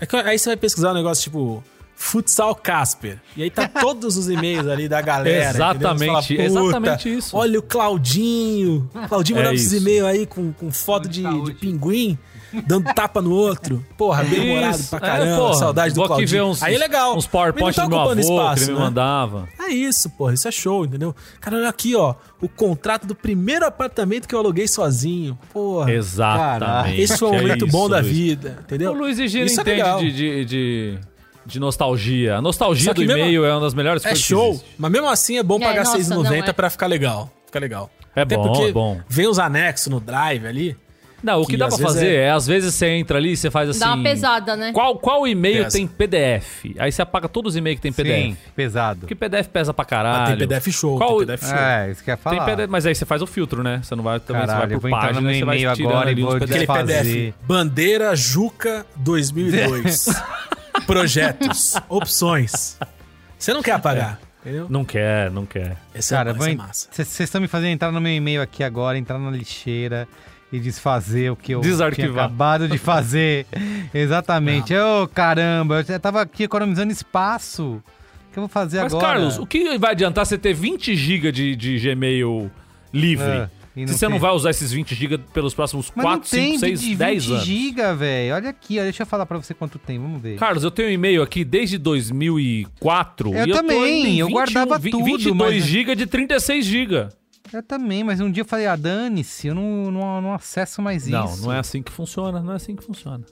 [0.00, 1.62] é que aí você vai pesquisar um negócio tipo
[1.94, 3.18] Futsal Casper.
[3.36, 5.50] E aí tá todos os e-mails ali da galera.
[5.50, 8.90] Exatamente, fala, "Puta, exatamente isso." Olha o Claudinho.
[9.08, 12.18] Claudinho É mandava esses e-mails aí com, com foto de, de pinguim,
[12.66, 13.84] dando tapa no outro.
[13.96, 15.36] Porra, bem humorado pra É, caramba.
[15.36, 16.28] porra, saudade do Claudinho.
[16.28, 17.16] ver uns, aí é legal.
[17.16, 18.84] uns PowerPoint Mas do meu tá avô espaço, que ele me né?
[18.84, 19.48] mandava.
[19.58, 20.34] É isso, porra.
[20.34, 21.14] Isso é show, entendeu?
[21.40, 22.14] Cara, olha aqui, ó.
[22.40, 25.38] O contrato do primeiro apartamento que eu aluguei sozinho.
[25.52, 25.92] Porra.
[25.92, 27.00] Exatamente.
[27.00, 28.08] Esse foi um é momento isso, bom da Luiz.
[28.12, 28.92] vida, entendeu?
[28.92, 29.98] O Luiz e Gino Isso é entende legal.
[30.00, 30.98] de, de, de,
[31.46, 32.36] de nostalgia.
[32.36, 35.38] A nostalgia do e-mail é uma das melhores É coisas que show, mas mesmo assim
[35.38, 36.52] é bom É, pagar nossa, 6,90 não, é.
[36.52, 37.30] pra ficar legal.
[37.46, 37.90] Fica legal.
[38.14, 39.00] É Até bom, porque é bom.
[39.08, 40.76] vem os anexos no Drive ali.
[41.22, 42.30] Não, o que, Que dá pra fazer é- é...
[42.30, 43.78] às vezes você entra ali e você faz assim.
[43.78, 44.72] Dá uma pesada, né?
[44.72, 45.76] Qual, qual e-mail Pesa.
[45.78, 46.64] tem PDF?
[46.78, 48.22] Aí você apaga todos os e-mails que tem PDF.
[48.22, 49.00] Sim, pesado.
[49.00, 50.36] Porque PDF pesa pra Ah, caralho.
[50.36, 51.56] tem PDF show, Qual- tem PDF show.
[51.58, 52.44] É, isso que eu ia falar.
[52.44, 53.80] Tem PDF, mas aí você faz o filtro, né?
[53.82, 56.14] Você não vai também Caralho, você vai por no página, meu você vai agora e
[56.22, 57.34] vou Aquele PDF.
[57.46, 60.06] Bandeira Juca 2002.
[60.86, 61.74] Projetos.
[61.88, 62.76] Opções.
[63.38, 64.18] Você não quer apagar.
[64.40, 64.66] Entendeu?
[64.68, 65.76] Não quer, não quer.
[65.94, 66.88] Esse Cara, é, esse é vão- massa.
[66.90, 70.08] vocês estão me fazendo entrar no meu e-mail aqui agora, entrar na lixeira
[70.52, 72.10] e desfazer o que eu Desarquivar.
[72.12, 73.46] tinha acabado de fazer.
[73.94, 74.74] Exatamente.
[74.74, 77.82] Ô, caramba, eu tava aqui economizando espaço.
[78.28, 79.06] O que eu vou fazer Mas, agora?
[79.14, 82.50] Carlos, o que vai adiantar você ter 20 GB de, de Gmail
[82.92, 83.48] livre?
[83.74, 86.18] E se não você não tem- vai usar esses 20 GB pelos próximos Mas 4,
[86.20, 87.44] não tem 5, 6, de 10 20 anos.
[87.46, 88.34] giga, velho.
[88.34, 90.36] Olha aqui, ó, deixa eu falar pra você quanto tem, vamos ver.
[90.36, 93.34] Carlos, eu tenho um e-mail aqui desde 2004.
[93.34, 97.08] Eu e eu também, eu 21, guardava 20, tudo, 22 mas- GB de 36 GB.
[97.52, 101.06] Eu também, mas um dia eu falei, ah, dane-se, eu não, não, não acesso mais
[101.06, 101.42] Não, isso.
[101.42, 103.24] não é assim que funciona, não é assim que funciona.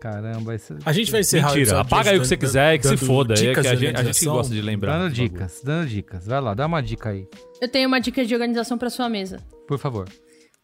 [0.00, 0.76] Caramba, isso...
[0.86, 3.34] A gente vai encerrar Mentira, apaga aí o que você quiser e que se foda.
[3.34, 4.96] É que a, de gente, a gente gosta de lembrar.
[4.96, 6.26] Dando dicas, dando dicas.
[6.26, 7.26] Vai lá, dá uma dica aí,
[7.60, 9.38] Eu tenho uma dica de organização pra sua mesa.
[9.66, 10.08] por favor.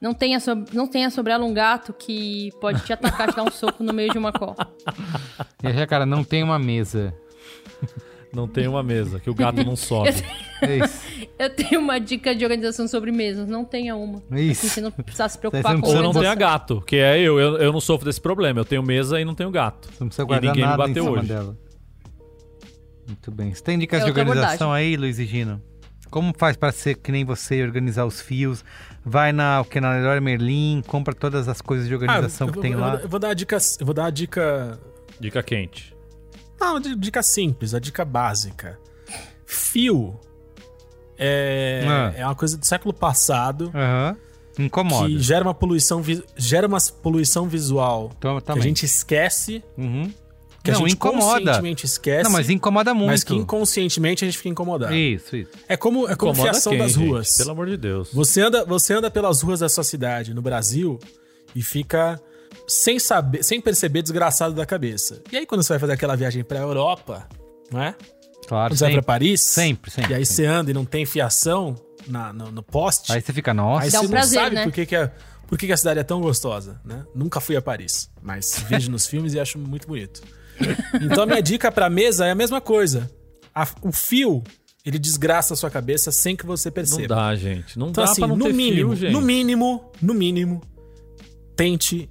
[0.01, 0.67] Não tenha, sob...
[0.73, 3.93] não tenha sobre ela um gato que pode te atacar, te dar um soco no
[3.93, 4.55] meio de uma call.
[5.63, 7.15] E aí, cara, não tem uma mesa.
[8.35, 10.11] Não tem uma mesa, que o gato não sobe.
[10.63, 11.03] É isso.
[11.39, 13.47] Eu tenho uma dica de organização sobre mesas.
[13.47, 14.23] Não tenha uma.
[14.31, 14.65] Isso.
[14.65, 16.97] Assim, você não precisa se Você preocupar não com Ou precisa não tenha gato, que
[16.97, 17.57] é eu, eu.
[17.59, 18.61] Eu não sofro desse problema.
[18.61, 19.89] Eu tenho mesa e não tenho gato.
[19.89, 21.29] Você não precisa E guardar ninguém me nada em bateu cima hoje.
[21.29, 21.57] dela.
[23.07, 23.53] Muito bem.
[23.53, 25.61] Você tem dicas É de organização aí, Luiz e Gino?
[26.11, 28.65] Como faz pra ser que nem você e organizar os fios?
[29.05, 32.53] Vai na, o que, na Leroy Merlin, compra todas as coisas de organização Ah, eu
[32.53, 32.91] que vou- tem eu lá.
[32.93, 33.59] vou- Eu vou dar a dica.
[33.81, 34.79] Eu vou dar a dica.
[35.21, 35.94] Dica quente.
[36.61, 38.79] Não, di- dica simples, a dica básica.
[39.47, 40.19] Fio
[41.19, 42.13] é, Ah.
[42.17, 44.17] é uma coisa do século passado Aham.
[44.59, 45.09] Incomoda.
[45.09, 46.03] que gera uma poluição,
[46.37, 50.13] gera uma poluição visual Então, que a gente esquece, Uhum.
[50.63, 51.23] que Não, a gente incomoda.
[51.41, 53.09] conscientemente esquece, Não, mas incomoda muito.
[53.11, 54.95] mas que inconscientemente a gente fica incomodado.
[54.95, 55.51] Isso, isso.
[55.69, 57.09] É como, é como Incomoda fiação quem, das gente?
[57.09, 57.37] ruas.
[57.37, 58.11] Pelo amor de Deus.
[58.13, 60.99] Você anda, você anda pelas ruas da sua cidade no Brasil
[61.55, 62.21] e fica
[62.67, 65.23] sem saber, sem perceber desgraçado da cabeça.
[65.33, 67.29] E aí quando você vai fazer aquela viagem pra Europa,
[67.71, 67.95] não é?
[68.47, 69.07] Claro, Quando você vai pra sempre.
[69.07, 70.37] Paris, Sempre, sempre, E aí sempre.
[70.37, 71.75] você anda e não tem fiação
[72.07, 73.11] na, no, no poste.
[73.13, 73.85] Aí você fica, nossa.
[73.87, 74.65] aí Dá você um prazer, não sabe né?
[74.65, 75.11] por que, que, é,
[75.49, 77.05] por que, que a cidade é tão gostosa, né?
[77.15, 80.21] Nunca fui a Paris, mas vejo nos filmes e acho muito bonito.
[81.03, 83.11] Então a minha dica pra mesa é a mesma coisa.
[83.55, 84.43] A- o fio,
[84.85, 87.15] ele desgraça a sua cabeça sem que você Não perceba.
[87.15, 87.79] dá, gente.
[87.79, 89.13] Não Então, dá assim, pra não no ter mínimo, fio, gente.
[89.13, 90.61] no mínimo, no mínimo,
[91.57, 92.11] tente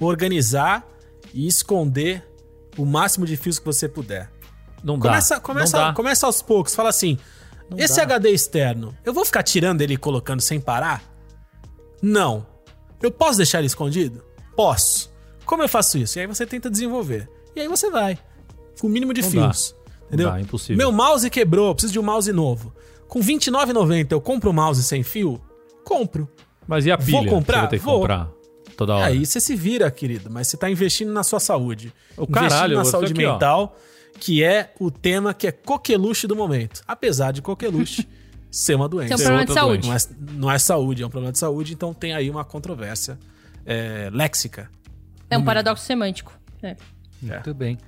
[0.00, 0.86] organizar
[1.32, 2.24] e esconder
[2.76, 4.30] o máximo de fios que você puder.
[4.82, 5.08] Não dá.
[5.08, 5.40] Começa,
[5.80, 5.92] não dá.
[5.94, 6.74] começa aos poucos.
[6.74, 7.18] Fala assim:
[7.70, 8.02] Não esse dá.
[8.02, 11.02] HD externo, eu vou ficar tirando ele e colocando sem parar?
[12.02, 12.46] Não.
[13.02, 14.22] Eu posso deixar ele escondido?
[14.56, 15.12] Posso.
[15.44, 16.18] Como eu faço isso?
[16.18, 17.28] E aí você tenta desenvolver.
[17.54, 18.18] E aí você vai.
[18.80, 19.74] Com o mínimo de Não fios.
[20.06, 20.30] Entendeu?
[20.30, 20.76] dá, impossível.
[20.76, 22.74] Meu mouse quebrou, eu preciso de um mouse novo.
[23.08, 25.40] Com R$29,90 eu compro um mouse sem fio?
[25.84, 26.28] Compro.
[26.66, 27.22] Mas e a pilha?
[27.22, 27.56] Vou comprar?
[27.56, 28.00] Você vai ter que Vou.
[28.00, 28.33] comprar
[28.76, 29.06] toda hora.
[29.06, 31.92] Aí você se vira, querido, mas você tá investindo na sua saúde.
[32.16, 33.32] O investindo caralho, na saúde aqui, ó.
[33.32, 33.78] mental,
[34.20, 36.82] que é o tema que é coqueluche do momento.
[36.86, 38.08] Apesar de coqueluche
[38.50, 39.14] ser uma doença.
[39.14, 39.88] É um problema de saúde.
[39.88, 39.98] Não é,
[40.32, 43.18] não é saúde, é um problema de saúde, então tem aí uma controvérsia
[43.66, 44.70] é, léxica.
[45.28, 46.32] É um paradoxo semântico.
[46.62, 46.76] É.
[47.22, 47.78] Muito bem.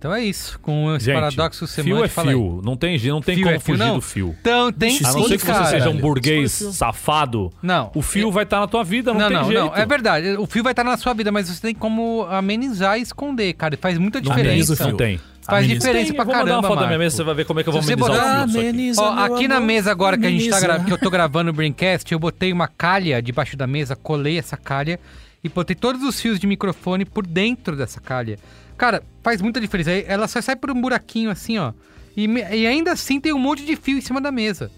[0.00, 0.58] Então é isso.
[0.60, 2.34] Com esse Gente, paradoxo fio semântico, é fala aí.
[2.34, 2.62] fio.
[2.64, 3.94] Não tem, não tem Fio como é fio, fugir não?
[3.96, 4.36] do fio.
[4.40, 6.72] Então tem Vixe, A não ser que você seja um burguês Fio.
[6.72, 7.90] safado, Não.
[7.94, 9.60] o fio vai estar na tua vida, não, Não, tem não, jeito.
[9.60, 9.76] não.
[9.76, 10.36] É verdade.
[10.38, 13.76] O fio vai estar na sua vida, mas você tem como amenizar e esconder, cara.
[13.78, 14.84] Faz muita ameniza diferença.
[14.84, 15.20] o Não tem.
[15.42, 15.80] Faz Ameniza.
[15.80, 17.44] diferença Tem, pra eu vou mandar caramba, uma foto da minha mesa, você vai ver
[17.44, 18.48] como é que eu vou amenizar botar- o fio.
[18.48, 18.68] isso aqui.
[18.68, 20.76] Ameniza, Ó, aqui na mesa agora que a gente tá ameniza.
[20.78, 20.84] gra...
[20.86, 24.56] que eu tô gravando o Braincast, eu botei uma calha debaixo da mesa, colei essa
[24.56, 24.98] calha
[25.44, 28.38] e botei todos os fios de microfone por dentro dessa calha.
[28.80, 29.90] Cara, faz muita diferença.
[29.90, 31.74] Ela só sai por um buraquinho assim, ó.
[32.16, 34.70] E, e ainda assim tem um monte de fio em cima da mesa.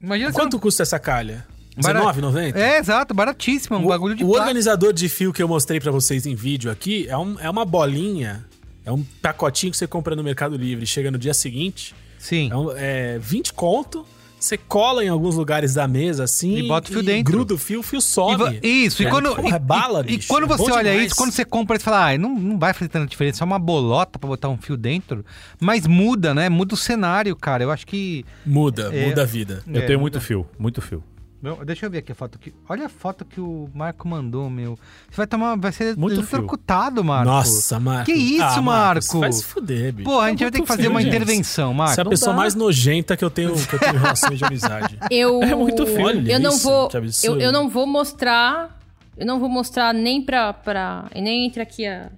[0.00, 1.44] Imagina Quanto custa essa calha?
[1.82, 2.54] Bara- R$19,90?
[2.56, 4.42] É, exato, baratíssimo, um O- bagulho de o plástico.
[4.46, 7.64] organizador de fio que eu mostrei pra vocês em vídeo aqui é, um- é uma
[7.64, 8.44] bolinha,
[8.84, 12.48] é um pacotinho que você compra no Mercado Livre, chega no dia seguinte, Sim.
[12.52, 14.06] é, um, é 20 conto,
[14.40, 17.32] você cola em alguns lugares da mesa assim E bota o fio dentro.
[17.32, 19.36] gruda o fio, o fio E va- isso, e É, quando.
[19.36, 21.06] porra, é e- bala, e, e quando é você olha demais.
[21.08, 23.58] isso, quando você compra, você fala, ah, não, não vai fazer tanta diferença, é uma
[23.58, 25.24] bolota pra botar um fio dentro.
[25.60, 26.48] Mas muda, né?
[26.48, 27.62] Muda o cenário, cara.
[27.62, 28.24] Eu acho que.
[28.46, 29.06] Muda, É.
[29.08, 29.62] muda a vida.
[29.66, 30.16] Eu É, tenho muda.
[30.16, 31.04] muito fio, muito fio.
[31.42, 32.52] Meu, deixa eu ver aqui a foto que.
[32.68, 34.78] Olha a foto que o Marco mandou, meu.
[35.10, 35.56] Você vai tomar.
[35.56, 37.24] Vai ser Muito eletrocutado, Marco.
[37.30, 38.04] Nossa, Marco.
[38.06, 39.20] Que isso, Ah, Marco?
[39.20, 40.08] Vai se fuder, bicho.
[40.10, 41.08] Porra, a gente vai ter que fazer uma gente.
[41.16, 41.94] intervenção, Marco.
[41.94, 42.36] Você é a Não pessoa dá.
[42.38, 44.98] mais nojenta que eu tenho, que eu tenho relações de amizade.
[45.10, 46.06] Eu, É muito feio.
[46.06, 46.88] Olha Eu não isso, vou.
[46.88, 48.78] que Eu, eu não vou mostrar
[49.16, 50.52] Eu não vou mostrar nem pra.
[50.52, 52.10] pra nem entre aqui a,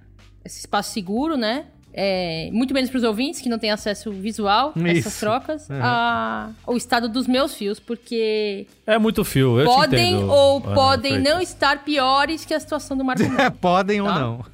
[0.43, 1.67] esse espaço seguro, né?
[1.95, 5.19] É, muito menos pros ouvintes que não têm acesso visual a essas Isso.
[5.19, 5.69] trocas.
[5.69, 5.79] Uhum.
[5.79, 10.57] a- o estado dos meus fios, porque É muito fio, eu te podem entendo, ou
[10.65, 11.33] Ana podem Freitas.
[11.33, 13.21] não estar piores que a situação do Marco.
[13.39, 14.19] É, podem ou Tá.
[14.19, 14.45] não.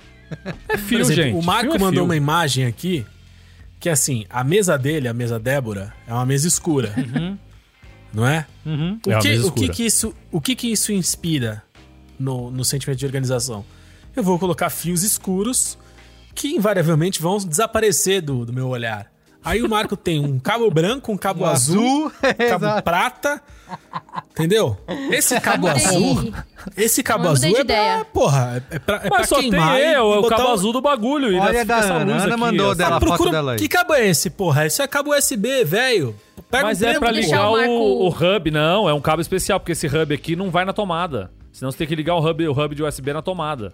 [0.67, 1.35] É fio, exemplo, gente.
[1.35, 2.03] o Marco fio é mandou fio.
[2.03, 3.05] uma imagem aqui
[3.79, 6.93] que assim, a mesa dele, a mesa Débora, é uma mesa escura.
[8.13, 8.45] Não é?
[8.65, 8.99] Uhum.
[9.07, 9.73] O, É uma que, mesa o, que, escura.
[9.73, 11.63] que isso, o que, que isso inspira
[12.19, 13.63] no, no sentimento de organização?
[14.15, 15.77] Eu vou colocar fios escuros
[16.33, 19.07] que invariavelmente vão desaparecer do, do meu olhar.
[19.43, 22.11] Aí o Marco tem um cabo branco, um cabo O azul, azul,
[22.45, 23.41] um cabo prata.
[24.31, 24.77] Entendeu?
[25.11, 26.33] Esse cabo Mudei- azul.
[26.75, 28.05] Esse cabo mudei azul é pra, ideia.
[28.05, 29.79] porra, é pra, é pra Mas só tem queimar.
[29.79, 31.31] e eu, é o cabo um- azul do bagulho.
[31.31, 32.95] e Olha da essa Ana, luz Ana aqui, mandou dela.
[32.95, 33.31] Ah, procura.
[33.31, 33.57] dela aí.
[33.57, 34.65] Que cabo é esse, porra?
[34.65, 36.15] Isso é cabo USB, velho.
[36.51, 38.89] Pega Mas um é pra ligar o o, Marco- o hub, não.
[38.89, 41.31] É um cabo especial, porque esse hub aqui não vai na tomada.
[41.51, 43.71] Senão você tem que ligar o hub, o hub de USB na tomada.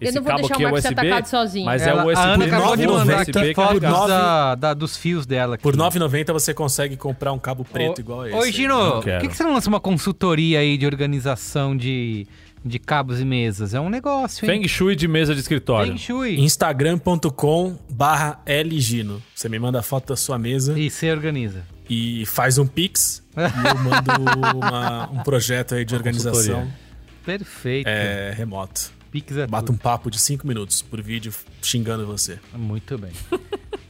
[0.00, 1.64] Eu não vou deixar o é Marco ser USB, atacado sozinho.
[1.66, 2.20] mas Ela- é o USB.
[2.20, 5.26] a Ana por acabou de nove mandar noventa, aqui é fotos da, da- dos fios
[5.26, 5.54] dela.
[5.56, 5.62] Aqui.
[5.62, 8.36] Por 9,90 você consegue comprar um cabo preto Ô- igual esse.
[8.36, 12.26] Oi, Gino, por que, que você não lança uma consultoria aí de organização de,
[12.64, 13.74] de cabos e mesas?
[13.74, 14.60] É um negócio, hein?
[14.62, 15.92] Feng Shui de mesa de escritório.
[15.92, 16.38] Feng Shui.
[16.40, 19.22] Instagram.com barra Lgino.
[19.34, 21.64] Você me manda a foto da sua mesa E você organiza.
[21.90, 26.88] e faz um pix e eu mando uma- um projeto aí de organização consultoria.
[27.24, 27.86] Perfeito.
[27.88, 28.92] é, remoto.
[29.10, 31.32] Pix é Bata um papo de 5 minutos por vídeo
[31.62, 32.38] xingando você.
[32.52, 33.10] Muito bem.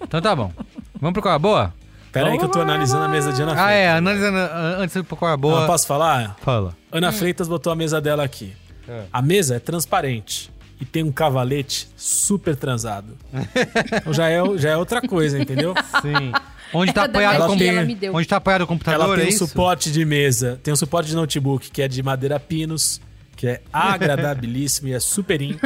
[0.00, 0.52] então tá bom.
[1.00, 1.74] Vamos pro qual é boa?
[2.12, 3.74] Pera aí que eu tô analisando a mesa de Ana Ah, Freitas.
[3.76, 3.90] é.
[3.90, 5.64] Analisando ah, antes de ir pro qual é a boa.
[5.64, 6.36] Ah, posso falar?
[6.40, 6.74] Fala.
[6.90, 8.52] Ana Freitas botou a mesa dela aqui.
[8.88, 9.04] É.
[9.12, 10.50] A mesa é transparente
[10.80, 13.16] e tem um cavalete super transado.
[14.00, 15.74] então já é, já é outra coisa, entendeu?
[16.00, 16.32] Sim.
[16.72, 17.42] Onde tá apoiado.
[18.12, 19.46] Onde tá apoiado o computador, Ela tem é um isso?
[19.46, 23.00] suporte de mesa, tem um suporte de notebook que é de madeira pinos,
[23.38, 25.58] que é agradabilíssimo e é superinho.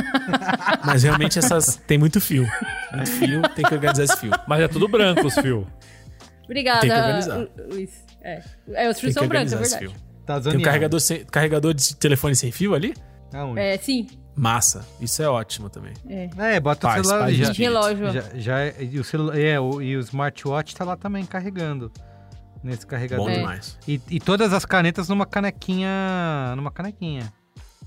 [0.85, 2.47] Mas realmente essas tem muito fio.
[2.93, 4.31] Muito fio, tem que organizar esse fio.
[4.47, 5.67] Mas é tudo branco os fios.
[6.45, 7.39] Obrigada, Tem que organizar.
[7.39, 8.05] Lu- Luiz.
[8.23, 8.43] É,
[8.75, 9.79] é os fios são brancos, é verdade.
[9.87, 9.93] fio.
[10.27, 12.95] Tá Tem um carregador, sem- carregador de telefone sem fio ali?
[13.33, 13.59] Aonde?
[13.61, 14.07] É, sim.
[14.37, 14.87] Massa.
[15.01, 15.95] Isso é ótimo também.
[16.39, 17.53] É, bota Paz, o celular paz já.
[17.53, 18.13] relógio.
[18.13, 21.91] Já, já é, e o celu- é, o, e o smartwatch tá lá também carregando.
[22.63, 23.25] Nesse carregador.
[23.25, 23.39] Bom É.
[23.39, 23.79] demais.
[23.89, 25.89] E, e todas as canetas numa canequinha.
[26.55, 27.33] Numa canequinha.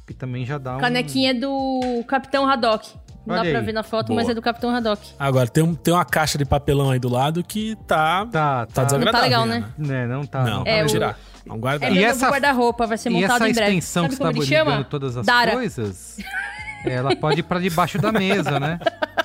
[0.05, 0.79] Que também já dá um.
[0.79, 2.93] Canequinha do Capitão Haddock.
[3.25, 3.65] Não Olha dá pra aí.
[3.65, 4.19] ver na foto, Boa.
[4.21, 5.13] mas é do Capitão Haddock.
[5.17, 8.67] Agora, tem, um, tem uma caixa de papelão aí do lado que tá, Tá, tá
[8.67, 8.83] tá.
[8.83, 9.21] desagradável.
[9.27, 9.73] legal, Ana.
[9.77, 10.43] Né, não tá.
[10.43, 11.17] Não, É, vamos o- tirar.
[11.47, 11.91] Vamos guardar.
[11.91, 13.71] É E essa- guarda-roupa, vai ser E montado essa em breve.
[13.77, 14.71] extensão Sabe que tá chama?
[14.71, 15.51] ligando todas as Dara.
[15.53, 16.17] coisas,
[16.85, 18.77] ela pode ir pra debaixo da mesa, né?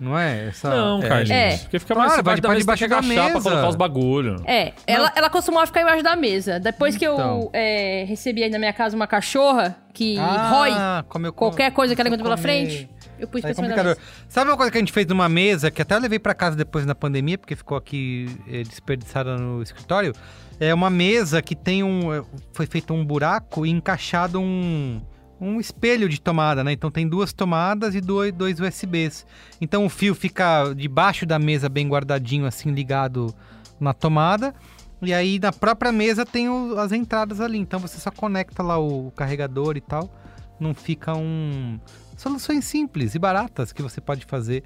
[0.00, 0.48] Não é?
[0.48, 0.70] Essa...
[0.70, 1.30] Não, é, Carlinhos.
[1.30, 1.56] é.
[1.58, 3.50] Porque fica Claro, mais vai debaixo da mesa, tem que da agachar pra mesa.
[3.50, 4.42] colocar os bagulho.
[4.46, 6.60] É, ela, ela costumava ficar embaixo da mesa.
[6.60, 7.50] Depois que eu Então.
[7.52, 12.00] é, recebi aí na minha casa uma cachorra que rói Ah, comeu qualquer coisa que
[12.00, 12.88] ela encontra pela frente,
[13.18, 13.96] eu pus É pra cima da complicador.
[14.00, 14.24] mesa.
[14.28, 16.54] Sabe uma coisa que a gente fez numa mesa, que até eu levei pra casa
[16.56, 20.12] depois na pandemia, porque ficou aqui eh, desperdiçada no escritório?
[20.60, 22.14] É uma mesa que tem um.
[22.14, 22.22] eh,
[22.52, 25.00] Foi feito um buraco e encaixado um.
[25.40, 26.72] Um espelho de tomada, né?
[26.72, 29.24] Então tem duas tomadas e dois, dois USBs.
[29.60, 33.32] Então o fio fica debaixo da mesa, bem guardadinho, assim, ligado
[33.78, 34.52] na tomada.
[35.00, 37.56] E aí na própria mesa tem o- as entradas ali.
[37.58, 40.10] Então você só conecta lá o carregador e tal.
[40.58, 41.78] Não fica um.
[42.16, 44.64] Soluções simples e baratas que você pode fazer.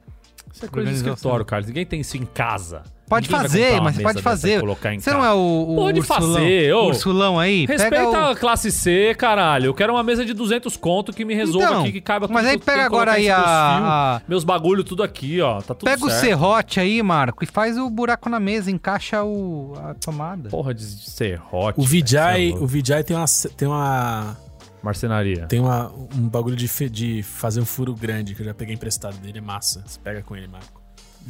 [0.52, 1.66] Isso é coisa de escritório, Carlos.
[1.68, 2.82] Ninguém tem isso em casa.
[3.08, 4.60] Pode Ninguém fazer, mas você pode fazer.
[4.60, 5.22] Colocar em Você casa.
[5.22, 6.86] não é o, o Pode Ursulão, fazer, ô.
[6.86, 7.66] Ursulão aí?
[7.66, 8.30] Respeita pega o...
[8.30, 9.66] a classe C, caralho.
[9.66, 12.46] Eu quero uma mesa de 200 conto que me resolva Então, aqui, que caiba mas
[12.46, 15.60] aí que eu tenho pega agora aí a- Meus bagulho tudo aqui, ó.
[15.60, 16.20] Tá tudo Pega o certo.
[16.22, 20.48] serrote aí, Marco, e faz o buraco na mesa, encaixa o, a tomada.
[20.48, 21.78] Porra de serrote.
[21.78, 22.66] O Vijay, é o.
[22.66, 23.26] Vijay tem uma,
[23.58, 24.38] tem uma,
[24.82, 25.46] Marcenaria.
[25.46, 28.74] tem uma, um bagulho de, fe- de fazer um furo grande que eu já peguei
[28.74, 29.82] emprestado dele, é massa.
[29.86, 30.80] Você pega com ele, Marco.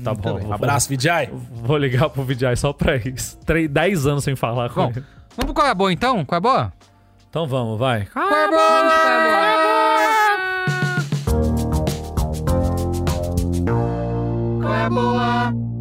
[0.03, 0.35] Tá bom.
[0.37, 0.45] bem.
[0.45, 1.29] vou- Abraço, Vijay.
[1.53, 3.37] Vou ligar pro Vijay só pra isso.
[3.45, 5.05] Três, 10 anos sem falar com Bom, ele.
[5.37, 6.24] vamos pro qual é a boa então?
[6.24, 6.73] Qual é a boa?
[7.29, 8.07] Então vamos, vai.
[8.07, 9.93] Qual é a boa?
[14.61, 15.72] Qual é a boa?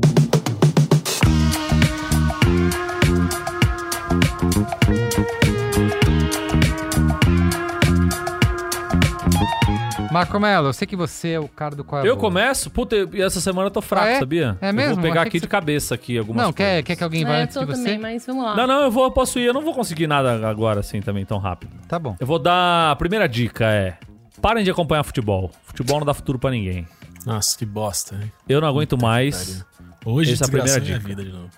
[10.22, 12.30] Marco Melo, eu sei que você é o cara do qual é Eu boa.
[12.30, 12.70] começo?
[12.70, 14.20] Puta, e essa semana eu tô fraco, Ah, é?
[14.20, 14.58] sabia?
[14.62, 14.96] É Eu mesmo?
[14.96, 16.84] vou pegar Achei aqui de você- cabeça aqui algumas Não, quer, coisas.
[16.86, 17.84] quer que alguém vá É, eu antes tô de você?
[17.84, 18.56] também, mas vamos lá.
[18.56, 19.46] Não, não, eu vou, eu posso ir.
[19.46, 21.72] Eu não vou conseguir nada agora assim também tão rápido.
[21.88, 22.16] Tá bom.
[22.20, 22.92] Eu vou dar...
[22.92, 23.98] A primeira dica é...
[24.42, 25.52] Parem de acompanhar futebol.
[25.64, 26.88] Futebol não dá futuro pra ninguém.
[27.26, 28.32] Nossa, que bosta, hein?
[28.50, 29.64] Eu não aguento mais.
[30.04, 31.08] Hoje Essa é a desgraçou primeira minha dica.
[31.08, 31.50] vida de novo.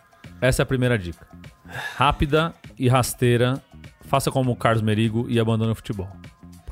[0.42, 1.26] Essa é a primeira dica.
[1.96, 3.62] Rápida e rasteira.
[4.02, 6.10] Faça como o Carlos Merigo e abandone o futebol.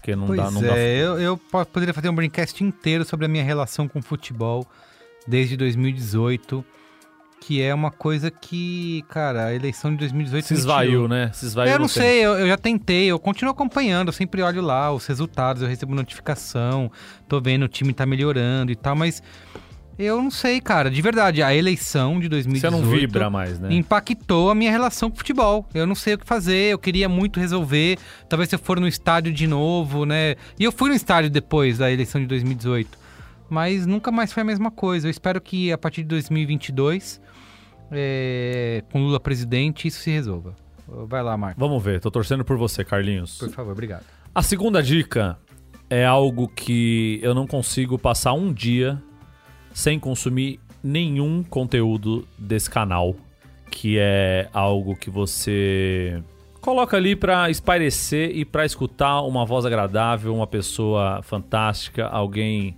[0.01, 0.77] Porque não Pois dá, não é, dá.
[0.77, 4.65] eu, eu po- poderia fazer um brincast inteiro sobre a minha relação com o futebol
[5.27, 6.65] desde 2018,
[7.39, 11.29] que é uma coisa que, cara, a eleição de 2018 Se esvaiu, né?
[11.33, 11.99] Se esvaiu eu não tempo.
[11.99, 15.67] sei, eu, eu já tentei, eu continuo acompanhando, eu sempre olho lá os resultados, eu
[15.67, 16.91] recebo notificação,
[17.27, 19.21] tô vendo o time tá melhorando e tal, mas
[19.97, 23.73] eu não sei, cara, de verdade, a eleição de 2018 Você não vibra mais, né?
[23.73, 25.67] impactou a minha relação com o futebol.
[25.73, 27.97] Eu não sei o que fazer, eu queria muito resolver,
[28.27, 30.35] talvez se eu for no estádio de novo, né?
[30.59, 32.97] E eu fui no estádio depois da eleição de 2018,
[33.49, 35.07] mas nunca mais foi a mesma coisa.
[35.07, 37.21] Eu espero que a partir de 2022,
[37.91, 40.55] é, com Lula presidente, isso se resolva.
[40.87, 41.59] Vai lá, Marco.
[41.59, 43.37] Vamos ver, tô torcendo por você, Carlinhos.
[43.37, 44.03] Por favor, obrigado.
[44.33, 45.37] A segunda dica
[45.89, 49.01] é algo que eu não consigo passar um dia
[49.73, 53.15] sem consumir nenhum conteúdo desse canal,
[53.69, 56.21] que é algo que você
[56.59, 62.77] coloca ali pra espairecer e pra escutar uma voz agradável, uma pessoa fantástica, alguém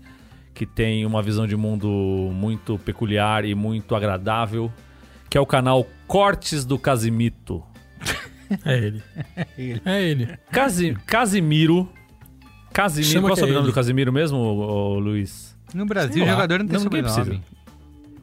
[0.53, 1.87] que tem uma visão de mundo
[2.33, 4.71] muito peculiar e muito agradável,
[5.29, 7.63] que é o canal Cortes do Casimito.
[8.65, 9.03] É ele.
[9.85, 10.29] É ele.
[10.51, 11.89] Casi, Casimiro.
[12.71, 13.13] Casimiro.
[13.13, 13.71] Chama Qual é o é sobrenome ele.
[13.71, 15.52] do Casimiro mesmo, ô, ô, Luiz?
[15.73, 17.39] No Brasil, o jogador não tem Não, ninguém sobrenome.
[17.39, 17.63] precisa.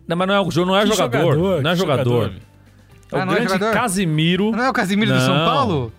[0.07, 2.33] Não, mas não é, o não é Que jogador, Não é que jogador.
[3.13, 3.75] É o Ah, não é grande jogador?
[3.75, 4.51] Casimiro.
[4.53, 5.45] Não é o Casimiro do São Não.
[5.47, 5.93] Paulo?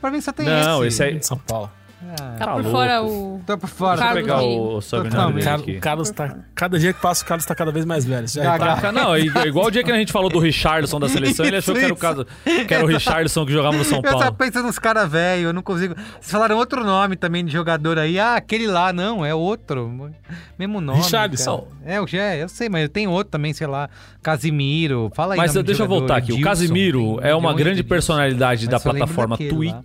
[0.00, 1.02] Pra mim só tem Não, esse.
[1.02, 1.22] esse aí.
[1.22, 1.70] São Paulo.
[2.10, 3.40] Ah, Tá, Tá por fora o.
[3.46, 3.96] tô por fora.
[3.96, 5.76] Deixa eu Carlos pegar o, o sobrenome dele aqui.
[5.76, 6.36] o Carlos tá.
[6.54, 8.26] Cada dia que passa, o Carlos tá cada vez mais velho.
[8.28, 8.64] Já Gaga.
[8.74, 8.80] repara?
[8.80, 11.74] Tá, Não, igual o dia que a gente falou do Richardson da seleção, ele achou
[11.74, 12.26] que era o, caso,
[12.66, 14.34] que era o Richardson que jogava no São Eu tava Paulo.
[14.34, 15.94] pensando nos caras velhos, eu não consigo.
[15.94, 18.18] Vocês falaram outro nome também de jogador aí.
[18.18, 20.10] Ah, aquele lá, não, é outro.
[20.58, 20.98] Mesmo nome.
[21.02, 21.66] Richarlison.
[21.80, 21.94] cara.
[21.94, 23.88] É, o Gé, eu sei, mas tem outro também, sei lá.
[24.22, 25.10] Casimiro.
[25.14, 25.38] Fala aí.
[25.38, 26.32] Mas nome de deixa eu voltar aqui.
[26.32, 29.82] O Edilson, Casimiro tem é uma grande personalidade da plataforma daquele lá.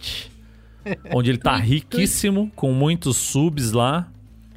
[1.14, 4.08] Onde ele tá riquíssimo, com muitos subs lá,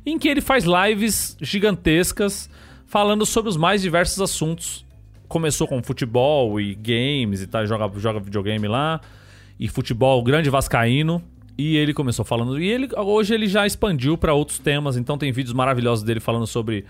[0.05, 2.49] em que ele faz lives gigantescas
[2.87, 4.85] falando sobre os mais diversos assuntos.
[5.29, 9.01] Começou com futebol e games e tal, joga, joga videogame lá,
[9.59, 11.23] e futebol, grande vascaíno.
[11.57, 12.61] E ele começou falando.
[12.61, 16.47] E ele hoje ele já expandiu para outros temas, então tem vídeos maravilhosos dele falando
[16.47, 16.85] sobre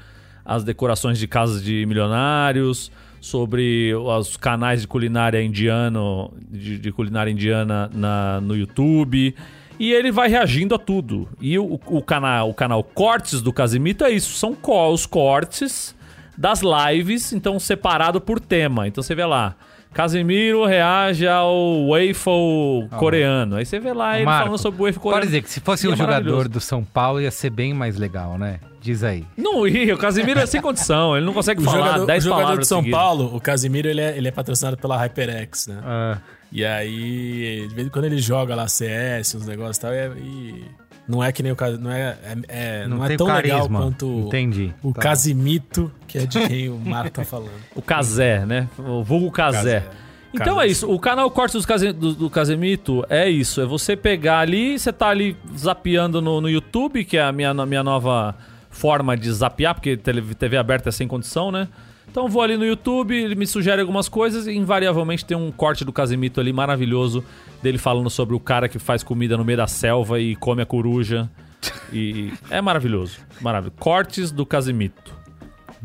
[0.45, 2.91] as decorações de casas de milionários,
[3.21, 9.35] sobre os canais de culinária indiano, de, de culinária indiana na, no YouTube.
[9.79, 11.29] E ele vai reagindo a tudo.
[11.41, 15.95] E o, o canal, o canal Cortes do Casimito é isso, são co- os cortes
[16.37, 18.87] das lives, então separado por tema.
[18.89, 19.55] Então você vê lá,
[19.93, 23.57] Casimiro reage ao waffle coreano.
[23.57, 25.21] Aí você vê lá ele Marco, falando sobre o waffle coreano.
[25.23, 27.73] Pode dizer que se fosse E um é jogador do São Paulo ia ser bem
[27.75, 28.61] mais legal, né?
[28.81, 29.27] Diz aí.
[29.37, 32.25] Não ia, o Casimiro é sem condição, ele não consegue O falar jogador, 10 o
[32.25, 32.99] jogador palavras de São seguidas.
[33.01, 35.81] Paulo, o Casimiro, ele é, ele é patrocinado pela HyperX, né?
[35.85, 36.19] Ah,
[36.51, 39.97] E aí, de vez em quando ele joga lá CS, uns negócios e tal, e,
[40.19, 40.65] e
[41.07, 43.59] não é que nem o Cas- não é, é, é- não, não, é tão legal
[43.59, 43.79] carisma.
[43.81, 44.73] quanto Entendi.
[44.83, 45.03] o Tá.
[45.03, 47.51] Casimito, que é de quem o Marco tá falando.
[47.77, 48.67] O Casé, né?
[48.79, 49.85] O vulgo Casé.
[50.33, 50.67] Então Casé.
[50.69, 50.91] é isso.
[50.91, 53.61] O canal Cortes dos Case- do, do Casemito é isso.
[53.61, 57.53] É você pegar ali, você tá ali zapeando no, no YouTube, que é a minha,
[57.67, 58.37] minha nova
[58.81, 61.69] forma de zapear, porque TV aberta é sem condição, né?
[62.11, 65.53] Então eu vou ali no YouTube, ele me sugere algumas coisas e invariavelmente tem um
[65.53, 67.23] corte do Casemito ali maravilhoso
[67.63, 70.67] dele falando sobre o cara que faz comida no meio da selva e come a
[70.67, 71.31] coruja.
[71.93, 73.19] E é maravilhoso.
[73.41, 73.77] Maravilhoso.
[73.79, 75.13] Cortes do Casemito.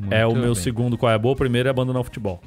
[0.10, 0.64] é o Muito meu bem.
[0.64, 2.42] segundo qual é a boa, o primeiro é abandonar o futebol.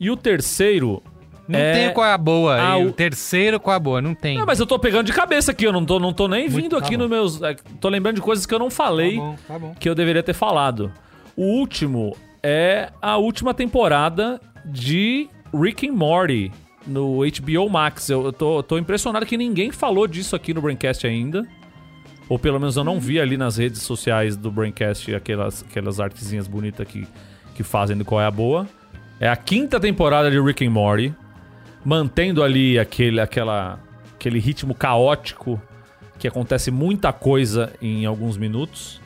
[0.00, 1.00] E o terceiro
[1.46, 2.58] Não é- tem qual é a boa.
[2.58, 4.00] Ah, o- terceiro qual é a boa.
[4.00, 4.38] Não tem.
[4.38, 6.56] Não, mas eu tô pegando de cabeça aqui, eu não tô, não tô nem Muito-
[6.62, 7.02] vindo tá aqui bom.
[7.02, 7.42] nos meus.
[7.42, 9.74] é, Tô lembrando de coisas que eu não falei Tá bom, tá bom.
[9.78, 10.90] que eu deveria ter falado.
[11.36, 16.50] O último é a última temporada de Rick and Morty
[16.86, 18.08] no HBO Max.
[18.08, 21.46] Eu, eu tô, eu tô impressionado que ninguém falou disso aqui no Braincast ainda.
[22.28, 26.48] Ou pelo menos eu não vi ali nas redes sociais do Braincast aquelas, aquelas artezinhas
[26.48, 27.06] bonitas que,
[27.54, 28.66] que fazem do Qual é a Boa.
[29.20, 31.14] É a quinta temporada de Rick and Morty.
[31.84, 33.78] Mantendo ali aquele, aquela,
[34.14, 35.60] aquele ritmo caótico
[36.18, 39.00] que acontece muita coisa em alguns minutos.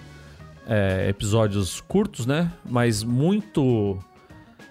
[0.66, 2.52] É, episódios curtos, né?
[2.64, 3.98] Mas muito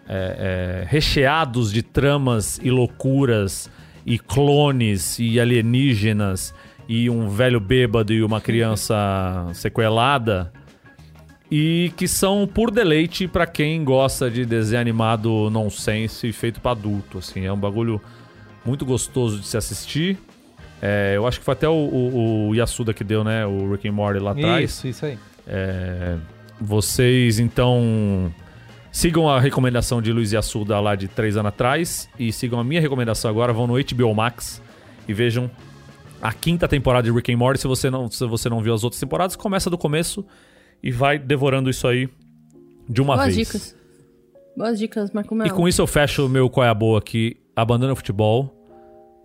[0.07, 3.69] é, é, recheados de tramas e loucuras
[4.05, 6.53] e clones e alienígenas
[6.87, 8.95] e um velho bêbado e uma criança
[9.53, 10.53] sequelada
[11.49, 17.19] e que são por deleite pra quem gosta de desenho animado nonsense feito pra adulto,
[17.19, 18.01] assim, é um bagulho
[18.65, 20.17] muito gostoso de se assistir.
[20.81, 23.87] É, eu acho que foi até o, o, o Yasuda que deu, né, o Rick
[23.87, 24.71] and Morty lá atrás.
[24.71, 25.17] Isso, isso aí.
[25.47, 26.17] É,
[26.59, 28.31] vocês então
[28.91, 32.81] sigam a recomendação de Luiz Yassuda lá de três anos atrás e sigam a minha
[32.81, 33.53] recomendação agora.
[33.53, 34.61] Vão no HBO Max
[35.07, 35.49] e vejam
[36.21, 37.61] a quinta temporada de Rick and Morty.
[37.61, 40.25] Se você não, se você não viu as outras temporadas, começa do começo
[40.81, 42.09] e vai devorando isso aí
[42.89, 43.47] de uma Boas vez.
[43.47, 43.75] dicas.
[44.55, 45.53] Boas dicas, Marco E Melo.
[45.53, 47.37] com isso eu fecho o meu Qual é a Boa aqui.
[47.55, 48.53] Abandona o futebol,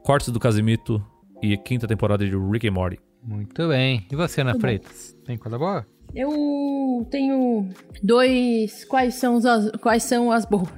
[0.02, 1.02] Cortes do Casimito
[1.42, 2.98] e a quinta temporada de Rick and Morty.
[3.22, 4.06] Muito bem.
[4.10, 5.16] E você, Ana Freitas?
[5.24, 5.86] Tem coisa boa?
[6.14, 7.68] Eu tenho
[8.02, 8.84] dois.
[8.84, 10.68] Quais são as, quais são as boas?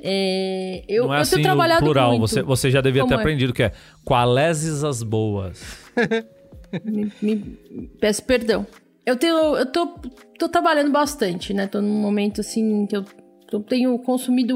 [0.00, 2.20] É, eu, não é eu assim tenho o trabalhado plural, muito.
[2.28, 3.20] você, você já devia Como ter é?
[3.20, 3.72] aprendido que é
[4.04, 5.60] qualeses as boas.
[6.84, 8.66] Me, me- peço perdão.
[9.08, 9.56] Eu tenho.
[9.56, 9.86] Eu tô,
[10.38, 11.66] tô trabalhando bastante, né?
[11.66, 13.02] Tô num momento assim que eu,
[13.50, 14.54] eu tenho consumido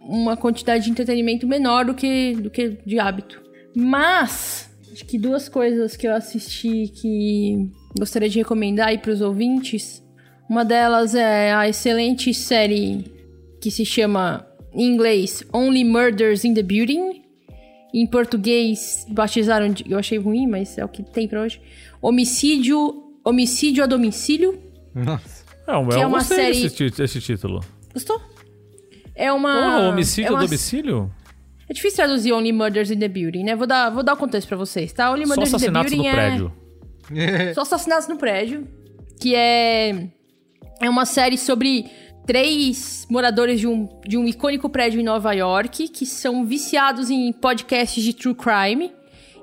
[0.00, 3.40] uma quantidade de entretenimento menor do que, do que de hábito.
[3.76, 10.04] Mas, acho que duas coisas que eu assisti que gostaria de recomendar aí pros ouvintes.
[10.50, 13.04] Uma delas é a excelente série
[13.60, 17.22] que se chama, em inglês, Only Murders in the Building.
[17.94, 19.84] Em português, batizaram de.
[19.88, 21.60] Eu achei ruim, mas é o que tem pra hoje.
[22.00, 23.01] Homicídio.
[23.24, 24.58] Homicídio a domicílio.
[24.94, 25.42] Nossa.
[25.64, 27.60] Que eu é uma gostei série- desse, ti- desse título.
[27.92, 28.20] Gostou?
[29.14, 29.54] É uma.
[29.54, 31.10] Porra, homicídio é a uma- domicílio?
[31.68, 33.54] É difícil traduzir Only Murders in the Building, né?
[33.56, 35.10] Vou dar, vou dar o contexto pra vocês, tá?
[35.10, 36.14] Only Murders in the assassinatos Building no é...
[36.14, 36.52] prédio.
[37.54, 38.66] Só assassinatos no prédio.
[39.20, 40.08] Que é.
[40.80, 41.86] É uma série sobre
[42.26, 47.32] três moradores de um, de um icônico prédio em Nova York que são viciados em
[47.32, 48.92] podcasts de true crime.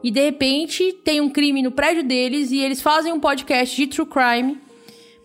[0.03, 3.88] E de repente tem um crime no prédio deles e eles fazem um podcast de
[3.88, 4.57] true crime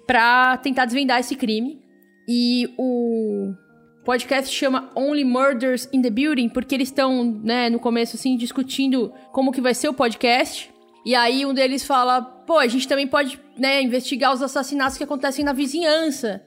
[0.06, 1.80] pra tentar desvendar esse crime.
[2.28, 3.52] E o
[4.04, 9.12] podcast chama Only Murders in the Building, porque eles estão, né, no começo, assim, discutindo
[9.32, 10.70] como que vai ser o podcast.
[11.06, 15.04] E aí um deles fala, pô, a gente também pode, né, investigar os assassinatos que
[15.04, 16.42] acontecem na vizinhança.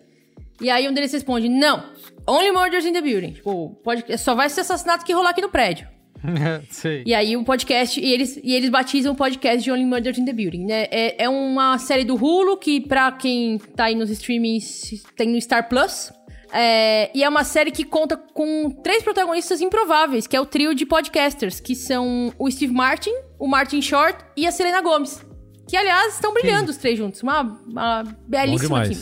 [0.59, 1.83] E aí um deles responde, não,
[2.27, 3.33] Only Murders in the Building.
[3.33, 5.87] Tipo, pode, só vai ser assassinato que rolar aqui no prédio.
[7.06, 10.26] E aí o podcast, e eles, e eles batizam o podcast de Only Murders in
[10.26, 10.88] the Building, né?
[10.91, 15.39] É, é uma série do Hulu, que pra quem tá aí nos streamings tem no
[15.41, 16.11] Star Plus.
[16.52, 20.73] É, e é uma série que conta com três protagonistas improváveis, que é o trio
[20.73, 25.22] de podcasters, que são o Steve Martin, o Martin Short e a Selena Gomes.
[25.68, 27.22] Que, aliás, estão brilhando os três juntos.
[27.22, 29.02] Uma, uma belíssima química.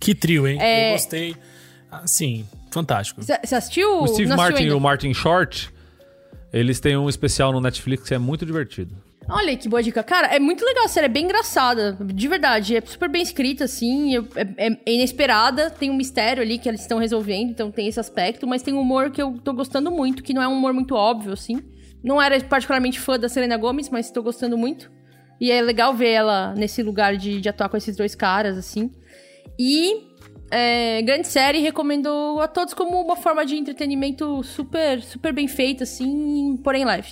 [0.00, 0.58] Que trio, hein?
[0.60, 1.36] É- Eu gostei.
[1.90, 3.22] Assim, fantástico.
[3.22, 4.02] Você assistiu?
[4.02, 5.70] O Steve assistiu Martin e o Martin Short,
[6.52, 8.94] eles têm um especial no Netflix que é muito divertido.
[9.28, 10.02] Olha que boa dica.
[10.02, 11.96] Cara, é muito legal a série, é bem engraçada.
[12.04, 14.16] De verdade, é super bem escrita, assim.
[14.16, 18.00] É, é- é inesperada, tem um mistério ali que eles estão resolvendo, então tem esse
[18.00, 18.46] aspecto.
[18.48, 20.94] Mas tem um humor que eu tô gostando muito, que não é um humor muito
[20.96, 21.62] óbvio, assim.
[22.02, 24.90] Não era particularmente fã da Selena Gomez, mas tô gostando muito.
[25.40, 28.90] E é legal ver ela nesse lugar de, de atuar com esses dois caras, assim.
[29.58, 30.11] E
[30.52, 35.84] é, grande série, recomendo a todos como uma forma de entretenimento super, super bem feita,
[35.84, 37.08] assim, porém leve.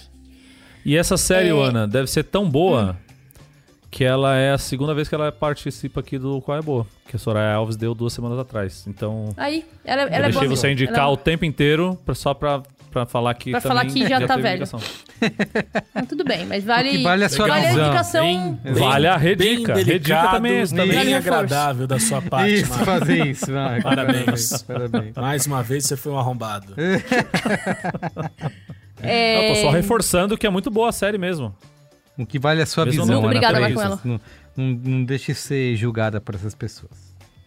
[0.84, 1.52] E essa série, É.
[1.52, 3.50] Ana, deve ser tão boa Hum.
[3.90, 6.86] que ela é a segunda vez que ela participa aqui do Qual é Boa.
[7.08, 8.84] Que a Soraya Alves deu duas semanas atrás.
[8.86, 10.56] Então, Aí, ela, eu ela é deixei boa.
[10.56, 14.20] você indicar Ela- o tempo inteiro só pra, pra falar que Pra falar que já
[14.26, 14.64] tá teve velho.
[15.94, 16.90] Não, tudo bem, mas vale.
[16.90, 18.58] Que vale é a sua vale a indicação.
[18.62, 19.74] Bem- Vale a redica.
[19.74, 20.96] Bem Redica também é bem também.
[20.96, 21.28] Vale reforço.
[21.28, 22.84] agradável da sua parte, Isso, Marco.
[22.84, 23.82] fazer isso, Marco.
[23.82, 24.62] Parabéns.
[24.62, 25.14] Parabéns.
[25.16, 26.74] Mais uma vez você foi um arrombado.
[29.02, 31.54] É, Eu tô só reforçando que é muito boa a série mesmo.
[32.18, 33.82] O que vale é a sua Mesmo visão, Ana Obrigada, Freitas.
[33.88, 34.20] Marco Não,
[34.56, 36.90] não, não deixe ser julgada por essas pessoas.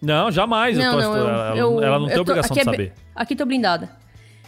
[0.02, 0.76] Não, jamais.
[0.78, 2.66] eu Não, tô- não, eu, ela, eu- ela não tem eu tô- obrigação de é
[2.66, 2.94] bem- saber.
[3.16, 3.88] Aqui tô blindada.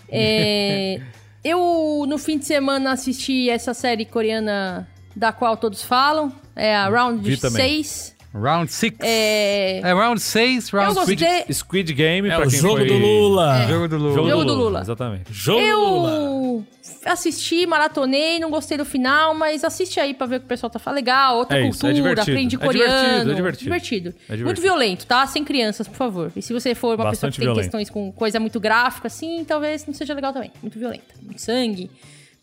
[0.10, 1.00] É,
[1.44, 6.34] eu, no fim de semana, assisti essa série coreana da qual todos falam.
[6.56, 7.84] É a Round Vi também.
[7.84, 8.15] 6.
[8.38, 8.94] Round 6.
[9.00, 11.16] É, É round 6, eu round gostei.
[11.18, 12.88] Squid, Squid Game, É pra o quem jogo foi...
[12.88, 13.66] do Lula.
[13.68, 14.14] Jogo do Lula.
[14.16, 14.64] Jogo, Jogo do, do Lula.
[14.70, 14.82] Lula.
[14.82, 15.24] Exatamente.
[15.32, 16.66] Jogo do Lula.
[17.06, 20.50] Eu assisti, maratonei, não gostei do final, mas assiste aí pra ver o que o
[20.50, 20.96] pessoal tá falando.
[20.98, 22.22] Legal, outra É isso, é cultura, divertido.
[22.32, 23.32] aprende É divertido, coreano.
[23.32, 23.64] é divertido.
[23.64, 24.10] divertido.
[24.10, 24.46] É divertido.
[24.46, 25.26] Muito violento, tá?
[25.28, 26.32] Sem crianças, por favor.
[26.36, 27.64] E se você for uma pessoa Bastante que tem violento.
[27.64, 30.52] questões com coisa muito gráfica, assim, talvez não seja legal também.
[30.62, 31.14] Muito violenta.
[31.22, 31.90] Muito sangue,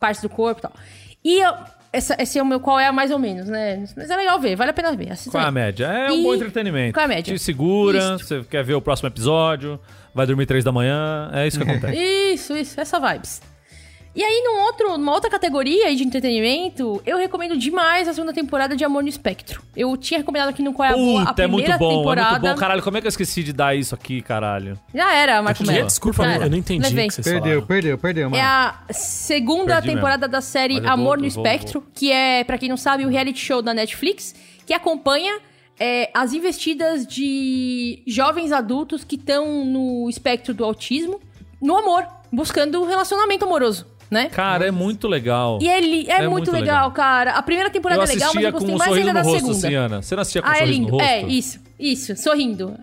[0.00, 0.72] partes do corpo e tal.
[1.24, 1.54] E eu-
[1.92, 3.84] essa, esse é o meu qual é a mais ou menos, né?
[3.96, 5.10] Mas é legal ver, vale a pena ver.
[5.30, 5.86] Qual é a média?
[5.86, 6.94] É um E- bom entretenimento.
[6.94, 7.34] Qual é a média?
[7.34, 8.26] Te segura, Isso.
[8.26, 9.78] você quer ver o próximo episódio,
[10.14, 11.96] vai dormir três da manhã, é isso que acontece.
[11.98, 13.42] Isso, isso, essa vibes.
[14.14, 18.30] E aí, num outro, numa outra categoria aí de entretenimento, eu recomendo demais a segunda
[18.32, 19.62] temporada de Amor no Espectro.
[19.74, 21.98] Eu tinha recomendado aqui no Qual é a Boa a Puta, é primeira muito bom,
[21.98, 22.28] temporada.
[22.28, 22.60] é muito bom.
[22.60, 24.78] Caralho, como é que eu esqueci de dar isso aqui, caralho?
[24.94, 25.86] Já era, Marco Melo.
[25.86, 26.44] Desculpa, Já era.
[26.44, 27.06] eu não entendi Levei.
[27.06, 27.66] o que vocês Perdeu, falaram.
[27.66, 28.36] perdeu, perdeu, mano.
[28.42, 31.82] É a segunda Perdi temporada da série Mas eu vou- Amor no eu vou- Espectro,
[31.94, 34.34] que é, pra quem não sabe, o reality show da Netflix,
[34.66, 35.38] que acompanha
[35.80, 41.18] é, as investidas de jovens adultos que estão no espectro do autismo
[41.60, 43.86] no amor, buscando um relacionamento amoroso.
[44.12, 44.28] Né?
[44.28, 45.58] Cara, é muito legal.
[45.60, 46.90] E ele é, É muito, muito legal, legal.
[46.92, 47.32] cara.
[47.32, 49.22] A primeira temporada eu é legal, mas eu com gostei um mais ainda no da
[49.22, 49.68] rosto, segunda.
[49.68, 50.02] Ciana.
[50.02, 50.92] Você não assistia com um Ah, é sorriso lindo.
[50.92, 51.08] no rosto?
[51.10, 52.74] É, isso, isso, sorrindo.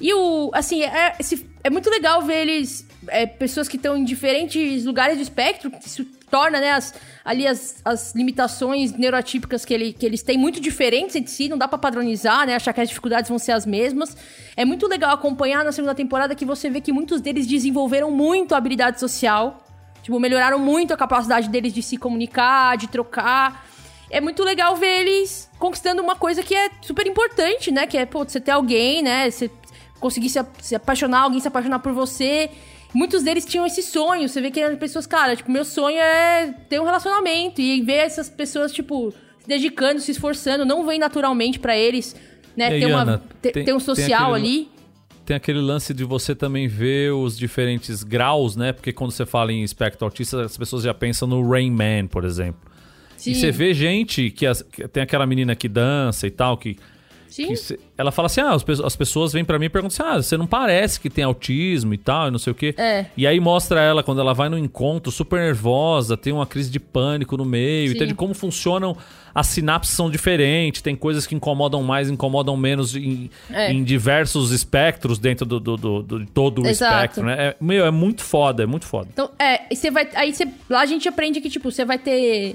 [0.00, 4.04] E o, assim, é, esse- é muito legal ver eles, é, pessoas que estão em
[4.04, 6.92] diferentes lugares do espectro, que isso torna, né, as,
[7.24, 11.56] ali as, as limitações neurotípicas que, ele, que eles têm muito diferentes entre si, não
[11.56, 14.14] dá pra padronizar, né, achar que as dificuldades vão ser as mesmas.
[14.56, 18.54] É muito legal acompanhar na segunda temporada que você vê que muitos deles desenvolveram muito
[18.54, 19.65] a habilidade social,
[20.06, 23.66] tipo, melhoraram muito a capacidade deles de se comunicar, de trocar
[24.08, 27.88] é muito legal ver eles conquistando uma coisa que é super importante, né?
[27.88, 29.28] Que é, pô, você ter alguém, né?
[29.28, 29.50] Você
[29.98, 32.48] conseguir se, se apaixonar, alguém se apaixonar por você.
[32.94, 34.28] Muitos deles tinham esse sonho.
[34.28, 37.60] Você vê que eram pessoas, cara, tipo, meu sonho é ter um relacionamento.
[37.60, 42.14] E ver essas pessoas, tipo, se dedicando, se esforçando, não vem naturalmente pra eles,
[42.56, 42.66] né?
[42.68, 44.70] Aí, ter, uma, Ana, ter, tem- ter um social aquele- ali.
[45.26, 48.72] Tem aquele lance de você também ver os diferentes graus, né?
[48.72, 52.24] Porque quando você fala em espectro autista, as pessoas já pensam no Rain Man, por
[52.24, 52.60] exemplo.
[53.16, 56.56] Sim, E você vê gente que, as- que tem aquela menina que dança e tal,
[56.56, 56.76] que,
[57.28, 57.48] sim.
[57.48, 60.16] que cê- ela fala assim: ah, as, as pessoas vêm pra mim e perguntam assim:
[60.16, 62.74] ah, você não parece que tem autismo e tal, e não sei o quê.
[62.78, 63.06] É.
[63.16, 66.78] E aí mostra ela quando ela vai no encontro super nervosa, tem uma crise de
[66.78, 67.96] pânico no meio, Sim.
[67.96, 68.14] entende?
[68.14, 68.96] Como funcionam.
[69.38, 73.70] As sinapses são diferentes, tem coisas que incomodam mais, incomodam menos em, É.
[73.70, 76.94] em diversos espectros dentro do, do, do- do- de todo o Exato.
[76.94, 77.34] espectro, né?
[77.48, 79.08] É, meu, é muito foda, é muito foda.
[79.12, 80.08] Então, é, você vai.
[80.14, 82.54] Aí você, lá a gente aprende que, tipo, você vai ter.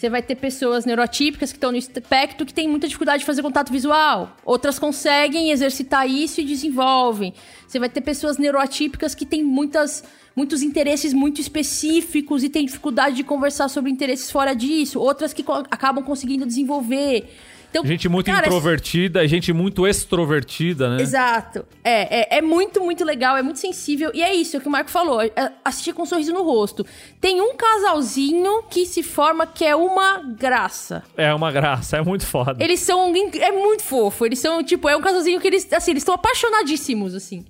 [0.00, 3.42] Você vai ter pessoas neurotípicas que estão no espectro que têm muita dificuldade de fazer
[3.42, 4.34] contato visual.
[4.46, 7.34] Outras conseguem exercitar isso e desenvolvem.
[7.68, 10.02] Você vai ter pessoas neuroatípicas que têm muitas,
[10.34, 14.98] muitos interesses muito específicos e têm dificuldade de conversar sobre interesses fora disso.
[14.98, 17.30] Outras que co- acabam conseguindo desenvolver.
[17.70, 21.02] Então, Gente muito cara, introvertida, gente muito extrovertida, né?
[21.02, 21.64] Exato.
[21.84, 24.10] É, é, é muito, muito legal, é muito sensível.
[24.12, 25.22] E é isso é o que o Marco falou.
[25.22, 25.32] é
[25.64, 26.84] assistir com um sorriso no rosto.
[27.20, 31.04] Tem um casalzinho que se forma que é uma graça.
[31.16, 32.62] É uma graça, é muito foda.
[32.62, 33.12] Eles são.
[33.40, 34.26] É muito fofo.
[34.26, 35.72] Eles são, tipo, é um casalzinho que eles.
[35.72, 37.44] Assim, eles estão apaixonadíssimos, assim.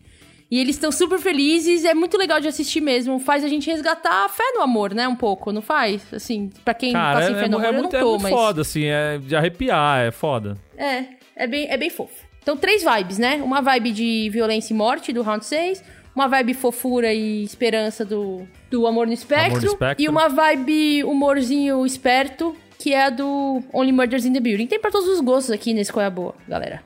[0.51, 3.21] E eles estão super felizes, é muito legal de assistir mesmo.
[3.21, 5.07] Faz a gente resgatar a fé no amor, né?
[5.07, 6.03] Um pouco, não faz?
[6.13, 7.93] Assim, pra quem Cara, tá é, sem fé é no mu- amor, é eu muito,
[7.93, 8.33] não é tô, muito mas.
[8.33, 10.57] foda, assim, é de arrepiar, é foda.
[10.77, 11.05] É,
[11.37, 12.15] é bem, é bem fofo.
[12.43, 13.37] Então, três vibes, né?
[13.45, 15.85] Uma vibe de violência e morte, do Round 6.
[16.17, 19.51] Uma vibe fofura e esperança do, do Amor no Espectro.
[19.53, 20.05] Amor no Espectro.
[20.05, 24.67] E uma vibe humorzinho esperto, que é a do Only Murders in the Building.
[24.67, 26.83] Tem pra todos os gostos aqui nesse Qual é a Boa, galera.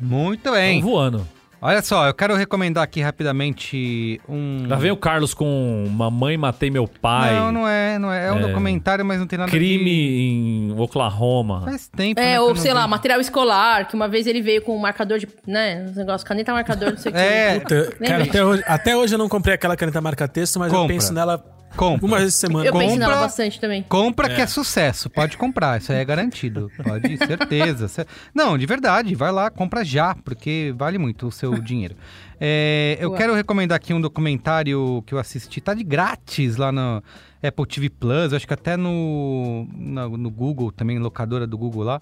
[0.00, 0.80] Muito Tão bem.
[0.80, 1.24] voando.
[1.66, 4.66] Olha só, eu quero recomendar aqui rapidamente um.
[4.68, 7.34] Lá vem o Carlos com Mamãe Matei Meu Pai.
[7.34, 8.26] Não, não é, não é.
[8.26, 8.42] É um É.
[8.48, 10.70] documentário, mas não tem nada Crime de...
[10.70, 11.62] em Oklahoma.
[11.62, 12.90] Faz tempo, né, É, que ou eu sei lá, vejo.
[12.90, 15.26] material escolar, que uma vez ele veio com um marcador de.
[15.46, 15.86] né?
[15.88, 17.20] Uns negócios, caneta marcador, não sei o que.
[17.20, 17.58] É.
[17.60, 20.94] Puta, cara, até hoje, até hoje eu não comprei aquela caneta marca-texto, mas eu Compra.
[20.94, 21.42] penso nela
[21.76, 22.06] Compra.
[22.06, 22.66] uma vez por semana.
[22.66, 23.82] Eu penso nela compra- bastante também.
[23.88, 25.08] Compra que é sucesso.
[25.10, 26.70] Pode comprar, isso aí é garantido.
[26.82, 27.88] Pode, certeza.
[27.88, 31.94] Ce- Não, de verdade, vai lá, compra já, porque vale muito o seu dinheiro.
[32.40, 33.18] É, eu Boa.
[33.18, 37.02] quero recomendar aqui um documentário que eu assisti, tá de grátis lá no
[37.42, 42.00] Apple TV Plus, acho que até no, no, no Google, também, locadora do Google lá,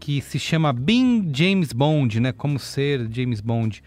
[0.00, 2.32] que se chama Being James Bond, né?
[2.32, 3.82] Como ser James Bond.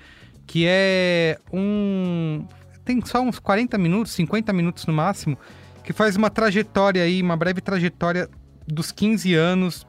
[0.45, 2.43] Que é um.
[2.83, 5.37] Tem só uns 40 minutos, 50 minutos no máximo,
[5.83, 8.29] que faz uma trajetória aí, uma breve trajetória
[8.67, 9.85] dos 15 anos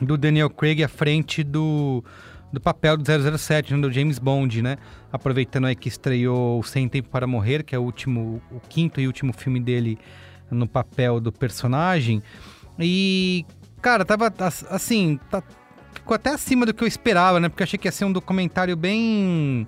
[0.00, 2.04] do Daniel Craig à frente do,
[2.52, 3.04] do papel do
[3.38, 4.76] 007, né, do James Bond, né?
[5.12, 9.06] Aproveitando aí que estreou Sem Tempo para Morrer, que é o último, o quinto e
[9.06, 9.98] último filme dele
[10.50, 12.22] no papel do personagem.
[12.78, 13.44] E,
[13.80, 15.42] cara, tava as- assim, tá-
[15.94, 17.48] ficou até acima do que eu esperava, né?
[17.48, 19.66] Porque eu achei que ia ser um documentário bem.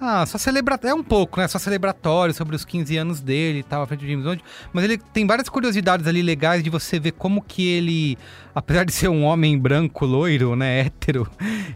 [0.00, 0.92] Ah, só celebratório.
[0.92, 1.48] É um pouco, né?
[1.48, 4.42] Só celebratório sobre os 15 anos dele e tal, à frente do James Bond.
[4.72, 8.18] Mas ele tem várias curiosidades ali legais de você ver como que ele,
[8.54, 10.80] apesar de ser um homem branco, loiro, né?
[10.86, 11.26] Hétero,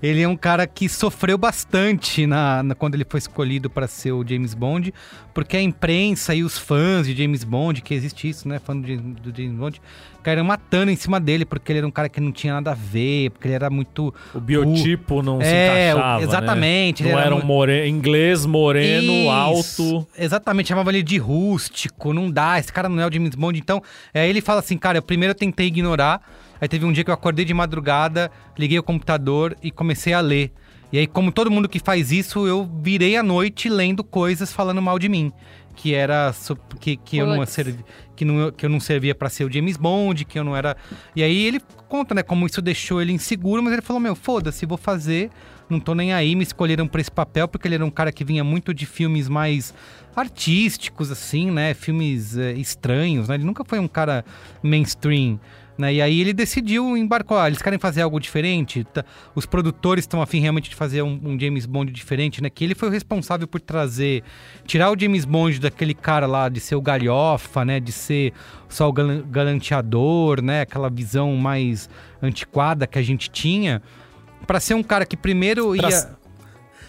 [0.03, 4.13] ele é um cara que sofreu bastante na, na- quando ele foi escolhido para ser
[4.13, 4.93] o James Bond,
[5.33, 8.59] porque a imprensa e os fãs de James Bond, que existe isso, né?
[8.59, 9.81] Fã do James Bond,
[10.29, 12.75] caíram matando em cima dele, porque ele era um cara que não tinha nada a
[12.75, 14.15] ver, porque ele era muito.
[14.35, 17.11] O biotipo não se É, encaixava, exatamente, Né?
[17.13, 17.89] Não era era um mu- more...
[17.89, 20.07] inglês moreno, Isso, alto.
[20.19, 23.59] Exatamente, chamava ele de rústico, não dá, esse cara não é o James Bond.
[23.59, 23.83] Então,
[24.13, 26.21] aí ele fala assim, cara, eu primeiro eu tentei ignorar,
[26.61, 30.21] aí teve um dia que eu acordei de madrugada, liguei o computador e comecei a
[30.21, 30.53] ler.
[30.93, 34.81] E aí, como todo mundo que faz isso, eu virei a noite lendo coisas falando
[34.81, 35.31] mal de mim.
[35.79, 36.35] Que era
[36.81, 37.53] que, que, eu não Puts.
[37.53, 37.85] servi,
[38.17, 40.77] que, não, que eu não servia pra ser o James Bond, que eu não era.
[41.15, 44.67] E aí ele conta, né, como isso deixou ele inseguro, mas ele falou: Meu, foda-se,
[44.67, 45.31] vou fazer
[45.69, 48.25] não tô nem aí, me escolheram pra esse papel porque ele era um cara que
[48.25, 49.75] vinha muito de filmes mais
[50.17, 51.75] artísticos, assim, né?
[51.75, 53.35] Filmes é, estranhos, né?
[53.35, 54.25] Ele nunca foi um cara
[54.63, 55.39] mainstream.
[55.79, 55.95] Né?
[55.95, 57.45] E aí ele decidiu embarcar.
[57.45, 58.83] Ah, eles querem fazer algo diferente.
[58.83, 59.05] Tá?
[59.35, 62.51] Os produtores estão afim realmente de fazer um, um, James Bond diferente, né?
[62.51, 64.25] Que ele foi o responsável por trazer,
[64.67, 67.79] tirar o James Bond daquele cara lá de ser o galhofa, né?
[67.79, 68.33] De ser
[68.69, 70.63] só o galanteador, né?
[70.63, 71.89] Aquela visão mais
[72.21, 73.81] antiquada que a gente tinha,
[74.47, 76.19] para ser um cara que primeiro pra, ia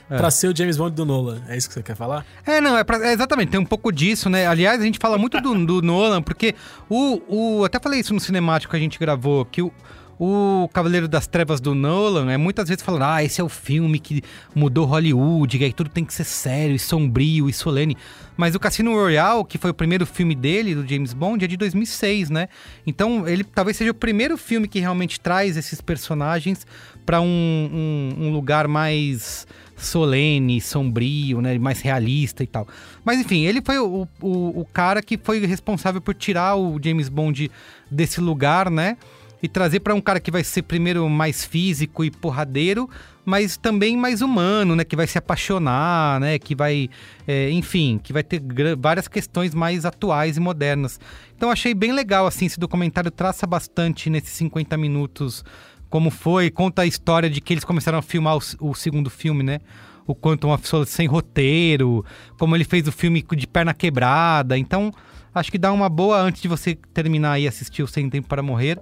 [0.10, 0.18] é.
[0.18, 2.26] Pra ser o James Bond do Nolan, é isso que você quer falar?
[2.45, 4.48] É, não, é, pra, é exatamente, tem um pouco disso, né?
[4.48, 6.56] Aliás, a gente fala muito do, do Nolan, porque
[6.90, 7.64] o, o.
[7.64, 9.72] Até falei isso no cinemático que a gente gravou, que o.
[10.21, 13.97] O Cavaleiro das Trevas do Nolan é muitas vezes falando: ah, esse é o filme
[13.99, 14.21] que
[14.53, 17.95] mudou Hollywood, que aí tudo tem que ser sério e sombrio e solene.
[18.35, 21.55] Mas o Cassino Royale, que foi o primeiro filme dele, do James Bond, é de
[21.55, 22.49] 2006, né?
[22.85, 26.67] Então ele talvez seja o primeiro filme que realmente traz esses personagens
[27.05, 29.47] para um, um, um lugar mais
[29.77, 31.57] solene, sombrio, né?
[31.57, 32.67] Mais realista e tal.
[33.05, 37.07] Mas enfim, ele foi o, o, o, cara que foi responsável por tirar o James
[37.07, 37.49] Bond
[37.89, 38.97] desse lugar, né?
[39.41, 42.90] E trazer para um cara que vai ser primeiro mais físico e porradeiro,
[43.24, 44.84] mas também mais humano, né?
[44.84, 46.38] Que vai se apaixonar, né?
[46.38, 46.90] Que vai,
[47.28, 48.41] é, enfim, que vai ter
[48.78, 50.99] várias questões mais atuais e modernas.
[51.38, 55.44] Então achei bem legal, assim, esse documentário traça bastante nesses 50 minutos
[55.90, 59.44] como foi, conta a história de que eles começaram a filmar o, o segundo filme,
[59.44, 59.60] né?
[60.06, 62.06] O quanto uma pessoa sem roteiro,
[62.38, 64.57] como ele fez o filme de perna quebrada.
[64.57, 64.91] Então,
[65.34, 68.41] acho que dá uma boa antes de você terminar e assistir o Sem Tempo para
[68.41, 68.80] Morrer.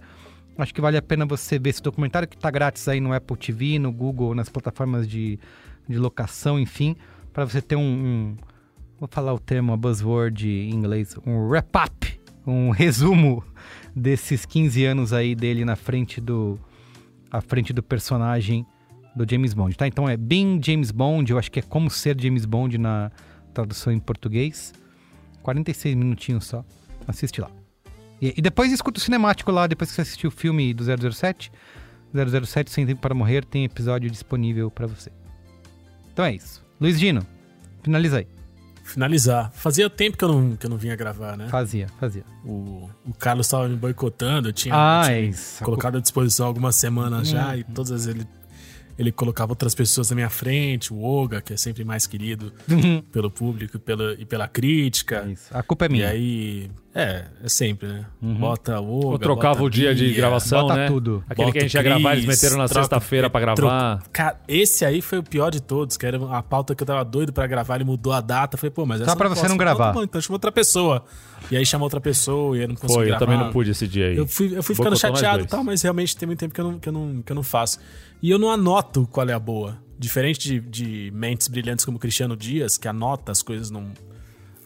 [0.58, 3.38] Acho que vale a pena você ver esse documentário que está grátis aí no Apple
[3.38, 5.40] TV, no Google, nas plataformas de,
[5.88, 6.96] de locação, enfim,
[7.32, 8.38] para você ter um, um,
[9.00, 13.44] Vou falar o termo, a buzzword em inglês, um wrap-up, um resumo
[13.96, 16.60] desses 15 anos aí dele na frente do,
[17.30, 18.66] à frente do personagem
[19.16, 19.88] do James Bond, tá?
[19.88, 23.12] Então é Being James Bond, eu acho que é Como Ser James Bond na
[23.54, 24.74] tradução em português.
[25.44, 26.66] 46 minutinhos só.
[27.08, 27.67] Assiste lá.
[28.22, 31.52] E, e depois escuta o cinemático lá, depois que você assistiu o filme do 007.
[32.14, 35.12] 007 Sem Tempo para Morrer tem episódio disponível para você.
[36.12, 36.66] Então é isso.
[36.80, 37.26] Luiz Gino,
[37.84, 38.28] finaliza aí
[38.88, 39.52] finalizar.
[39.54, 41.48] Fazia tempo que eu não, que eu não vinha gravar, né?
[41.50, 42.24] Fazia, fazia.
[42.44, 45.64] O, o Carlos estava me boicotando, eu tinha, ah, eu tinha é isso.
[45.64, 47.32] colocado à disposição algumas semanas hum.
[47.34, 48.38] já, e todas as vezes ele
[48.98, 53.00] ele colocava outras pessoas na minha frente, o Oga, que é sempre mais querido uhum.
[53.12, 55.24] pelo público pela, e pela crítica.
[55.32, 55.56] Isso.
[55.56, 56.06] A culpa é minha.
[56.06, 58.06] E aí, é, é sempre, né?
[58.20, 58.34] Uhum.
[58.34, 59.06] Bota o.
[59.06, 60.88] Ou trocava o dia Bia, de gravação, bota né?
[60.88, 61.24] tudo.
[61.30, 64.02] Aquele bota que a gente ia gravar, eles meteram na sexta-feira pra gravar.
[64.12, 67.06] Cara, esse aí foi o pior de todos, que era a pauta que eu tava
[67.06, 68.58] doido pra gravar, ele mudou a data.
[68.58, 69.94] falei, pô, mas essa Só pra você não gravar.
[69.94, 71.06] Não, então chama outra pessoa.
[71.52, 73.22] E aí chamou outra pessoa e eu não consegui Foi, gravar.
[73.24, 74.18] eu também não pude esse dia aí.
[74.18, 76.66] Eu fui, eu fui ficando chateado e tal, mas realmente tem muito tempo que eu
[76.66, 77.78] não, que eu não, que eu não faço.
[78.24, 79.78] E eu não anoto qual é a boa.
[80.00, 83.92] Diferente de, de mentes brilhantes como Cristiano Dias, que anota as coisas num,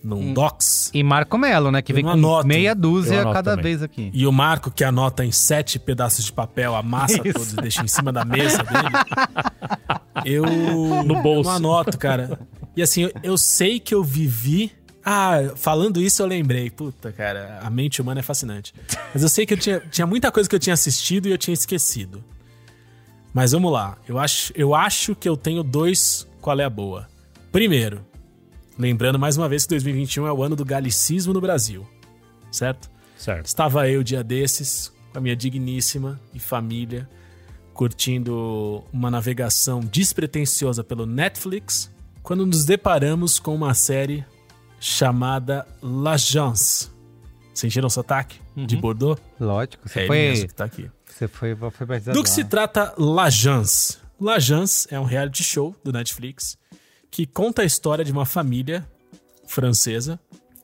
[0.04, 0.90] num docs.
[0.94, 1.82] E Marco Melo, né?
[1.82, 2.48] Que vem com anoto.
[2.48, 3.64] meia dúzia cada também.
[3.64, 4.10] vez aqui.
[4.14, 7.34] E o Marco, que anota em sete pedaços de papel, amassa Isso.
[7.34, 8.96] todos e deixa em cima da mesa dele.
[10.26, 10.44] eu,
[11.04, 11.50] no bolso.
[11.50, 12.40] Eu não anoto, cara.
[12.76, 14.72] E assim, eu, eu sei que eu vivi
[15.04, 16.70] ah, falando isso eu lembrei.
[16.70, 18.74] Puta, cara, a mente humana é fascinante.
[19.14, 21.38] Mas eu sei que eu tinha, tinha muita coisa que eu tinha assistido e eu
[21.38, 22.24] tinha esquecido.
[23.34, 23.98] Mas vamos lá.
[24.08, 27.08] Eu acho, eu acho que eu tenho dois qual é a boa.
[27.52, 28.06] Primeiro,
[28.82, 31.88] lembrando mais uma vez que 2021 é o ano do galicismo no Brasil.
[32.52, 32.90] Certo?
[33.16, 33.46] Certo.
[33.46, 37.08] Estava eu dia desses com a minha digníssima e família
[37.74, 41.92] curtindo uma navegação despretensiosa pelo Netflix,
[42.22, 44.26] quando nos deparamos com uma série
[44.80, 46.90] chamada L'Agence.
[47.54, 48.40] Sentiram o sotaque?
[48.56, 48.66] Uhum.
[48.66, 49.22] De Bordeaux?
[49.40, 49.88] Lógico.
[49.88, 50.18] Você é foi...
[50.18, 50.90] mesmo que tá aqui.
[51.06, 54.00] Você foi, foi Do que se trata L'Agence?
[54.20, 56.58] L'Agence é um reality show do Netflix
[57.12, 58.88] que conta a história de uma família
[59.46, 60.18] francesa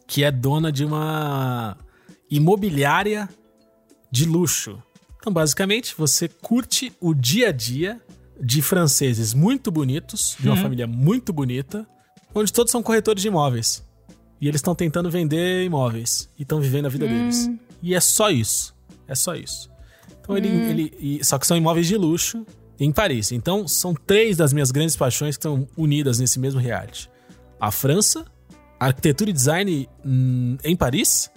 [0.07, 1.78] que é dona de uma
[2.32, 3.28] imobiliária
[4.10, 4.82] de luxo.
[5.18, 8.02] Então, basicamente, você curte o dia a dia
[8.40, 10.61] de franceses muito bonitos, de uma uhum.
[10.61, 11.86] família muito bonita,
[12.34, 13.84] onde todos são corretores de imóveis.
[14.40, 17.10] E eles estão tentando vender imóveis e estão vivendo a vida hum.
[17.10, 17.49] deles.
[17.82, 18.74] E é só isso.
[19.07, 19.69] É só isso.
[20.22, 20.38] Então hum.
[20.38, 21.26] ele, ele.
[21.26, 22.45] Só que são imóveis de luxo
[22.80, 23.32] em Paris.
[23.32, 27.10] Então são três das minhas grandes paixões que estão unidas nesse mesmo reality:
[27.60, 28.26] a França,
[28.80, 31.32] a arquitetura e design hum, em Paris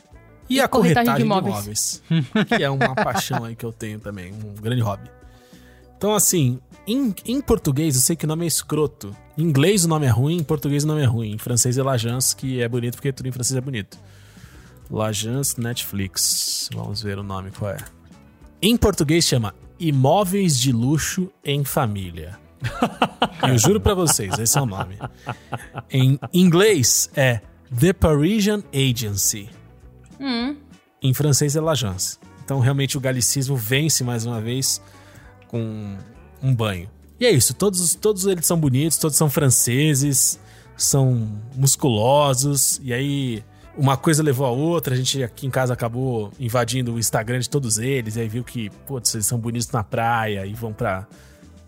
[0.49, 2.03] e, e a corretagem, corretagem de imóveis.
[2.09, 5.11] De imóveis que é uma paixão aí que eu tenho também, um grande hobby.
[5.97, 9.15] Então, assim, em, em português eu sei que o nome é escroto.
[9.37, 11.33] Em inglês o nome é ruim, em português o nome é ruim.
[11.33, 13.99] Em francês é L'Agence, que é bonito porque tudo em francês é bonito.
[14.91, 16.71] L'Agence Netflix.
[16.75, 17.79] Vamos ver o nome qual é.
[18.63, 22.39] Em português chama Imóveis de Luxo em Família.
[23.49, 24.99] Eu juro pra vocês, esse é o nome.
[25.91, 27.41] Em inglês é
[27.79, 29.49] The Parisian Agency.
[31.03, 32.19] Em francês é L'Agence.
[32.45, 34.83] Então realmente o galicismo vence mais uma vez
[35.49, 35.97] com
[36.43, 36.91] um banho.
[37.19, 40.39] E é isso, todos, todos eles são bonitos, todos são franceses,
[40.77, 43.45] são musculosos, e aí
[43.77, 47.49] uma coisa levou a outra, a gente aqui em casa acabou invadindo o Instagram de
[47.49, 51.07] todos eles, e aí viu que, putz, eles são bonitos na praia e vão pra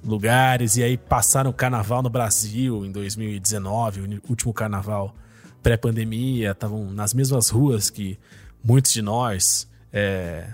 [0.04, 5.14] lugares, e aí passaram o carnaval no Brasil em 2019, o último carnaval
[5.62, 8.18] pré-pandemia, estavam nas mesmas ruas que
[8.64, 10.48] muitos de nós, é,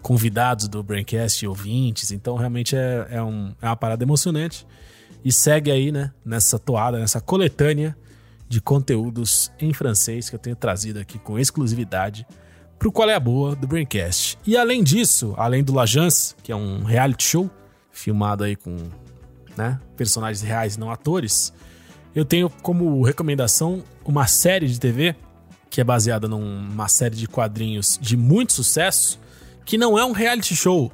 [0.00, 4.66] convidados do Braincast e ouvintes, então realmente é, é, um- é uma parada emocionante.
[5.24, 7.94] E segue aí, né, nessa toada, nessa coletânea
[8.48, 12.26] de conteúdos em francês que eu tenho trazido aqui com exclusividade
[12.78, 14.38] pro Qual é a Boa do Braincast.
[14.46, 17.50] E além disso, além do L'Agence, que é um reality show
[17.90, 18.76] filmado aí com
[19.56, 21.52] né, personagens reais e não atores,
[22.14, 25.14] eu tenho como recomendação uma série de TV
[25.68, 29.20] que é baseada numa série de quadrinhos de muito sucesso,
[29.64, 30.90] que não é um reality show,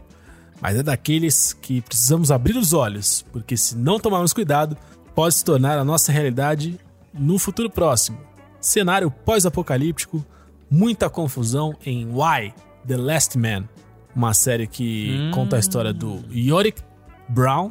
[0.61, 4.77] mas é daqueles que precisamos abrir os olhos, porque se não tomarmos cuidado,
[5.15, 6.79] pode se tornar a nossa realidade
[7.15, 8.19] no futuro próximo.
[8.61, 10.25] Cenário pós-apocalíptico,
[10.71, 12.53] muita confusão em Why,
[12.87, 13.69] The Last Man,
[14.15, 16.83] uma série que conta a história do Yorick
[17.29, 17.71] Brown,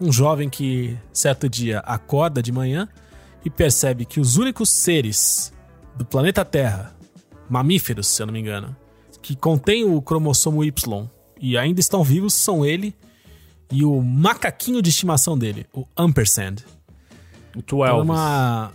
[0.00, 2.88] um jovem que certo dia acorda de manhã
[3.44, 5.52] e percebe que os únicos seres
[5.96, 6.94] do planeta Terra,
[7.48, 8.74] mamíferos, se eu não me engano,
[9.20, 11.10] que contêm o cromossomo Y
[11.40, 12.94] e ainda estão vivos são ele
[13.70, 16.56] e o macaquinho de estimação dele, o Ampersand.
[17.54, 18.02] O é 12.
[18.02, 18.72] uma,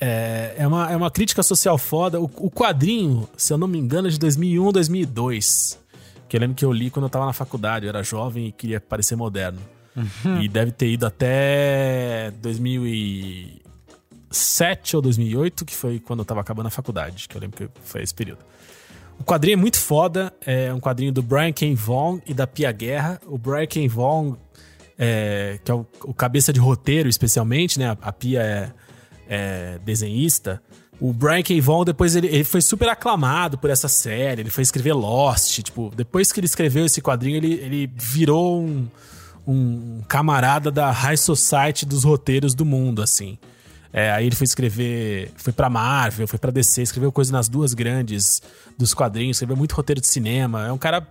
[0.00, 2.20] é, é uma, é uma crítica social foda.
[2.20, 5.78] O, o quadrinho, se eu não me engano, é de 2001 ou 2002.
[6.28, 7.86] Que eu lembro que eu li quando eu tava na faculdade.
[7.86, 9.60] Eu era jovem e queria parecer moderno.
[10.40, 16.70] E deve ter ido até 2007 ou 2008, que foi quando eu tava acabando a
[16.70, 17.28] faculdade.
[17.28, 18.38] Que eu lembro que foi esse período.
[19.18, 20.32] O quadrinho é muito foda.
[20.44, 21.74] É um quadrinho do Brian K.
[21.74, 23.20] Vaughan e da Pia Guerra.
[23.26, 23.86] O Brian K.
[23.86, 24.36] Vaughan,
[25.04, 27.90] é, que é o, o cabeça de roteiro, especialmente, né?
[27.90, 28.72] A, a Pia é,
[29.28, 30.62] é desenhista.
[31.00, 31.60] O Brian K.
[31.60, 34.42] Vaughan, depois, ele, ele foi super aclamado por essa série.
[34.42, 35.60] Ele foi escrever Lost.
[35.60, 38.86] Tipo, depois que ele escreveu esse quadrinho, ele, ele virou um,
[39.44, 43.36] um camarada da High Society dos roteiros do mundo, assim.
[43.92, 47.74] É, aí ele foi escrever, foi pra Marvel, foi pra DC, escreveu coisas nas duas
[47.74, 48.40] grandes
[48.78, 50.68] dos quadrinhos, escreveu muito roteiro de cinema.
[50.68, 51.04] É um cara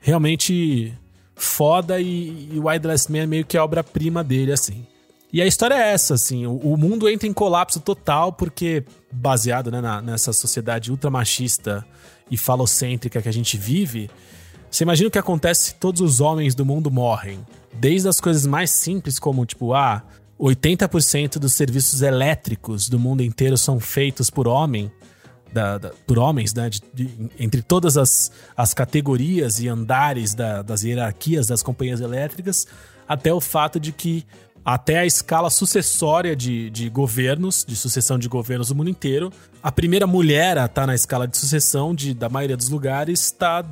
[0.00, 0.96] realmente
[1.38, 4.84] foda e, e o Wild Last Man é meio que a obra-prima dele, assim.
[5.32, 8.82] E a história é essa, assim, o, o mundo entra em colapso total porque,
[9.12, 11.84] baseado né, na- nessa sociedade ultramachista
[12.30, 14.10] e falocêntrica que a gente vive,
[14.70, 17.38] você imagina o que acontece se todos os homens do mundo morrem?
[17.74, 20.02] Desde as coisas mais simples, como, tipo, ah,
[20.40, 24.90] 80% dos serviços elétricos do mundo inteiro são feitos por homem,
[25.52, 26.68] da- da- por homens, né?
[26.70, 32.66] de- de- entre todas as, as categorias e andares da- das hierarquias das companhias elétricas,
[33.08, 34.24] até o fato de que
[34.64, 39.72] até a escala sucessória de, de governos, de sucessão de governos do mundo inteiro, a
[39.72, 43.64] primeira mulher a estar na escala de sucessão de, da maioria dos lugares está,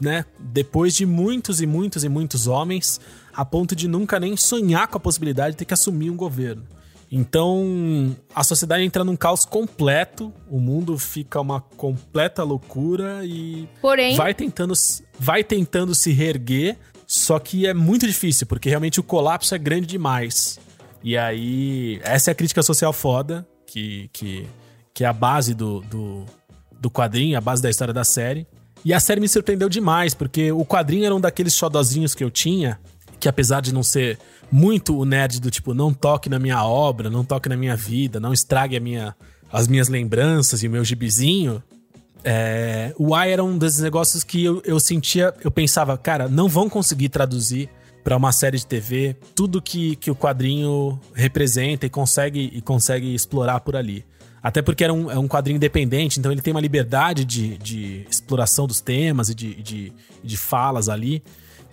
[0.00, 2.98] né, depois de muitos e muitos e muitos homens,
[3.34, 6.62] a ponto de nunca nem sonhar com a possibilidade de ter que assumir um governo.
[7.10, 14.14] Então, a sociedade entra num caos completo, o mundo fica uma completa loucura e Porém,
[14.14, 14.74] vai tentando,
[15.18, 16.76] vai tentando se reerguer,
[17.06, 20.58] só que é muito difícil, porque realmente o colapso é grande demais.
[21.02, 24.46] E aí, essa é a crítica social foda, que, que,
[24.92, 26.26] que é a base do, do,
[26.78, 28.46] do quadrinho, a base da história da série.
[28.84, 32.30] E a série me surpreendeu demais, porque o quadrinho era um daqueles xodozinhos que eu
[32.30, 32.78] tinha,
[33.18, 34.18] que apesar de não ser
[34.50, 38.18] muito o nerd do tipo, não toque na minha obra, não toque na minha vida,
[38.18, 39.14] não estrague a minha,
[39.52, 41.62] as minhas lembranças e o meu gibizinho,
[42.24, 46.48] é, o Y era um desses negócios que eu, eu sentia, eu pensava, cara, não
[46.48, 47.68] vão conseguir traduzir
[48.02, 53.14] pra uma série de TV tudo que, que o quadrinho representa e consegue, e consegue
[53.14, 54.04] explorar por ali.
[54.42, 58.06] Até porque era um, é um quadrinho independente, então ele tem uma liberdade de, de
[58.08, 59.92] exploração dos temas e de, de,
[60.22, 61.22] de falas ali,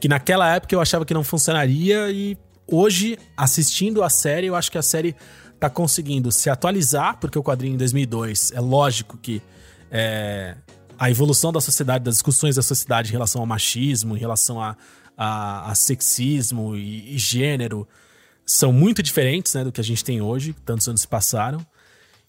[0.06, 2.38] que naquela época eu achava que não funcionaria e
[2.68, 5.16] hoje, assistindo a série, eu acho que a série
[5.60, 9.42] tá conseguindo se atualizar, porque o quadrinho em 2002 é lógico que
[9.90, 10.58] é,
[11.00, 14.78] a evolução da sociedade, das discussões da sociedade em relação ao machismo, em relação a,
[15.18, 17.88] a, a sexismo e, e gênero,
[18.46, 21.66] são muito diferentes né, do que a gente tem hoje, tantos anos se passaram.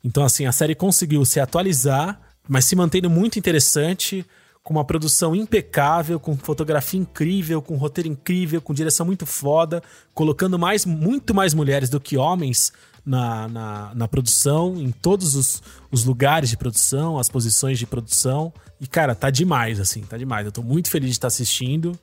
[0.03, 4.25] Então, assim, a série conseguiu se atualizar, mas se mantendo muito interessante,
[4.67, 9.81] com uma produção impecável, com fotografia incrível, com roteiro incrível, com direção muito foda,
[10.13, 12.73] colocando mais, muito mais mulheres do que homens
[13.05, 18.53] na, na, na produção, em todos os, os lugares de produção, as posições de produção.
[18.81, 20.45] E, cara, tá demais, assim, tá demais.
[20.45, 21.97] Eu tô muito feliz de estar assistindo.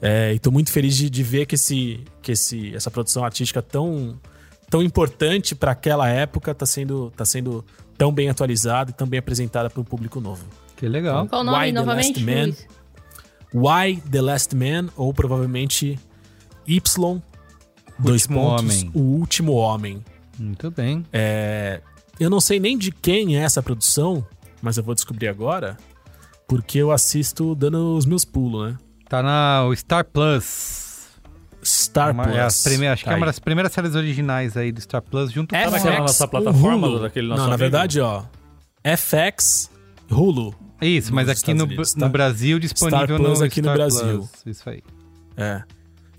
[0.00, 3.60] É, e tô muito feliz de, de ver que, esse, que esse, essa produção artística
[3.60, 4.16] tão,
[4.70, 7.64] tão importante para aquela época tá sendo, tá sendo
[7.98, 10.46] tão bem atualizada e tão bem apresentada para um público novo.
[10.76, 11.26] Que legal.
[11.26, 12.24] Qual o nome Why the novamente?
[12.24, 12.66] Last Man?
[13.54, 15.98] Why the Last Man, ou provavelmente
[16.66, 17.22] Y,
[17.98, 18.90] dois Último pontos, Homem.
[18.94, 20.04] o último homem.
[20.38, 21.04] Muito bem.
[21.12, 21.80] É,
[22.20, 24.26] eu não sei nem de quem é essa produção,
[24.60, 25.78] mas eu vou descobrir agora,
[26.46, 28.78] porque eu assisto dando os meus pulos, né?
[29.08, 30.84] Tá na o Star Plus.
[31.64, 32.36] Star Uma- Plus.
[32.36, 33.28] é as primeiras, acho que Tá é uma aí.
[33.28, 36.86] das primeiras séries originais aí do Star Plus, junto É, com naquela FX nossa plataforma,
[36.86, 37.00] Hulu?
[37.00, 37.58] daquele nosso Não, na amigo?
[37.70, 38.22] verdade, ó.
[38.84, 39.70] FX,
[40.10, 40.54] Hulu.
[40.80, 42.08] Isso, mas aqui no, Unidos, no?
[42.08, 44.18] Brasil disponível Plus no aqui no Star Brasil.
[44.18, 44.30] Plus.
[44.46, 44.82] Isso aí.
[45.36, 45.62] É.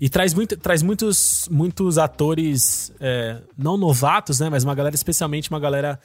[0.00, 4.48] E traz, muito, traz muitos, muitos atores, é, não novatos, né?
[4.48, 5.98] Mas uma galera, especialmente uma galera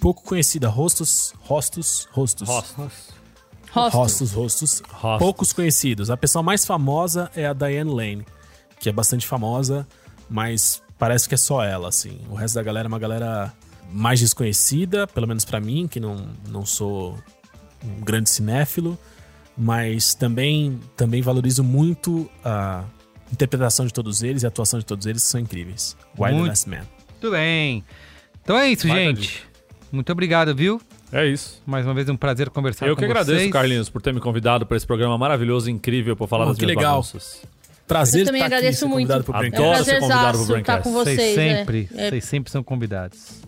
[0.00, 0.68] pouco conhecida.
[0.68, 2.48] Rostos, rostos, rostos.
[2.48, 3.16] Rostos.
[3.70, 3.96] Rosto.
[3.96, 4.82] Rostos, rostos.
[4.88, 5.18] Rostos.
[5.18, 6.10] Poucos conhecidos.
[6.10, 8.26] A pessoa mais famosa é a Diane Lane,
[8.80, 9.86] que é bastante famosa,
[10.30, 12.18] mas parece que é só ela, assim.
[12.30, 13.52] O resto da galera é uma galera
[13.92, 17.16] mais desconhecida, pelo menos pra mim, que não, não sou
[17.84, 18.98] um grande cinéfilo,
[19.56, 22.84] mas também, também valorizo muito a
[23.32, 25.96] interpretação de todos eles e a atuação de todos eles, que são incríveis.
[26.18, 26.48] Why the Muito.
[26.48, 26.82] Last Man.
[27.10, 27.84] Muito bem.
[28.42, 29.44] Então é isso, Baita gente.
[29.90, 30.80] Muito obrigado, viu?
[31.12, 31.62] É isso.
[31.64, 33.52] Mais uma vez um prazer conversar Eu com que agradeço, vocês.
[33.52, 36.66] Carlinhos, por ter me convidado para esse programa maravilhoso, incrível, pra falar Pô, das que
[36.66, 36.92] minhas legal.
[36.94, 37.42] bagunças.
[37.86, 38.96] Prazer Eu também estar aqui, agradeço ser muito.
[39.08, 39.78] convidado pro Adoro Braincast.
[39.78, 41.16] É um ser convidado pro prazerzaço estar com Braincast.
[41.16, 41.34] Vocês vocês.
[41.34, 42.06] sempre, é.
[42.06, 43.42] É, vocês sempre são convidados.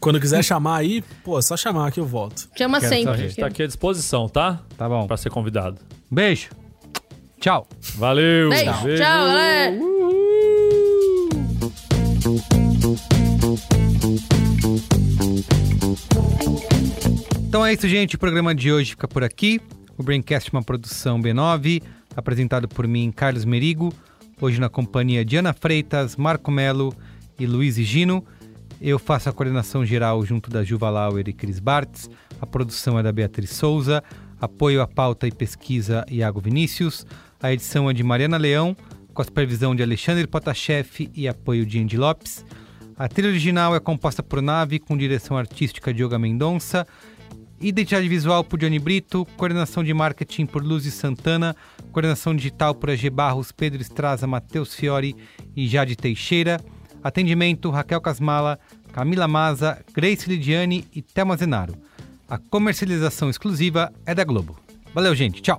[0.00, 2.48] Quando quiser chamar aí, pô, é só chamar que eu volto.
[2.56, 3.16] Chama Quero A sempre.
[3.18, 4.60] gente tá aqui à disposição, tá?
[4.76, 5.06] Tá bom.
[5.06, 5.78] Pra ser convidado.
[6.10, 6.50] Beijo.
[7.40, 7.66] Tchau.
[7.96, 8.50] Valeu!
[8.50, 8.64] Beijo.
[8.64, 9.74] Tchau, galera.
[17.48, 18.16] Então é isso, gente.
[18.16, 19.60] O programa de hoje fica por aqui.
[19.96, 21.82] O Braincast é uma produção B9,
[22.16, 23.92] apresentado por mim, Carlos Merigo.
[24.40, 26.92] Hoje na companhia de Ana Freitas, Marco Melo
[27.38, 28.24] e Luiz e Gino.
[28.80, 32.10] Eu faço a coordenação geral junto da Juva Lauer e Cris Bartz.
[32.40, 34.02] A produção é da Beatriz Souza.
[34.40, 37.06] Apoio à pauta e pesquisa Iago Vinícius.
[37.40, 38.76] A edição é de Mariana Leão,
[39.12, 42.44] com a supervisão de Alexandre Potashev e apoio de Andy Lopes.
[42.96, 46.86] A trilha original é composta por Nave, com direção artística de Yoga Mendonça.
[47.60, 51.56] Identidade visual por Johnny Brito, coordenação de marketing por Luz Santana,
[51.92, 55.16] coordenação digital por AG Barros, Pedro Estraza, Matheus Fiore
[55.56, 56.60] e Jade Teixeira,
[57.04, 58.58] Atendimento Raquel Casmala,
[58.92, 61.76] Camila Maza, Grace Lidiane e Thelma Zenaro.
[62.28, 64.58] A comercialização exclusiva é da Globo.
[64.94, 65.42] Valeu, gente.
[65.42, 65.58] Tchau.